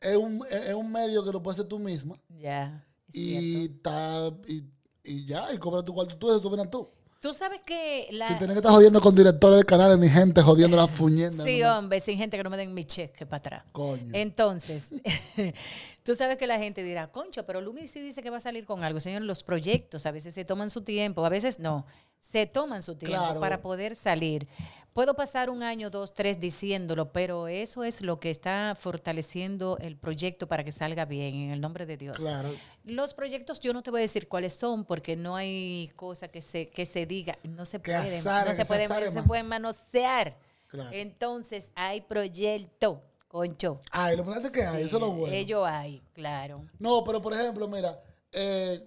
es 0.00 0.16
un, 0.16 0.42
es 0.50 0.72
un 0.74 0.90
medio 0.90 1.22
que 1.24 1.32
lo 1.32 1.42
puedes 1.42 1.58
hacer 1.58 1.68
tú 1.68 1.78
misma. 1.78 2.18
ya. 2.30 2.86
Y, 3.14 3.64
está, 3.66 4.32
y, 4.48 4.64
y 5.04 5.26
ya, 5.26 5.52
y 5.52 5.58
cobra 5.58 5.82
tu 5.84 5.92
cuarto 5.92 6.16
tú, 6.16 6.30
eso 6.30 6.40
tú 6.40 6.48
vienes 6.48 6.70
tú. 6.70 6.88
Tú 7.22 7.32
sabes 7.32 7.60
que 7.64 8.08
la. 8.10 8.26
Sin 8.26 8.38
tener 8.38 8.54
que 8.54 8.58
estar 8.58 8.72
jodiendo 8.72 9.00
con 9.00 9.14
directores 9.14 9.58
de 9.58 9.64
canales 9.64 9.96
ni 9.96 10.08
gente 10.08 10.42
jodiendo 10.42 10.76
la 10.76 10.86
fuñenda. 10.88 11.44
Sí, 11.44 11.60
no 11.60 11.66
me- 11.72 11.78
hombre, 11.78 12.00
sin 12.00 12.18
gente 12.18 12.36
que 12.36 12.42
no 12.42 12.50
me 12.50 12.56
den 12.56 12.74
mi 12.74 12.84
cheque 12.84 13.24
para 13.26 13.38
atrás. 13.38 13.64
Coño. 13.70 14.10
Entonces, 14.12 14.88
tú 16.02 16.16
sabes 16.16 16.36
que 16.36 16.48
la 16.48 16.58
gente 16.58 16.82
dirá, 16.82 17.12
concho, 17.12 17.46
pero 17.46 17.60
Lumi 17.60 17.86
sí 17.86 18.00
dice 18.00 18.22
que 18.24 18.30
va 18.30 18.38
a 18.38 18.40
salir 18.40 18.64
con 18.64 18.82
algo. 18.82 18.98
Señor, 18.98 19.22
los 19.22 19.44
proyectos 19.44 20.04
a 20.04 20.10
veces 20.10 20.34
se 20.34 20.44
toman 20.44 20.68
su 20.68 20.82
tiempo, 20.82 21.24
a 21.24 21.28
veces 21.28 21.60
no. 21.60 21.86
Se 22.22 22.46
toman 22.46 22.80
su 22.82 22.94
tiempo 22.94 23.18
Claro. 23.18 23.40
para 23.40 23.60
poder 23.60 23.94
salir. 23.94 24.48
Puedo 24.94 25.14
pasar 25.14 25.50
un 25.50 25.62
año, 25.62 25.90
dos, 25.90 26.14
tres 26.14 26.38
diciéndolo, 26.38 27.12
pero 27.12 27.48
eso 27.48 27.82
es 27.82 28.00
lo 28.02 28.20
que 28.20 28.30
está 28.30 28.76
fortaleciendo 28.78 29.76
el 29.80 29.96
proyecto 29.96 30.46
para 30.46 30.64
que 30.64 30.70
salga 30.72 31.04
bien, 31.06 31.34
en 31.34 31.50
el 31.50 31.60
nombre 31.60 31.84
de 31.86 31.96
Dios. 31.96 32.18
Claro. 32.18 32.50
Los 32.84 33.12
proyectos 33.14 33.58
yo 33.60 33.72
no 33.72 33.82
te 33.82 33.90
voy 33.90 34.00
a 34.00 34.02
decir 34.02 34.28
cuáles 34.28 34.52
son 34.54 34.84
porque 34.84 35.16
no 35.16 35.34
hay 35.34 35.90
cosa 35.96 36.28
que 36.28 36.42
se 36.42 36.68
que 36.68 36.86
se 36.86 37.06
diga, 37.06 37.36
no 37.42 37.64
se 37.64 37.80
Que 37.80 37.92
puede, 37.92 38.18
azare, 38.18 38.50
no 38.50 38.54
se 38.54 38.62
se 38.62 38.66
puede, 38.66 38.84
azare, 38.84 39.04
no 39.06 39.10
se 39.12 39.16
man. 39.16 39.26
puede 39.26 39.42
manosear. 39.42 40.36
Claro. 40.68 40.90
Entonces 40.92 41.70
hay 41.74 42.02
proyecto, 42.02 43.02
concho. 43.28 43.80
Ay, 43.90 44.16
lo 44.16 44.22
importante 44.22 44.52
que 44.52 44.62
hay, 44.64 44.84
eso 44.84 44.96
es 44.96 45.02
lo 45.02 45.10
bueno. 45.12 45.34
Ellos 45.34 45.66
hay, 45.66 46.02
claro. 46.12 46.66
No, 46.78 47.02
pero 47.02 47.20
por 47.20 47.32
ejemplo, 47.32 47.66
mira, 47.66 47.98
eh, 48.30 48.78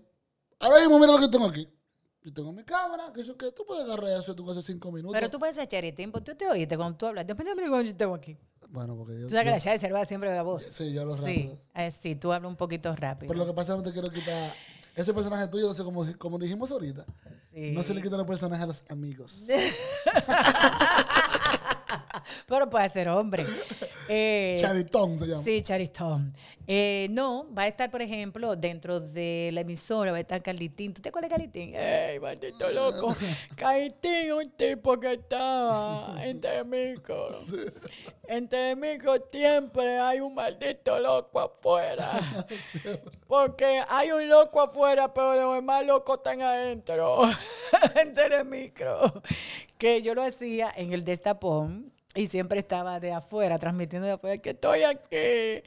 ahora 0.59 0.79
mismo 0.81 0.99
mira 0.99 1.11
lo 1.13 1.19
que 1.19 1.27
tengo 1.29 1.45
aquí. 1.47 1.67
Yo 2.25 2.33
tengo 2.33 2.51
mi 2.51 2.63
cámara, 2.63 3.11
que 3.13 3.21
eso 3.21 3.37
que 3.37 3.51
tú 3.51 3.63
puedes 3.67 3.85
agarrar 3.85 4.19
eso 4.19 4.33
tú 4.35 4.49
hace 4.49 4.63
cinco 4.63 4.91
minutos. 4.91 5.13
Pero 5.13 5.29
tú 5.29 5.37
puedes 5.37 5.55
echar 5.59 5.85
el 5.85 5.93
tiempo, 5.93 6.23
tú 6.23 6.33
te 6.33 6.49
oíste 6.49 6.75
cuando 6.75 6.97
tú 6.97 7.05
hablas. 7.05 7.27
Depende 7.27 7.53
de 7.53 7.69
cuando 7.69 7.81
yo 7.83 7.95
tengo 7.95 8.15
aquí. 8.15 8.35
Bueno, 8.69 8.95
porque 8.97 9.13
yo. 9.13 9.27
Tú 9.27 9.29
sabes 9.29 9.43
que 9.61 9.67
la 9.67 9.73
de 9.73 9.79
cerveza 9.79 10.05
siempre 10.05 10.33
la 10.33 10.41
voz. 10.41 10.65
Sí, 10.65 10.91
yo 10.91 11.01
hablo 11.03 11.13
Sí, 11.15 11.21
rápido. 11.21 11.53
eh, 11.75 11.91
sí, 11.91 12.15
tú 12.15 12.33
hablas 12.33 12.49
un 12.49 12.57
poquito 12.57 12.95
rápido. 12.95 13.27
Pero 13.31 13.37
lo 13.37 13.45
que 13.45 13.53
pasa 13.53 13.73
es 13.73 13.77
que 13.77 13.83
no 13.83 13.87
te 13.87 13.93
quiero 13.93 14.09
quitar. 14.09 14.53
Ese 14.95 15.13
personaje 15.13 15.47
tuyo, 15.49 15.71
como, 15.83 16.03
como 16.17 16.39
dijimos 16.39 16.71
ahorita, 16.71 17.05
Sí. 17.53 17.71
no 17.73 17.83
se 17.83 17.93
le 17.93 18.01
quita 18.01 18.17
los 18.17 18.25
personajes 18.25 18.63
a 18.63 18.67
los 18.67 18.83
amigos. 18.89 19.45
Pero 22.45 22.69
puede 22.69 22.89
ser 22.89 23.09
hombre. 23.09 23.43
Eh, 24.07 24.59
Charitón 24.61 25.17
se 25.17 25.25
llama. 25.25 25.41
Sí, 25.41 25.63
Charitón. 25.63 26.35
Eh, 26.67 27.07
no, 27.11 27.47
va 27.53 27.63
a 27.63 27.67
estar, 27.67 27.91
por 27.91 28.01
ejemplo, 28.01 28.55
dentro 28.55 28.99
de 28.99 29.49
la 29.53 29.61
emisora, 29.61 30.11
va 30.11 30.17
a 30.17 30.21
estar 30.21 30.41
Carlitín. 30.41 30.93
¿Tú 30.93 31.01
te 31.01 31.09
acuerdas 31.09 31.29
de 31.29 31.35
Carlitín? 31.35 31.73
¡Ey, 31.75 32.19
maldito 32.19 32.69
loco! 32.71 33.15
Carlitín, 33.55 34.33
un 34.33 34.49
tipo 34.51 34.99
que 34.99 35.13
estaba 35.13 36.23
en 36.23 36.41
Telemico. 36.41 37.29
En 38.27 38.47
Telemico 38.47 39.15
siempre 39.31 39.99
hay 39.99 40.19
un 40.19 40.33
maldito 40.33 40.99
loco 40.99 41.39
afuera. 41.39 42.11
Porque 43.27 43.83
hay 43.87 44.11
un 44.11 44.27
loco 44.27 44.61
afuera, 44.61 45.13
pero 45.13 45.35
los 45.35 45.55
demás 45.55 45.85
locos 45.85 46.17
están 46.17 46.41
adentro. 46.41 47.21
en 47.95 48.13
Telemicro. 48.13 49.21
Que 49.77 50.01
yo 50.01 50.15
lo 50.15 50.23
hacía 50.23 50.71
en 50.75 50.93
el 50.93 51.03
destapón 51.03 51.94
y 52.15 52.27
siempre 52.27 52.59
estaba 52.59 52.99
de 52.99 53.11
afuera, 53.11 53.59
transmitiendo 53.59 54.07
de 54.07 54.13
afuera, 54.13 54.37
que 54.37 54.51
estoy 54.51 54.83
aquí 54.83 55.61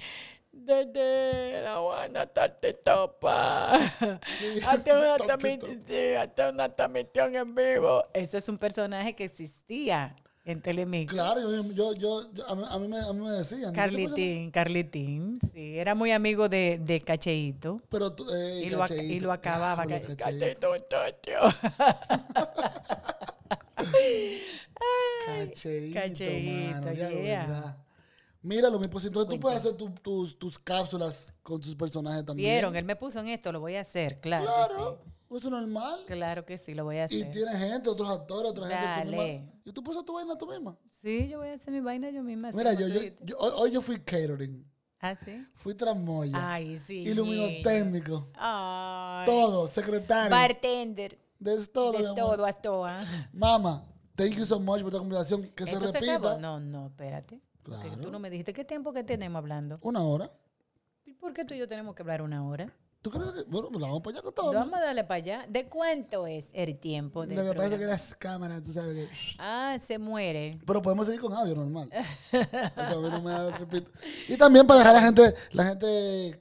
desde 0.51 1.63
la 1.63 1.77
Juana 1.77 2.27
Topa. 2.27 3.75
hasta, 4.67 4.99
una 4.99 5.17
transmisión, 5.19 5.85
hasta 6.19 6.51
una 6.51 6.69
transmisión 6.69 7.37
en 7.37 7.55
vivo. 7.55 8.05
Eso 8.13 8.39
es 8.39 8.49
un 8.49 8.59
personaje 8.59 9.15
que 9.15 9.25
existía 9.25 10.17
en 10.45 10.63
Telemicro. 10.63 11.15
Claro, 11.15 11.41
yo, 11.73 11.93
yo, 11.95 12.33
yo 12.33 12.49
a, 12.49 12.55
mí, 12.55 12.63
a, 12.67 12.79
mí 12.79 12.89
me, 12.89 12.99
a, 12.99 13.13
mí, 13.13 13.21
me, 13.21 13.33
decían. 13.33 13.75
Carlitín, 13.75 14.51
Carlitín, 14.51 15.39
sí, 15.53 15.79
era 15.79 15.95
muy 15.95 16.11
amigo 16.11 16.49
de, 16.49 16.81
de 16.83 17.03
Cacheito. 17.03 17.83
Pero 17.91 18.13
tú, 18.13 18.25
eh, 18.35 18.63
y, 18.65 18.71
lo, 18.71 18.79
Cacheito. 18.79 19.03
y 19.03 19.21
lo 19.21 19.33
acababa. 19.33 19.85
Cacheito, 19.85 20.17
Cacheito, 20.17 20.73
Cacheito, 25.27 25.95
Cacheito, 25.95 26.81
mano, 26.81 26.93
ya, 26.93 27.11
yeah. 27.11 27.47
verdad. 27.47 27.77
Míralo, 28.43 28.79
mi 28.79 28.87
pues 28.87 29.05
entonces 29.05 29.35
tú 29.35 29.41
puedes 29.41 29.59
hacer 29.61 29.75
tu, 29.75 29.91
tus, 29.91 30.39
tus 30.39 30.59
cápsulas 30.59 31.33
con 31.43 31.61
tus 31.61 31.75
personajes 31.75 32.25
también. 32.25 32.51
Vieron, 32.53 32.77
él 32.77 32.85
me 32.85 32.95
puso 32.95 33.19
en 33.21 33.29
esto, 33.29 33.51
lo 33.51 33.61
voy 33.61 33.75
a 33.75 33.81
hacer, 33.81 34.21
claro. 34.21 34.45
Claro, 34.45 35.03
sí. 35.05 35.37
eso 35.37 35.49
es 35.49 35.51
normal. 35.51 36.01
Claro 36.07 36.45
que 36.47 36.57
sí, 36.57 36.73
lo 36.73 36.85
voy 36.85 36.99
a 36.99 37.05
hacer. 37.05 37.19
Y 37.19 37.31
tiene 37.31 37.57
gente, 37.59 37.91
otros 37.91 38.09
actores, 38.09 38.53
otra 38.53 38.69
gente. 38.69 38.85
Tú 38.85 39.11
Dale. 39.11 39.33
misma. 39.33 39.53
Y 39.65 39.73
tú 39.73 39.83
puedes 39.83 39.99
hacer 39.99 40.07
tu 40.07 40.13
vaina 40.15 40.39
tú 40.39 40.47
misma. 40.47 40.79
Sí, 41.03 41.29
yo 41.29 41.39
voy 41.39 41.49
a 41.49 41.55
hacer 41.55 41.73
mi 41.73 41.81
vaina 41.81 42.11
yo 42.11 42.23
misma. 42.23 42.51
Mira, 42.55 42.75
yo, 42.75 42.87
yo, 42.89 43.39
hoy, 43.39 43.73
yo 43.73 43.83
fui 43.83 43.99
catering, 43.99 44.65
¿Ah, 45.01 45.17
sí? 45.17 45.45
fui 45.55 45.75
tramoya, 45.75 46.33
Ay, 46.35 46.77
sí. 46.77 47.03
ilumino 47.03 47.45
técnico, 47.63 48.29
Ay. 48.35 49.27
todo, 49.27 49.67
secretario. 49.67 50.31
Bartender. 50.31 51.19
De 51.39 51.67
todo, 51.69 51.93
De 51.93 52.05
todo, 52.15 52.45
haz 52.45 52.61
todo. 52.63 52.85
ah. 52.87 52.99
Mama, 53.33 53.83
thank 54.17 54.33
you 54.37 54.45
so 54.45 54.59
much 54.61 54.81
por 54.81 54.89
esta 54.89 54.99
conversación. 54.99 55.43
Que 55.55 55.65
se 55.65 55.73
¿Esto 55.73 55.89
se 55.89 55.93
repita. 56.01 56.15
acabó? 56.17 56.39
No, 56.41 56.59
no, 56.61 56.87
espérate. 56.89 57.41
Claro. 57.63 57.97
Tú 58.01 58.11
no 58.11 58.19
me 58.19 58.31
dijiste 58.31 58.53
qué 58.53 58.65
tiempo 58.65 58.93
que 58.93 59.05
tenemos 59.05 59.39
hablando. 59.39 59.77
Una 59.83 60.03
hora. 60.03 60.31
¿Y 61.05 61.13
por 61.15 61.33
qué 61.35 61.45
tú 61.45 61.55
y 61.55 61.59
yo 61.59 61.69
tenemos 61.69 61.95
que 61.95 62.03
hablar 62.03 62.23
una 62.23 62.47
hora? 62.47 62.73
¿Tú 63.01 63.11
crees 63.11 63.31
que.? 63.33 63.43
Bueno, 63.49 63.69
pues 63.69 63.81
la 63.81 63.87
vamos 63.87 64.03
para 64.03 64.17
allá 64.17 64.23
con 64.23 64.35
todo. 64.35 64.53
Vamos 64.53 64.75
a 64.75 64.83
darle 64.83 65.05
para 65.05 65.15
allá. 65.17 65.47
¿De 65.49 65.69
cuánto 65.69 66.27
es 66.27 66.51
el 66.53 66.79
tiempo? 66.79 67.25
Lo 67.25 67.29
del 67.29 67.37
que 67.51 67.55
pasa 67.55 67.65
es 67.65 67.71
que 67.71 67.77
programa? 67.77 67.93
las 67.93 68.15
cámaras, 68.17 68.63
tú 68.65 68.73
sabes 68.73 68.95
que. 69.09 69.09
Ah, 69.39 69.79
se 69.81 69.99
muere. 69.99 70.59
Pero 70.67 70.83
podemos 70.83 71.07
seguir 71.07 71.21
con 71.21 71.33
audio 71.33 71.55
normal. 71.55 71.89
Eso 71.93 72.99
a 72.99 73.01
mí 73.01 73.09
no 73.11 73.23
me 73.23 73.31
da 73.31 73.57
repito. 73.57 73.91
Y 74.29 74.37
también 74.37 74.67
para 74.67 74.81
dejar 74.81 74.97
a 74.97 74.99
la 75.01 75.05
gente, 75.07 75.35
la 75.53 75.65
gente 75.67 75.87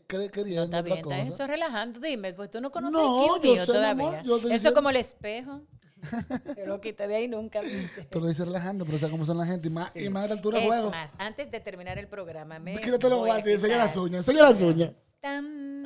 cre- 0.07 0.31
queriendo 0.31 0.63
Está 0.63 0.79
otra 0.79 0.81
bien, 0.95 0.97
está 0.97 1.19
cosa. 1.21 1.33
eso 1.33 1.47
relajando. 1.47 1.99
Dime, 1.99 2.33
pues 2.33 2.49
tú 2.49 2.59
no 2.59 2.71
conoces 2.71 2.93
No, 2.93 3.35
el 3.35 3.41
yo 3.43 3.55
sé, 3.55 3.59
mi 3.59 3.65
todavía. 3.65 3.89
amor, 3.91 4.13
yo 4.15 4.19
estoy 4.19 4.35
eso 4.37 4.47
diciendo- 4.49 4.69
es 4.69 4.75
como 4.75 4.89
el 4.89 4.95
espejo. 4.95 5.61
Te 6.55 6.65
lo 6.67 6.79
quité 6.81 7.07
de 7.07 7.15
ahí 7.15 7.27
nunca 7.27 7.61
viste. 7.61 8.03
Te 8.05 8.19
lo 8.19 8.27
dice 8.27 8.45
relajando, 8.45 8.85
pero 8.85 8.97
sea 8.97 9.09
cómo 9.09 9.25
son 9.25 9.37
la 9.37 9.45
gente. 9.45 9.67
Y 9.67 9.71
más, 9.71 9.95
y 9.95 10.09
más 10.09 10.21
a 10.21 10.25
esta 10.25 10.33
altura 10.35 10.57
de 10.59 10.63
Es 10.65 10.69
juego. 10.69 10.89
más, 10.91 11.11
antes 11.17 11.49
de 11.51 11.59
terminar 11.59 11.97
el 11.99 12.07
programa, 12.07 12.59
me 12.59 12.79
Quítate 12.81 13.09
los 13.09 13.19
voy 13.19 13.29
a 13.29 13.33
guantes 13.33 13.51
y 13.51 13.55
enseña 13.55 13.73
quitar- 13.75 13.85
las 13.87 13.97
uñas. 13.97 14.27
Enseña 14.27 14.43
las 14.43 14.61
uñas. 14.61 14.91
Tan. 15.21 15.76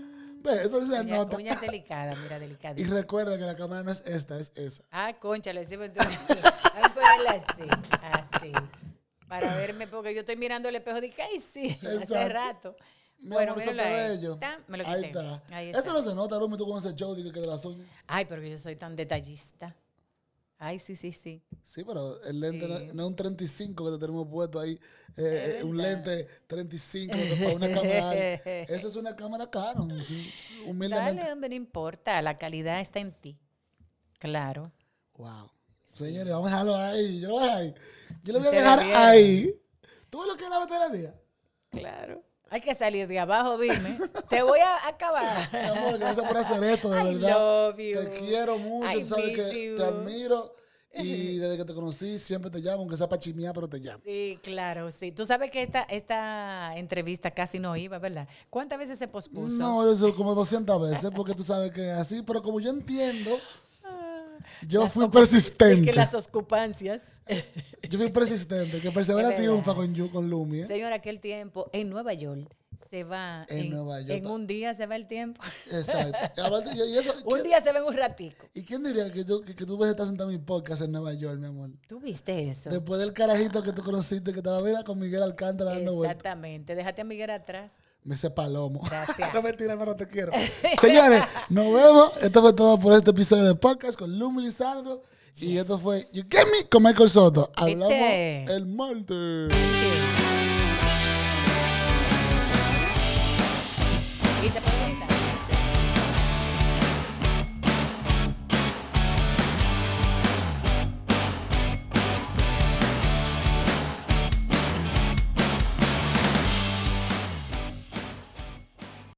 Eso 0.50 0.86
se 0.86 1.00
Uña- 1.02 1.18
nota. 1.18 1.38
mira, 1.38 1.56
Y 2.78 2.84
recuerda 2.86 3.38
que 3.38 3.44
la 3.46 3.56
cámara 3.56 3.84
no 3.84 3.92
es 3.92 4.06
esta, 4.08 4.38
es 4.38 4.52
esa. 4.56 4.84
Ah, 4.92 5.14
concha, 5.20 5.54
le 5.54 5.62
ponerla 6.94 7.32
así, 7.32 7.70
así. 8.02 8.52
Para 9.28 9.56
verme, 9.56 9.88
porque 9.88 10.14
yo 10.14 10.22
estoy 10.22 10.36
mirando 10.36 10.68
el 10.70 10.76
espejo 10.76 11.00
dije, 11.00 11.22
ay, 11.22 11.40
sí, 11.40 11.78
hace 12.02 12.30
rato. 12.30 12.76
Mi 13.20 13.30
Bueno, 13.30 13.52
amor, 13.52 13.62
eso 13.64 13.72
míralo 13.72 13.84
está 13.84 13.84
ahí. 13.86 14.10
bello. 14.18 14.40
Ahí 14.88 15.04
está. 15.06 15.44
Ahí 15.56 15.70
Eso 15.70 15.80
está. 15.80 15.94
no 15.94 16.02
se 16.02 16.16
nota, 16.16 16.40
Rumi, 16.40 16.58
tú 16.58 16.68
con 16.68 16.80
ese 16.80 16.96
show 16.96 17.14
digo, 17.14 17.32
que 17.32 17.40
de 17.40 17.48
las 17.48 17.64
uñas. 17.66 17.88
Ay, 18.08 18.26
pero 18.26 18.42
yo 18.42 18.58
soy 18.58 18.76
tan 18.76 18.96
detallista. 18.96 19.76
Ay, 20.64 20.78
sí, 20.78 20.96
sí, 20.96 21.12
sí. 21.12 21.42
Sí, 21.64 21.84
pero 21.84 22.22
el 22.24 22.40
lente 22.40 22.68
Sí. 22.68 22.72
no, 22.72 22.94
no 22.94 23.04
es 23.04 23.08
un 23.10 23.16
35 23.16 23.84
que 23.84 23.92
te 23.94 23.98
tenemos 23.98 24.28
puesto 24.28 24.60
ahí. 24.60 24.78
eh, 25.18 25.58
eh, 25.60 25.64
un 25.64 25.76
lente 25.76 26.28
35 26.46 27.16
para 27.40 27.56
una 27.56 27.72
cámara. 27.72 28.14
Eso 28.70 28.88
es 28.90 28.96
una 28.96 29.16
cámara 29.16 29.50
Canon, 29.50 29.92
humildemente. 30.68 31.22
Dale, 31.22 31.34
hombre, 31.34 31.50
no 31.50 31.56
importa. 31.56 32.22
La 32.22 32.38
calidad 32.38 32.80
está 32.80 33.00
en 33.00 33.12
ti. 33.12 33.40
Claro. 34.20 34.72
Wow. 35.18 35.50
Señores, 35.84 36.32
vamos 36.32 36.48
a 36.48 36.52
dejarlo 36.52 36.76
ahí. 36.78 37.20
Yo 37.20 37.30
lo 37.30 37.34
voy 37.40 37.50
a 37.50 37.56
dejar 37.58 37.66
ahí. 37.66 37.76
Yo 38.24 38.34
lo 38.34 38.40
voy 38.40 38.48
a 38.48 38.52
dejar 38.52 38.80
ahí. 38.94 39.56
¿Tú 40.12 40.20
ves 40.20 40.28
lo 40.28 40.38
que 40.38 40.44
es 40.44 40.50
la 40.52 40.60
veteranía? 40.60 41.16
Claro. 41.72 42.24
Hay 42.52 42.60
que 42.60 42.76
salir 42.76 43.08
de 43.08 43.18
abajo, 43.18 43.58
dime. 43.58 43.98
Te 44.30 44.44
voy 44.44 44.60
a 44.60 44.88
acabar. 44.90 45.50
Mi 45.54 45.60
amor, 45.60 45.98
gracias 45.98 46.26
por 46.28 46.38
hacer 46.38 46.62
esto, 46.66 46.90
de 46.92 47.00
I 47.02 47.04
verdad. 47.16 47.30
love 47.70 47.78
you. 47.80 48.00
Te 48.02 48.10
quiero 48.20 48.58
mucho, 48.58 48.92
I 48.92 49.04
sabes 49.04 49.32
que 49.32 49.70
you. 49.72 49.78
te 49.78 49.84
admiro. 49.84 50.54
Y 50.94 51.38
desde 51.38 51.56
que 51.56 51.64
te 51.64 51.74
conocí, 51.74 52.20
siempre 52.20 52.52
te 52.52 52.60
llamo, 52.60 52.80
aunque 52.82 52.98
sea 52.98 53.08
para 53.08 53.22
chimear, 53.22 53.54
pero 53.54 53.70
te 53.70 53.78
llamo. 53.80 54.04
Sí, 54.04 54.38
claro, 54.44 54.92
sí. 54.92 55.14
Tú 55.14 55.24
sabes 55.24 55.50
que 55.50 55.62
esta, 55.62 55.84
esta 55.84 56.74
entrevista 56.76 57.32
casi 57.32 57.58
no 57.58 57.78
iba, 57.78 57.98
¿verdad? 58.00 58.28
¿Cuántas 58.50 58.78
veces 58.78 59.00
se 59.00 59.08
pospuso? 59.08 59.56
No, 59.58 59.90
eso 59.90 60.14
como 60.14 60.36
200 60.36 60.92
veces, 60.92 61.10
porque 61.16 61.34
tú 61.34 61.44
sabes 61.44 61.72
que 61.72 61.90
así, 61.92 62.22
pero 62.22 62.42
como 62.42 62.60
yo 62.60 62.72
entiendo, 62.72 63.40
yo 64.68 64.88
fui 64.90 65.08
persistente. 65.10 65.86
Que 65.92 65.94
las 65.94 66.14
ocupancias. 66.14 67.04
Yo 67.90 67.98
fui 67.98 68.10
persistente, 68.12 68.80
que 68.82 68.92
persevera 68.92 69.36
triunfa 69.36 69.74
con, 69.76 69.94
Yu- 69.96 70.12
con 70.12 70.30
Lumi. 70.30 70.60
¿eh? 70.62 70.66
Señor, 70.66 70.92
aquel 70.94 71.20
tiempo 71.20 71.70
en 71.74 71.90
Nueva 71.90 72.14
York 72.14 72.54
se 72.90 73.04
va. 73.04 73.46
En 73.48 73.70
Nueva 73.70 74.02
York. 74.02 74.12
En 74.12 74.28
un 74.28 74.48
día 74.48 74.74
se 74.74 74.86
va 74.88 74.96
el 74.96 75.08
tiempo. 75.08 75.42
Exacto. 75.72 76.18
Y 76.38 76.42
aparte, 76.42 76.72
y- 76.76 76.94
y 76.94 76.98
eso- 76.98 77.14
un 77.26 77.38
¿qué- 77.38 77.44
día 77.44 77.62
se 77.62 77.72
va 77.72 77.80
en 77.80 77.86
un 77.86 77.94
ratico. 77.96 78.48
¿Y 78.54 78.64
quién 78.64 78.84
diría 78.84 79.10
que 79.12 79.24
tú, 79.24 79.42
que, 79.42 79.56
que 79.56 79.66
tú 79.66 79.78
ves 79.78 79.90
estar 79.92 80.06
sentado 80.08 80.30
en 80.30 80.38
mi 80.38 80.44
podcast 80.44 80.82
en 80.82 80.92
Nueva 80.92 81.14
York, 81.14 81.38
mi 81.40 81.46
amor? 81.48 81.70
¿Tú 81.88 82.00
viste 82.00 82.50
eso? 82.50 82.70
Después 82.70 83.00
del 83.00 83.14
carajito 83.14 83.62
que 83.64 83.72
tú 83.72 83.84
conociste, 83.84 84.32
que 84.34 84.40
estaba 84.40 84.60
mira, 84.62 84.84
con 84.84 85.00
Miguel 85.00 85.24
Alcántara 85.24 85.72
dando 85.72 85.96
vueltas. 85.96 86.16
Exactamente. 86.18 86.76
Déjate 86.76 87.02
a 87.02 87.06
Miguel 87.06 87.30
atrás. 87.30 87.74
Me 88.04 88.18
sé 88.18 88.30
palomo. 88.30 88.82
Gracias. 88.90 89.32
no 89.34 89.42
mentira, 89.42 89.78
pero 89.78 89.96
te 89.96 90.08
quiero. 90.08 90.32
Señores, 90.82 91.24
nos 91.50 91.66
vemos. 91.66 92.24
Esto 92.24 92.42
fue 92.42 92.54
todo 92.54 92.80
por 92.80 92.94
este 92.94 93.12
episodio 93.12 93.44
de 93.44 93.56
podcast 93.56 93.98
con 93.98 94.18
Lumi 94.18 94.44
Lizardo. 94.44 95.04
Y 95.38 95.58
esto 95.58 95.78
fue 95.80 96.06
You 96.12 96.24
Get 96.30 96.46
Me 96.52 96.68
con 96.68 96.84
Michael 96.84 97.10
Soto. 97.10 97.50
Hablamos 97.56 97.88
¿Viste? 97.88 98.54
el 98.54 98.66
martes. 98.66 100.31